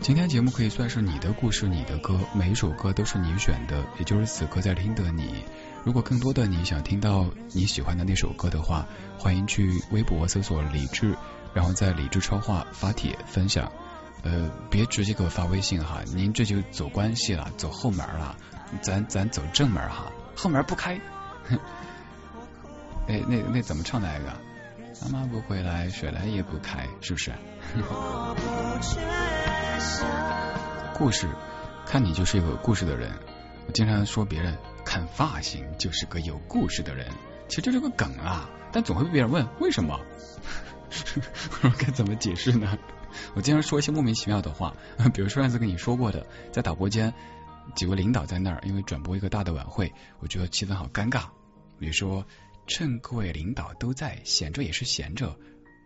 [0.01, 5.45] 今天节目可以算是你的故事，你的歌，每一首歌都是你选的，也就是此刻在听的你。
[5.85, 8.87] 如果更多的你想听到你喜欢的那首歌的话，
[9.19, 11.17] 欢迎去微博搜索李志，
[11.53, 13.71] 然后在李志超话发帖分享。
[14.25, 18.37] 呃，别直接给我发微信哈，您这就走关系了，走后门了，
[18.81, 21.01] 咱咱走正门哈，后门不开。
[23.09, 24.27] 哎，那那怎么唱来着？
[25.01, 27.33] 妈妈不回来，水来也不开，是不是？
[30.95, 31.29] 故事，
[31.87, 33.13] 看你就是一个有故事的人。
[33.67, 37.09] 我经常说别人看发型就是个有故事的人，
[37.49, 39.99] 其实这是个梗啊，但总会被别人问为什么？
[41.63, 42.77] 我说该怎么解释呢？
[43.35, 44.75] 我经常说一些莫名其妙的话，
[45.15, 47.13] 比如说上次跟你说过的，在导播间
[47.75, 51.25] 几位领导在那儿，因为转播一个大的晚会，我觉得气氛好尴尬。
[51.79, 52.25] 比如说，
[52.67, 55.39] 趁各位领导都在，闲着也是闲着，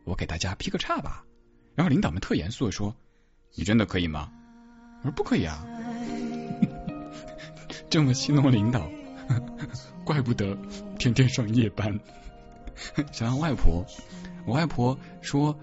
[0.04, 1.24] 我给大家劈个叉吧。
[1.74, 2.94] 然后领导们特严肃的说
[3.54, 4.32] ：“你真的可以吗？”
[5.02, 5.66] 我说：“不可以啊。
[7.90, 8.90] ”这么戏弄领导，
[10.04, 10.56] 怪不得
[10.98, 12.00] 天天上夜班。
[13.12, 13.84] 想想外婆，
[14.46, 15.58] 我外婆说。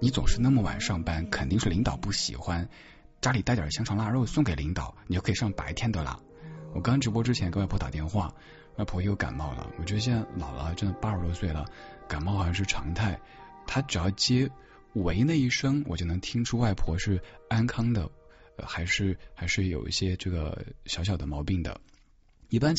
[0.00, 2.68] 你总是那么晚上班，肯定是领导不喜欢。
[3.20, 6.20] 家里带点香肠腊肉送给领导，你就可以上白天的了。
[6.72, 8.32] 我刚直播之前给外婆打电话，
[8.78, 9.68] 外婆又感冒了。
[9.78, 11.66] 我觉得现在老了，真的八十多岁了，
[12.08, 13.20] 感冒好像是常态。
[13.66, 14.48] 她只要接
[14.94, 18.08] 喂那一声，我就能听出外婆是安康的，
[18.64, 21.80] 还是还是有一些这个小小的毛病的。
[22.48, 22.74] 一般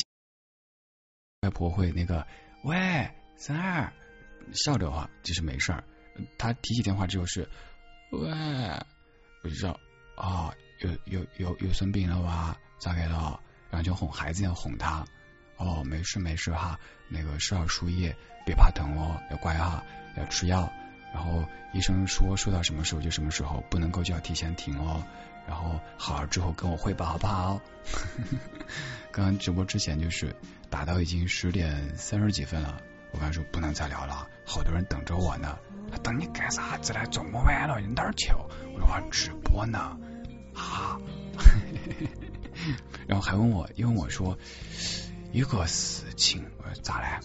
[1.41, 2.25] 外婆会那个
[2.63, 3.93] 喂三儿
[4.53, 5.83] 笑着话，其实没事儿。
[6.37, 7.47] 他提起电话之后是
[8.11, 8.29] 喂，
[9.43, 9.77] 我就知道
[10.15, 12.57] 啊，有有有有生病了吧？
[12.79, 13.39] 咋给了？
[13.69, 15.05] 然后就哄孩子要哄他，
[15.59, 18.15] 哦，没事没事哈，那个吃好输液，
[18.45, 19.83] 别怕疼哦，要乖哈，
[20.17, 20.71] 要吃药。
[21.13, 25.03] 然后医生说说到什么时候就什么时候，不能够就要提前停哦。
[25.47, 27.59] 然后好了之后跟我汇报好不好？
[29.11, 30.35] 刚刚直播之前就是
[30.69, 32.79] 打到已经十点三十几分了，
[33.11, 35.57] 我刚说不能再聊了，好多人等着我呢。
[35.91, 37.03] 他等你干啥子呢？
[37.11, 38.31] 这么晚了，你哪儿去？
[38.31, 39.97] 我说我直播呢。
[40.53, 40.99] 啊，
[43.07, 44.37] 然后还问我，又问我说
[45.31, 47.19] 有个事情，我说咋了？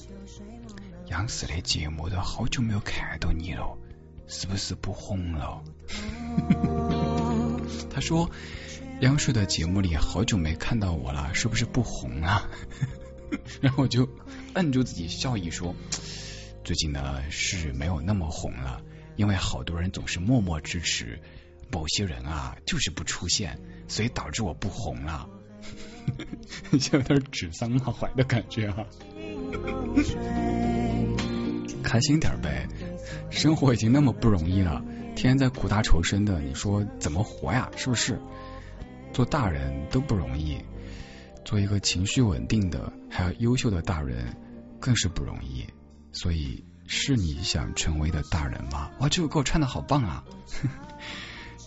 [1.06, 3.78] 央视的节目都好久没有看到你了，
[4.26, 5.62] 是不是不红了？
[7.90, 8.30] 他说
[9.00, 12.48] 央视的节目里好久没看到我了，是不是不红了？
[13.62, 14.06] 然后我就
[14.52, 15.74] 摁住自己笑意说。
[16.62, 18.82] 最近呢是没有那么红了，
[19.16, 21.20] 因为好多人总是默默支持，
[21.70, 25.28] 某些人啊就是不出现，所以导致我不红了，
[26.92, 28.84] 有点指桑骂槐的感觉啊。
[31.82, 32.66] 开心点呗，
[33.30, 34.82] 生活已经那么不容易了，
[35.14, 37.70] 天天在苦大仇深的，你说怎么活呀？
[37.76, 38.18] 是不是？
[39.12, 40.58] 做大人都不容易，
[41.44, 44.36] 做一个情绪稳定的还要优秀的大人
[44.80, 45.64] 更是不容易。
[46.12, 48.90] 所以是你想成为的大人吗？
[49.00, 50.24] 哇，这首歌我唱的好棒啊！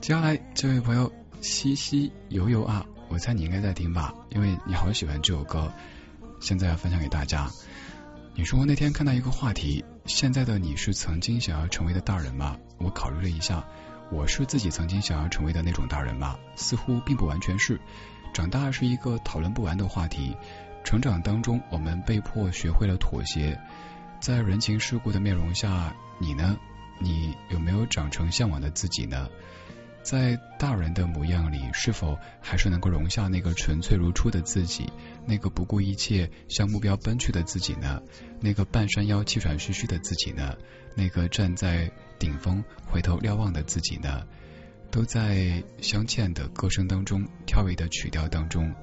[0.01, 1.11] 接下 来这位朋友
[1.41, 5.71] 西西游游啊，我猜你应该在听吧，因为你好喜欢这首歌。
[6.39, 7.49] 现在要分享给大家。
[8.35, 12.57] 你说那天看到一个话题，现在的你是曾经想要成为的大人吗？
[12.77, 13.65] 我考虑了一下，
[14.11, 16.37] 我是自己曾经想要成为的那种大人吗？
[16.55, 17.79] 似乎并不完全是。
[18.33, 20.35] 长大是一个讨论不完的话题。
[20.83, 23.59] 成长当中，我们被迫学会了妥协。
[24.19, 26.57] 在人情世故的面容下，你呢？
[26.99, 29.29] 你有没有长成向往的自己呢？
[30.07, 34.89] 在大人的模样里，是否还是能够容下那个纯粹如初的自己，
[35.25, 38.01] 那个不顾一切向目标奔去的自己呢？
[38.39, 40.55] 那个半山腰气喘吁吁的自己呢？
[40.95, 44.25] 那个站在顶峰回头瞭望的自己呢？
[44.91, 48.73] 都在相欠的歌声当中，跳跃的曲调当中。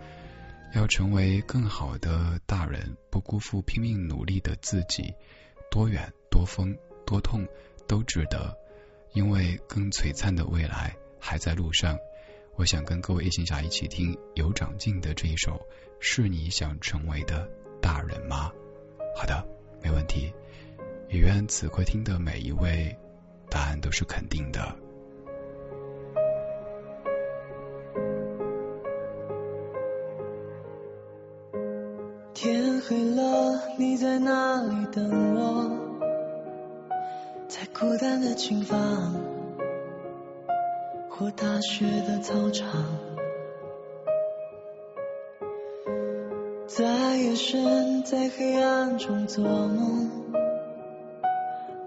[0.74, 5.14] 要成为更好的大人，不辜负拼命努力的自己，
[5.70, 6.76] 多远多风
[7.06, 7.48] 多痛
[7.88, 8.54] 都值得，
[9.14, 10.94] 因为更璀璨的未来
[11.26, 11.98] 还在路上。
[12.54, 15.58] 我想跟各位夜行侠一起听有长进的这一首，
[15.98, 17.48] 是你想成为的
[17.80, 18.52] 大人吗？
[19.16, 19.42] 好的，
[19.82, 20.30] 没问题。
[21.08, 22.94] 也愿此刻听的每一位，
[23.48, 24.76] 答案都是肯定的。
[32.34, 35.70] 天黑了，你在哪里等我，
[37.48, 39.33] 在孤单的琴房
[41.24, 42.68] 或大学的操场，
[46.66, 50.10] 在夜深，在黑暗中做梦，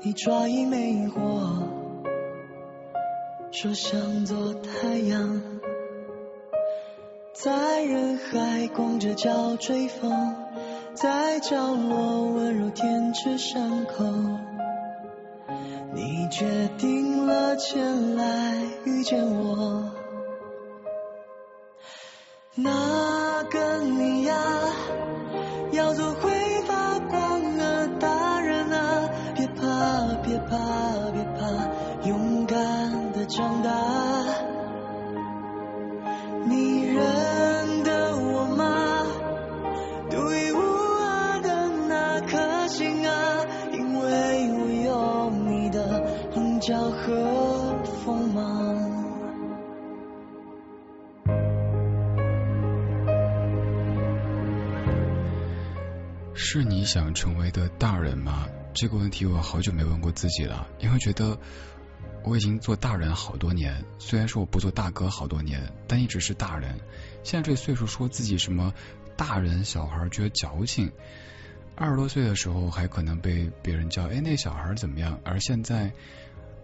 [0.01, 1.67] 你抓一魅惑，
[3.51, 5.39] 说想做太阳，
[7.31, 10.35] 在人海光着脚追风，
[10.95, 14.03] 在角落温柔舔舐伤口。
[15.93, 16.45] 你决
[16.77, 16.96] 定
[17.57, 18.55] 前来
[18.85, 19.91] 遇见我，
[22.53, 23.16] 那
[56.87, 58.47] 想成为的大人吗？
[58.73, 61.37] 这个问题我好久没问过自己了，因为觉得
[62.23, 66.79] 我已经做大人好多年，虽然说我不做大哥好多年，但一直是大人。
[67.23, 68.73] 现在这岁数说自己什么
[69.17, 70.91] 大人小孩，觉得矫情。
[71.75, 75.91] 二十多岁的时候还可能被别人叫哎那小孩怎么样，而现在。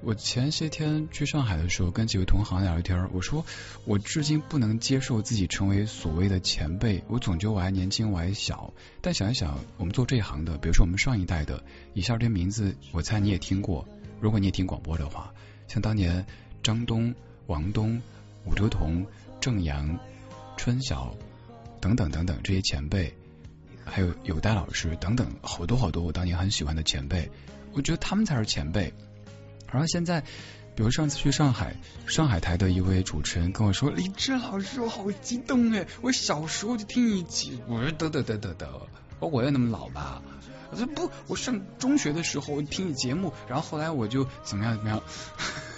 [0.05, 3.45] 我前些天去上海的时候，跟几位同行聊天，我说
[3.85, 8.73] 我至今不能接受自己成为所谓的前辈，我总觉得我还年轻，我还小。
[9.01, 11.63] 但想一想，我们做这一行的，比如说我们上一代的，
[11.93, 13.87] 以下这名字，我猜你也听过。
[14.19, 15.33] 如果你也听广播的话，
[15.69, 16.25] 像当年
[16.61, 17.15] 张东、
[17.47, 18.01] 王东、
[18.45, 19.05] 伍德彤、
[19.39, 19.97] 郑阳、
[20.57, 21.15] 春晓
[21.79, 23.15] 等等等等这些前辈，
[23.85, 27.29] 还有有戴老师等等，好多好多我当年很喜欢的前辈，
[27.71, 28.93] 我觉得他们才是前辈。
[29.73, 30.21] 然后现在，
[30.75, 31.75] 比如上次去上海，
[32.05, 35.87] 上海台的一位主持人跟我说：“李志老师，我好激动哎！
[36.01, 38.87] 我小时候就听你节，我说得得得得得，
[39.19, 40.21] 我我也那么老吧？
[40.69, 45.01] 我说不，我上中学的时候听你节目，然后后来我就怎么样怎么样，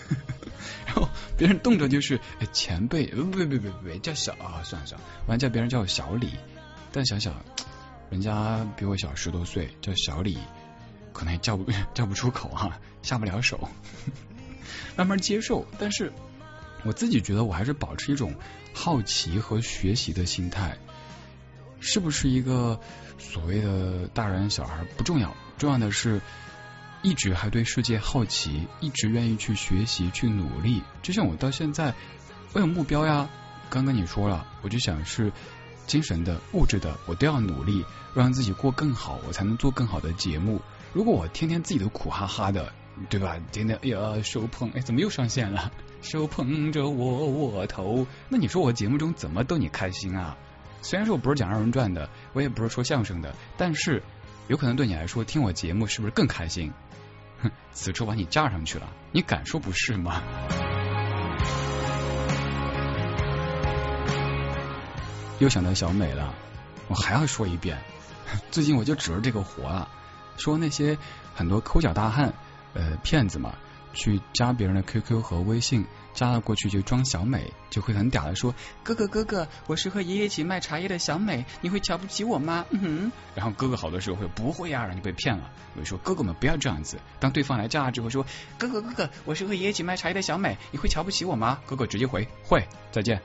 [0.86, 1.08] 然后
[1.38, 2.20] 别人动辄就是
[2.52, 6.32] 前辈，不不不不不叫小啊，算了算了，完叫别人叫我小李，
[6.92, 7.34] 但想想
[8.10, 10.38] 人家比我小十多岁，叫小李。”
[11.16, 13.70] 可能也叫不 叫不出口哈，下不了手，
[14.96, 15.66] 慢慢接受。
[15.80, 16.12] 但是
[16.84, 18.36] 我自己觉得，我还是保持一种
[18.74, 20.78] 好奇和学习的心态。
[21.80, 22.80] 是不是一个
[23.20, 26.20] 所谓的大人小孩不重要，重要的是
[27.04, 30.82] 一直还对世界好奇，一直愿意去学习去努力。
[31.04, 31.94] 就像我到现在，
[32.54, 33.30] 我有目标呀。
[33.70, 35.32] 刚跟你说了，我就想是
[35.88, 37.84] 精神的、物质的，我都要努力，
[38.14, 40.62] 让自己过更好，我才能做更好的节目。
[40.96, 42.72] 如果我天天自己都苦哈哈的，
[43.10, 43.36] 对吧？
[43.52, 45.70] 天天哎呀手捧，哎怎么又上线了？
[46.02, 50.38] 手捧着我我头，那你说我节目中怎么逗你开心啊？
[50.82, 54.02] 虽然说我不是讲二人转的，我也不是说相声的，但是
[54.48, 56.72] 有可能对你来说听我节目是不是更开心？
[57.42, 60.24] 哼， 此处把你架上去了，你敢说不是吗？
[65.40, 66.34] 又想到小美了，
[66.88, 67.78] 我还要说一遍，
[68.50, 69.90] 最近我就指着这个活啊。
[70.38, 70.98] 说那些
[71.34, 72.34] 很多抠脚大汉，
[72.74, 73.56] 呃，骗子嘛，
[73.94, 78.54] 去加别人的 QQ 和微信，加了过去就装小美，就会很嗲的说
[78.84, 83.12] ：“哥哥哥哥，我是和爷爷一起卖茶叶的小美，你会瞧不起我吗？”嗯哼。
[83.36, 85.50] 然后哥哥好多时候会不会呀，然后就被骗了。
[85.76, 86.98] 我就说哥哥们不要这样子。
[87.20, 88.26] 当对方来加了之后说
[88.58, 93.22] ：“哥哥哥哥，我是和爷爷一起卖茶叶的小美，你会瞧不起我吗？”哥哥直接回：“会，再见。”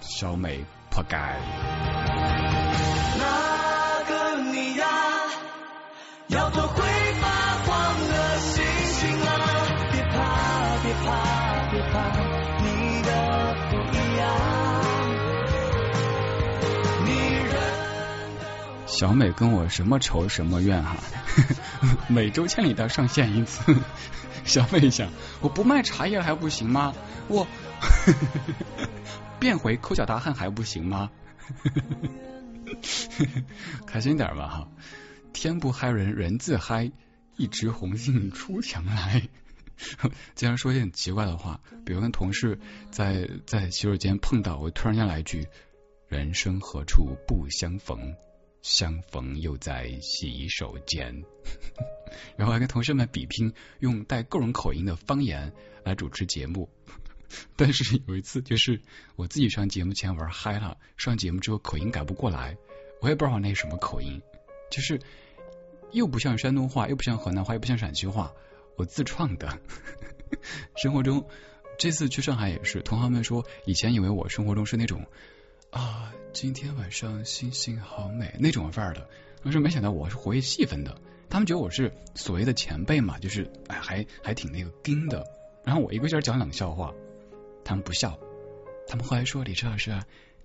[0.00, 1.91] 小美破街。
[6.32, 6.82] 要做会
[7.20, 9.28] 发光的星星啊！
[9.92, 11.06] 别怕，别怕，
[11.70, 11.94] 别怕，
[12.62, 13.10] 你的
[13.70, 14.22] 不一样。
[17.04, 17.10] 你
[17.44, 17.52] 认
[18.86, 20.96] 小美跟我什么仇什么怨哈？
[22.08, 23.76] 每周千里要上线一次。
[24.44, 25.10] 小美想，
[25.40, 26.94] 我不卖茶叶还不行吗？
[27.28, 27.46] 我
[29.38, 31.10] 变回抠脚大汉还不行吗？
[33.86, 34.68] 开心点吧哈。
[35.32, 36.92] 天不害人，人自嗨。
[37.38, 39.26] 一枝红杏出墙来。
[40.36, 42.60] 经常说一些很奇怪的话，比如跟同事
[42.90, 45.48] 在在洗手间碰到，我突然间来一句
[46.08, 48.14] ：“人生何处不相逢，
[48.60, 51.24] 相逢又在洗手间。
[52.36, 55.54] ”然后还跟同事们比拼用带各种口音的方言
[55.84, 56.68] 来主持节目。
[57.56, 58.82] 但是有一次，就是
[59.16, 62.58] 我自己上节目前玩嗨了，上节目之后口音改不过来，
[63.00, 64.20] 我也不知道那什么口音。
[64.70, 65.00] 就是
[65.92, 68.32] 又不像山东话，又不像河南话，又不像陕西话，
[68.76, 69.58] 我自创的。
[70.76, 71.26] 生活中，
[71.78, 75.04] 这次去上海也是，同行们说以前以为我生活中是那种
[75.70, 79.08] 啊，今天晚上星星好美那种范儿的，
[79.44, 80.96] 但是没想到我是活跃气氛的。
[81.28, 85.26] 他们觉得我是所谓的前辈嘛，就是哎，还还挺那个硬的。
[85.64, 86.92] 然后我一个劲儿讲冷笑话，
[87.64, 88.18] 他们不笑。
[88.88, 89.96] 他们后来说：“李志老师，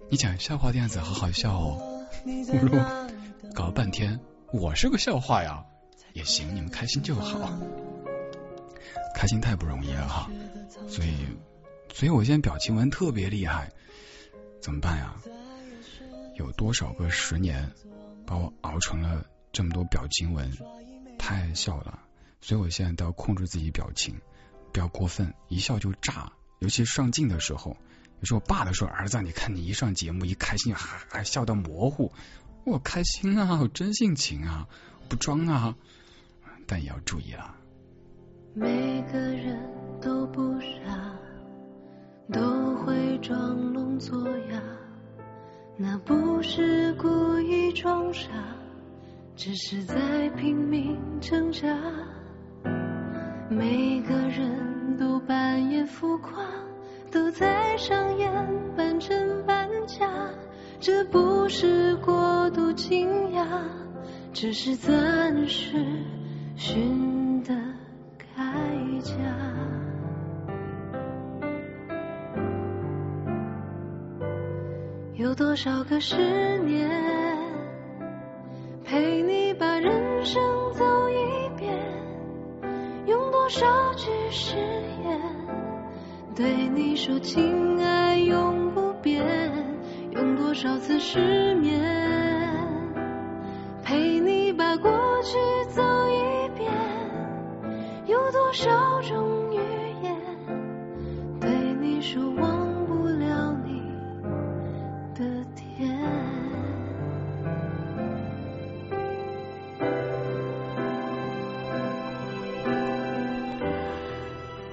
[0.10, 3.10] 你讲笑话的样子好好笑哦。”我说
[3.54, 4.20] ：“搞了半天，
[4.52, 5.66] 我是个笑话呀。”
[6.14, 7.60] 也行，你们开心就好。
[9.14, 10.32] 开心太不容易了哈，
[10.88, 11.28] 所以，
[11.94, 13.72] 所以我现在表情纹特别厉害，
[14.60, 15.16] 怎么办呀？
[16.36, 17.72] 有多少个十年
[18.26, 20.52] 把我熬成了这么多表情纹？
[21.20, 22.00] 太爱笑了，
[22.42, 24.20] 所以我现在都要控制自己表情，
[24.72, 26.32] 不要过分，一笑就炸。
[26.58, 27.78] 尤其上镜的时候，
[28.22, 32.12] 有时候我爸都说：“儿子，你看你一上节目一开心，还还笑到模糊。”
[32.68, 34.68] 我开心啊，我真性情啊，
[35.08, 35.74] 不装啊。
[36.68, 37.56] 但也要注意了。
[38.54, 39.58] 每个人
[40.02, 41.18] 都不傻，
[42.30, 44.62] 都会装聋作哑，
[45.78, 48.30] 那不是故意装傻，
[49.34, 51.70] 只是在拼命挣扎。
[53.50, 56.46] 每个人都扮演浮夸，
[57.10, 58.30] 都在上演
[58.76, 60.06] 半真半假，
[60.80, 63.46] 这不是过度惊讶，
[64.34, 65.74] 只是暂时。
[66.56, 67.54] 寻的
[68.36, 69.14] 铠甲，
[75.14, 76.90] 有多少个十年
[78.84, 80.42] 陪你把人生
[80.74, 81.78] 走一遍？
[83.06, 85.22] 用多少句誓言
[86.36, 89.24] 对你说情爱永不变？
[90.18, 91.80] 用多少次失眠
[93.84, 94.92] 陪你把过
[95.22, 95.38] 去
[95.70, 96.72] 走一遍？
[98.08, 99.58] 有多少种语
[100.02, 100.16] 言
[101.40, 101.50] 对
[101.80, 102.77] 你说忘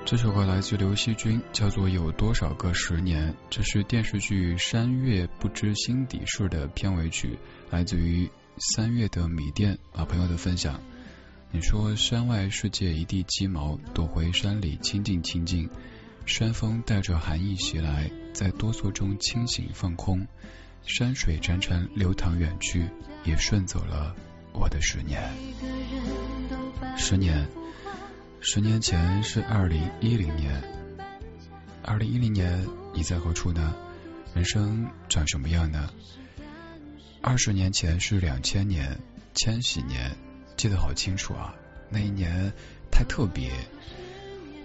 [0.06, 7.38] 这首歌来自刘惜君，叫做《有多少个十年》，这是电视剧《山月不知心底事》的片尾曲，
[7.70, 10.78] 来自于三月的米店老朋友的分享。
[11.50, 15.70] 你说山外世界一地鸡毛，躲回山里清静清静。
[16.26, 20.26] 山风带着寒意袭来，在哆嗦中清醒放空。
[20.84, 22.90] 山水潺潺流淌远去，
[23.24, 24.14] 也顺走了
[24.52, 25.32] 我的十年。
[26.98, 27.48] 十年，
[28.46, 30.62] 十年前是二零一零年。
[31.82, 33.74] 二零一零年你在何处呢？
[34.34, 35.88] 人生长什么样呢？
[37.22, 39.00] 二十年前是两千年，
[39.34, 40.14] 千禧年。
[40.58, 41.54] 记得好清楚啊！
[41.88, 42.52] 那一年
[42.90, 43.50] 太特别，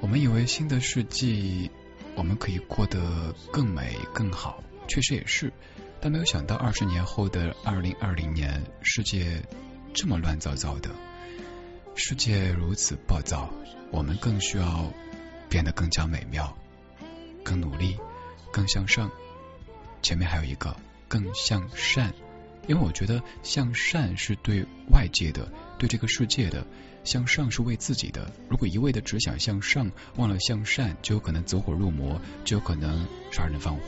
[0.02, 1.72] 我们以为新的世纪
[2.16, 5.54] 我们可以过得更美更好，确实也是，
[6.02, 9.42] 但没有想到二十年后的二零二零年，世界
[9.94, 10.92] 这么乱糟糟的，
[11.96, 13.50] 世界如此暴躁，
[13.92, 14.92] 我们更需要
[15.50, 16.58] 变得更加美妙，
[17.44, 17.98] 更努力，
[18.52, 19.12] 更向上。
[20.02, 20.76] 前面还有一个
[21.08, 22.14] 更向善，
[22.68, 25.52] 因为我觉得向善是对外界的。
[25.78, 26.66] 对这个世界的
[27.04, 28.32] 向上是为自己的。
[28.50, 33.82] 如果一味的只想向上，忘了向善，就有可能走火入魔，就有可能杀人放火。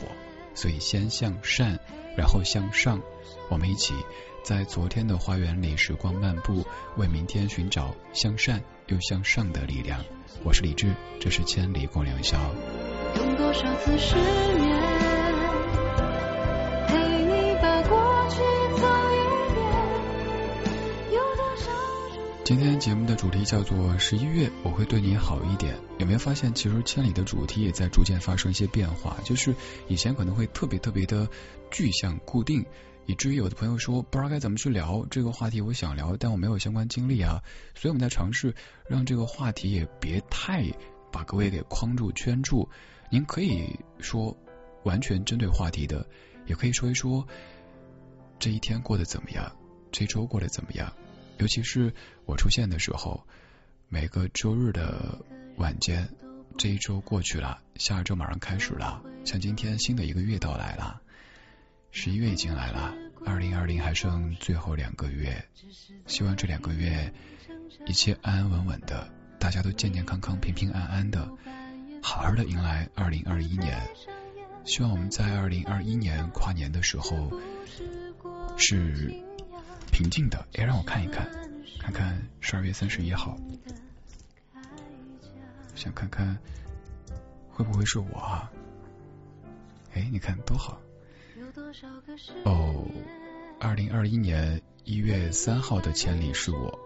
[0.54, 1.80] 所以先向善，
[2.16, 3.00] 然后向上。
[3.48, 3.94] 我们一起
[4.42, 6.64] 在昨天的花园里时光漫步，
[6.96, 10.04] 为明天寻找向善又向上的力量。
[10.42, 12.38] 我是李志，这是千里共良宵。
[13.16, 14.82] 用多少次失眠？
[22.44, 25.74] 今天节目的主题叫做十一月，我会对你好一点。
[25.98, 29.16] 有没有发现，其实千里的主题也在逐渐发生一些变化？
[29.24, 29.54] 就是
[29.86, 31.28] 以前可能会特别特别的
[31.70, 32.66] 具象固定，
[33.06, 35.60] 以至于有的朋友说不知道该怎么去聊这个话题。
[35.60, 37.42] 我想聊，但我没有相关经历啊。
[37.74, 38.54] 所以我们在尝试
[38.88, 40.64] 让这个话题也别太
[41.10, 42.68] 把各位给框住圈住。
[43.10, 44.36] 您可以说
[44.84, 46.06] 完全针对话题的，
[46.46, 47.26] 也可以说一说
[48.38, 49.52] 这一天过得怎么样，
[49.90, 50.92] 这周过得怎么样。
[51.38, 51.92] 尤其是
[52.24, 53.26] 我出现的时候，
[53.88, 55.18] 每个周日的
[55.56, 56.08] 晚间，
[56.56, 59.02] 这一周过去了，下一周马上开始了。
[59.24, 61.02] 像今天新的一个月到来了，
[61.92, 62.94] 十一月已经来了，
[63.26, 65.44] 二零二零还剩最后两个月，
[66.06, 67.12] 希望这两个月
[67.86, 71.30] 一切安安稳稳的，大家都健健康康、平平安安的，
[72.02, 73.78] 好好的迎来二零二一年。
[74.64, 77.30] 希望我们在二零二一年跨年的时候
[78.56, 79.22] 是。
[79.92, 81.28] 平静的，也让我看一看，
[81.78, 83.36] 看看十二月三十一号，
[85.74, 86.38] 想看看
[87.50, 88.50] 会不会是我啊？
[89.92, 90.80] 哎，你看多好
[92.44, 92.84] 哦！
[93.60, 96.78] 二零二一年一月三号的千里是我，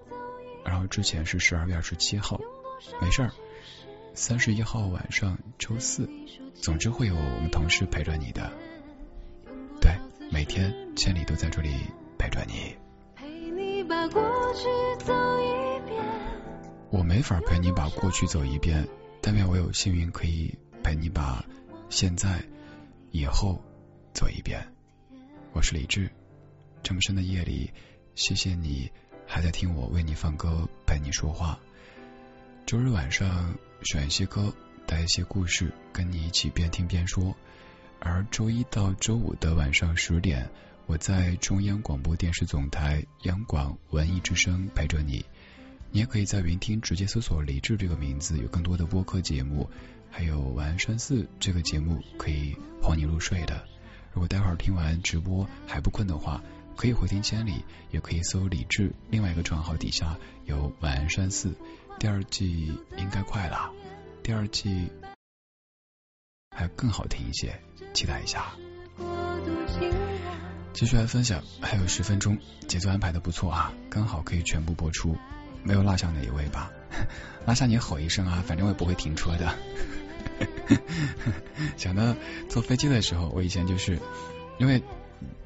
[0.65, 2.41] 然后之前是十二月二十七号，
[3.01, 3.31] 没事儿。
[4.15, 6.09] 三十一号晚上周四，
[6.55, 8.51] 总之会有我们同事陪着你的。
[9.81, 9.93] 对，
[10.31, 11.71] 每天千里都在这里
[12.19, 12.75] 陪着你。
[13.15, 14.23] 陪你把过
[14.55, 14.69] 去
[15.05, 16.03] 走一遍
[16.91, 18.89] 我没法陪你把过去走一遍，
[19.21, 21.45] 但愿我有幸运可以陪你把
[21.91, 22.43] 现在、
[23.11, 23.63] 以后
[24.17, 24.67] 走一遍。
[25.53, 26.11] 我是李志，
[26.83, 27.71] 这么深的夜里，
[28.15, 28.91] 谢谢你
[29.27, 31.61] 还在听我为你放歌，陪你说话。
[32.65, 33.55] 周日晚上。
[33.83, 34.55] 选一些歌，
[34.87, 37.37] 带一些故事，跟你一起边听边说。
[38.01, 40.51] 而周一到周五的晚上十点，
[40.87, 45.27] 我在中央广播电视总台央广文艺之声陪着你。
[45.91, 49.69] 你也可以在云听直接搜索“李志”这个名字，有更多的播客节目，
[50.11, 53.63] 还有《晚安山寺》这个节目可以哄你入睡的。
[54.17, 56.43] 如果待会儿听完直播还不困的话，
[56.75, 60.17] 可以回听千里，也可以搜李志另外一个账号底下
[60.47, 61.51] 有《晚安山寺》。
[61.99, 63.71] 第二季应该快了，
[64.23, 64.91] 第二季
[66.51, 67.61] 还更好听一些，
[67.93, 68.55] 期待一下。
[70.73, 75.15] 继续来分享，还有十分钟，节奏安排的不错啊，刚好可以全部播出，
[75.63, 76.71] 没有落下哪一位吧？
[77.45, 79.55] 落下你吼一声啊，反正我也不会停车的。
[81.77, 82.15] 想到
[82.49, 83.99] 坐飞机的时候，我以前就是
[84.59, 84.83] 因为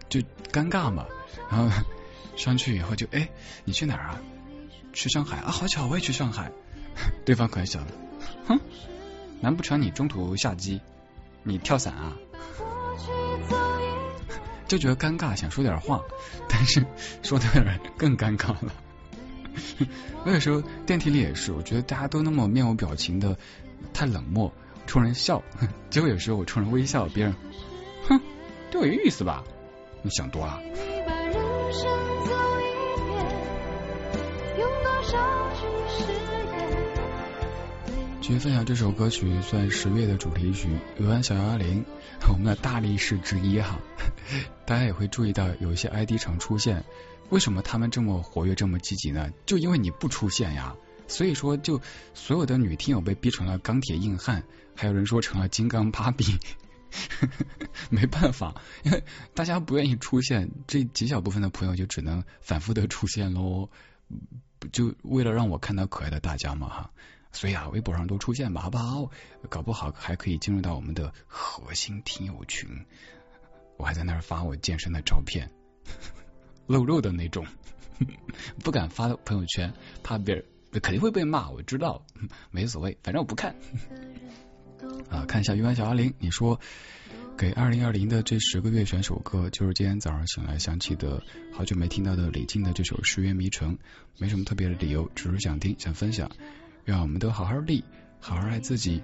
[0.08, 0.20] 就
[0.52, 1.06] 尴尬嘛，
[1.50, 1.70] 然后
[2.36, 3.28] 上去以后就哎，
[3.64, 4.20] 你去哪儿啊？
[4.92, 6.50] 去上海啊，好巧，我也去上海。
[7.24, 7.86] 对方可能想，
[8.46, 8.60] 哼，
[9.40, 10.80] 难不成你中途下机，
[11.44, 12.16] 你跳伞啊？
[14.66, 16.02] 就觉得尴尬，想说点话，
[16.48, 16.84] 但是
[17.22, 18.72] 说的人更尴尬了。
[20.24, 23.36] 我有时候电梯里也是，我觉得大家都那么面无表情的，
[23.92, 24.52] 太冷漠，
[24.90, 25.40] 冲人笑，
[25.88, 27.32] 结果有时候我冲人微笑，别人，
[28.08, 28.20] 哼，
[28.72, 29.44] 对我有意思吧？
[30.02, 30.60] 你想多了。
[38.20, 40.68] 继续分享这首歌曲，算十月的主题曲
[41.04, 41.84] 《鹅安小幺零》，
[42.28, 43.78] 我们的大力士之一哈。
[44.66, 46.84] 大家也会注意到，有一些 ID 常出现，
[47.28, 49.30] 为什么他们这么活跃、这么积极呢？
[49.46, 50.74] 就因为你不出现呀。
[51.06, 51.80] 所以说，就
[52.14, 54.44] 所有的女听友被逼成了钢铁硬汉，
[54.80, 56.38] 还有人说成了金刚芭比。
[57.90, 59.04] 没办法，因为
[59.34, 63.68] 大家不愿意出现，这极小部分的朋友就只能反复的出现喽。
[64.72, 66.90] 就为了让我看到可爱的大家嘛哈，
[67.30, 69.10] 所以啊，微博上多出现吧，好不好？
[69.50, 72.86] 搞不好还可以进入到我们的核心听友群。
[73.76, 75.50] 我还在那儿发我健身的照片，
[76.66, 77.46] 露肉的那种，
[78.64, 80.44] 不敢发朋友圈，怕别人
[80.80, 81.50] 肯定会被骂。
[81.50, 82.02] 我知道，
[82.50, 83.54] 没所谓，反正我不看。
[85.08, 86.60] 啊，看一下鱼丸小阿玲，你说。
[87.38, 91.22] 给二零二零的这十个月选首歌，就是今天早上醒来想起的，
[91.54, 93.76] 好久没听到的李静的这首《十月迷城》，
[94.18, 96.30] 没什么特别的理由，只是想听想分享。
[96.84, 97.82] 让我们都好好地，
[98.20, 99.02] 好好爱自己，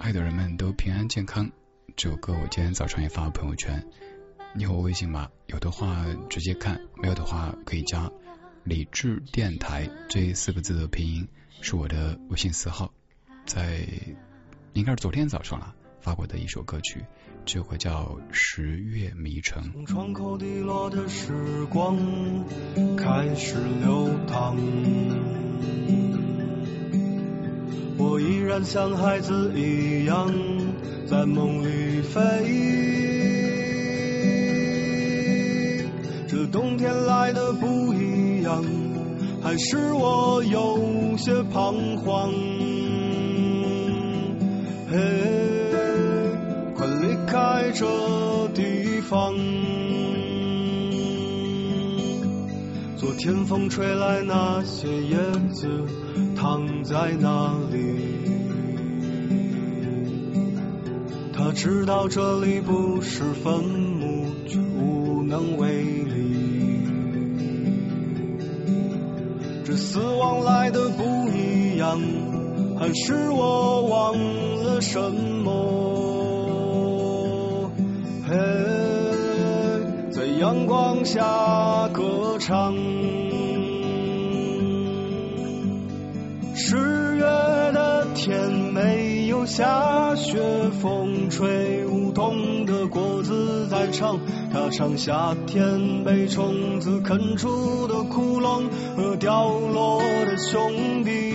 [0.00, 1.48] 爱的人们都平安健康。
[1.94, 3.86] 这首歌我今天早上也发了朋友圈，
[4.52, 5.28] 你有我微信吗？
[5.46, 8.10] 有的话直接看，没有的话可以加
[8.64, 11.28] 李智电台这四个字的拼音，
[11.60, 12.92] 是我的微信私号，
[13.46, 13.86] 在
[14.74, 17.04] 应该是昨天早上了发过的一首歌曲。
[17.46, 19.62] 这回叫《十月迷城》。
[19.72, 21.96] 从窗口滴落的时光
[22.96, 24.56] 开始流淌，
[27.96, 30.34] 我依然像孩子一样
[31.06, 32.20] 在梦里飞。
[36.26, 38.64] 这冬天来的不一样，
[39.40, 42.32] 还是我有些彷徨。
[44.94, 45.34] 嘿。
[47.26, 47.84] 开这
[48.54, 49.34] 地方，
[52.96, 55.16] 昨天风吹来那些叶
[55.52, 55.68] 子
[56.36, 57.78] 躺在那里。
[61.32, 66.86] 他知道这里不是坟墓，却无能为力。
[69.64, 72.00] 这死亡来的不一样，
[72.78, 74.14] 还是我忘
[74.62, 75.52] 了什么？
[78.26, 78.34] 嘿
[80.10, 82.74] 在阳光下歌唱。
[86.56, 86.76] 十
[87.16, 87.22] 月
[87.72, 90.38] 的天没有下雪，
[90.80, 94.18] 风吹梧桐的果子在唱，
[94.52, 101.33] 他唱夏天被虫子啃出的窟窿和掉落的兄弟。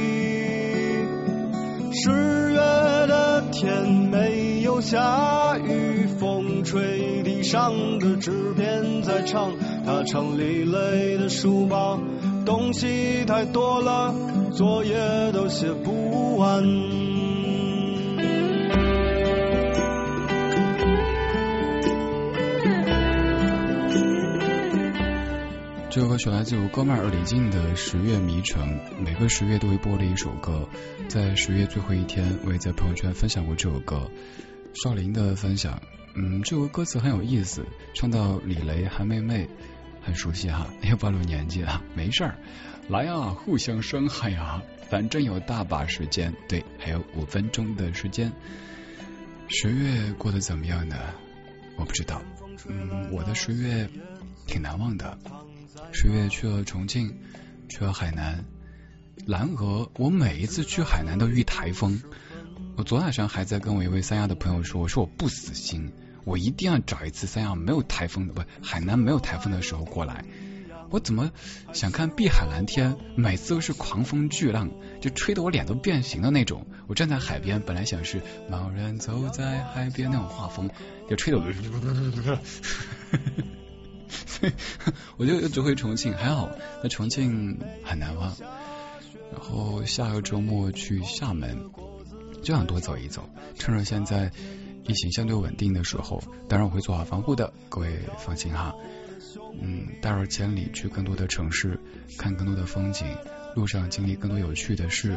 [2.01, 9.51] 十月的天没有下雨，风吹地上的纸片在唱，
[9.85, 11.99] 他唱里累的书包，
[12.45, 14.15] 东西太多了，
[14.53, 14.95] 作业
[15.33, 16.63] 都写不完。
[25.89, 30.69] 这首歌曲来自我哥们儿李静的《十月迷城》，每个十月都会播的一首歌。
[31.07, 34.07] 在十月最后一天，我也在朋友圈分享过这首歌。
[34.75, 35.81] 少林的分享，
[36.13, 39.49] 嗯，这首歌词很有意思，唱到李雷、韩妹妹，
[40.03, 42.37] 很熟悉哈，又暴露年纪了，没事儿，
[42.87, 44.61] 来啊，互相伤害啊，
[44.91, 48.31] 反正有大把时间，对，还有五分钟的时间。
[49.47, 50.95] 十月过得怎么样呢？
[51.77, 52.21] 我不知道，
[52.67, 53.89] 嗯，我的十月
[54.45, 55.17] 挺难忘的。
[55.91, 57.17] 十月去了重庆，
[57.67, 58.45] 去了海南、
[59.25, 59.91] 蓝河。
[59.95, 62.01] 我每一次去海南都遇台风。
[62.75, 65.91] 我昨晚上还在跟我一位三亚的朋友说，我说我不死心，
[66.23, 70.23] 我一定要找一次三亚没有台风的，不，海南没有台风的时候过来。
[70.91, 71.31] 我怎么
[71.71, 76.65] 想看碧海蓝天，每次都是狂风巨浪，就吹得我脸都变形的那种。
[76.87, 80.69] 我站在海边，本来想是贸然走在海边那种画风，
[81.09, 81.45] 就吹得我。
[85.17, 86.49] 我就只会重庆，还好，
[86.83, 88.35] 那重庆很难忘。
[89.31, 91.69] 然后下个周末去厦门，
[92.41, 94.31] 就想多走一走，趁着现在
[94.85, 98.73] 疫情相对稳定的时候，当然我会做好防护的，各位放心哈。
[99.61, 101.79] 嗯，大若千里去更多的城市，
[102.17, 103.05] 看更多的风景，
[103.55, 105.09] 路上经历更多有趣的事，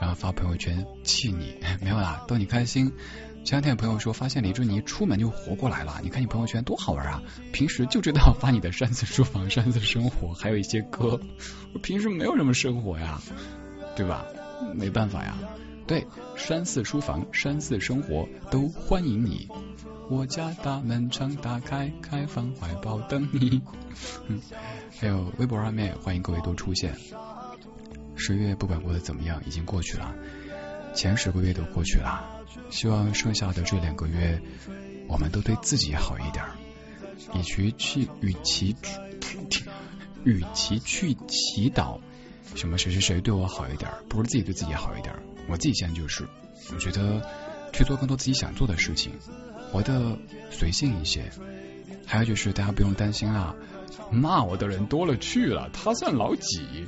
[0.00, 2.92] 然后发朋友圈气你， 没有啦，逗你开心。
[3.44, 6.00] 前两天有朋友说，发现李志你出门就活过来了。
[6.02, 7.22] 你看你朋友圈多好玩啊！
[7.52, 11.18] 平时就知道发你的山寺书房、山寺生活，还有一些歌。
[11.72, 13.20] 我平时没有什么生活呀，
[13.96, 14.26] 对吧？
[14.74, 15.38] 没办法呀。
[15.86, 16.06] 对，
[16.36, 19.48] 山寺书房、山寺生活都欢迎你。
[20.10, 23.62] 我家大门常打开，开放怀抱等你。
[24.28, 24.40] 嗯
[25.00, 26.94] 还有微博上面欢迎各位多出现。
[28.14, 30.14] 十月不管过得怎么样，已经过去了。
[30.94, 32.37] 前十个月都过去了，
[32.70, 34.40] 希望剩下的这两个月，
[35.08, 36.44] 我们都对自己好一点。
[37.34, 38.76] 与其去，与其
[40.24, 41.98] 与其去祈祷
[42.54, 45.14] 什么谁谁谁对我好一点，不如自己对自己好一点。
[45.48, 46.26] 我自己现在就是，
[46.72, 47.26] 我觉得
[47.72, 49.12] 去做更多自己想做的事情，
[49.70, 50.16] 活得
[50.50, 51.30] 随性一些。
[52.06, 53.54] 还有就是大家不用担心啊，
[54.10, 56.86] 骂我的人多了去了，他算老几？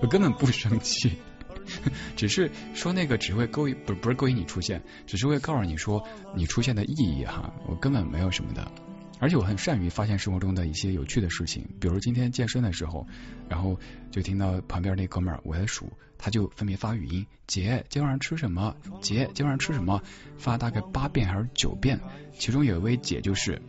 [0.00, 1.18] 我根本不生气。
[2.16, 8.70] 只是说那个只会勾引，不是不是勾引你出现，只是会告诉你说你出现的意义哈，我根本没有什么的，
[9.18, 13.06] 而且我很善于发现生活中的一些有趣的事情，比如今天健身的时候，
[13.48, 13.78] 然后
[14.10, 18.76] 就听到旁边那哥们儿我在数，他就分别发语音，姐今晚上吃什么？
[19.00, 20.02] 姐今晚上吃什么？
[20.36, 22.00] 发大概八遍还是九遍，
[22.38, 23.60] 其中有一位姐就是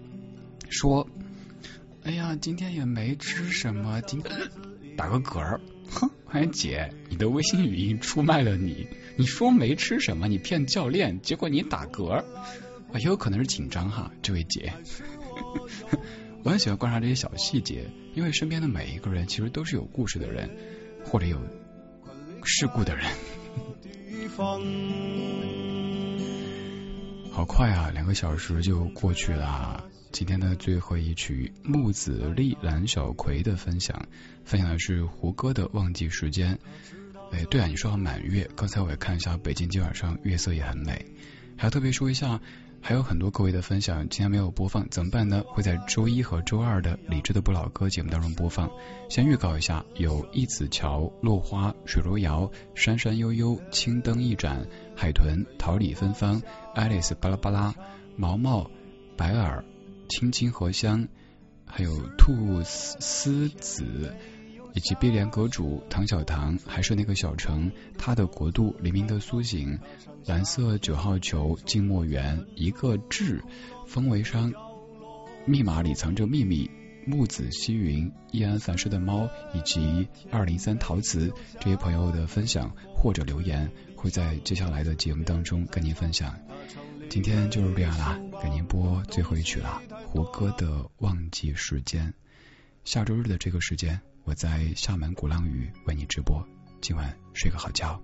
[0.69, 1.07] 说，
[2.03, 4.21] 哎呀今天也没吃什么，今
[4.97, 5.61] 打个嗝儿。
[5.89, 8.87] 哼，哎姐，你的微信语音出卖了你。
[9.17, 12.23] 你说没吃什么，你骗教练，结果你打嗝，
[12.93, 14.73] 也有可能是紧张哈，这位姐。
[16.43, 20.49] 我很喜欢观察这些小细节，因为身边的每一个人其实都是有故事的人，
[21.03, 21.39] 或者有
[22.43, 23.05] 事故的人。
[27.35, 29.83] 好快啊，两个小时就过去了。
[30.13, 34.07] 今天的最后一曲木子丽、蓝小葵的分享，
[34.45, 36.55] 分享的是胡歌的《忘记时间》。
[37.33, 41.07] 哎，对啊，你说到满月，刚才我也看一下，北京今晚上月色也很美。
[41.57, 42.39] 还要特别说一下，
[42.79, 45.43] 还有很多各位的分享今天没有播放，怎么办呢？
[45.45, 48.71] 会在周一和周二的理智的不老歌节目当中播放。
[49.09, 56.41] 先预告一下，有一子桥、落花、水如瑶、山山悠悠、青灯一盏、海豚、桃李芬芳、
[56.73, 57.75] 爱丽丝巴拉巴拉、
[58.15, 58.69] 毛毛、
[59.17, 59.63] 白耳。
[60.07, 61.07] 青青荷香，
[61.65, 64.13] 还有兔丝子，
[64.75, 69.79] 以及碧莲阁主唐小唐，还是那个小城，他的国度，黎明的苏醒，
[70.27, 73.43] 蓝色九号球，静默园，一个痣，
[73.87, 74.53] 风为商，
[75.45, 76.69] 密码里藏着秘密，
[77.05, 86.37] 木子西云，易安凡诗的猫，以及二零三陶瓷这些朋友的分享或者留言，会在接下来的节目当中跟您分享。
[87.09, 90.67] 今天就是这样啦，给您播最后一曲了，胡歌的
[90.97, 92.07] 《忘记时间》。
[92.83, 96.43] 下周日的这个时间，我在厦门鼓浪屿为你直播。
[96.81, 98.01] 今晚睡个好觉。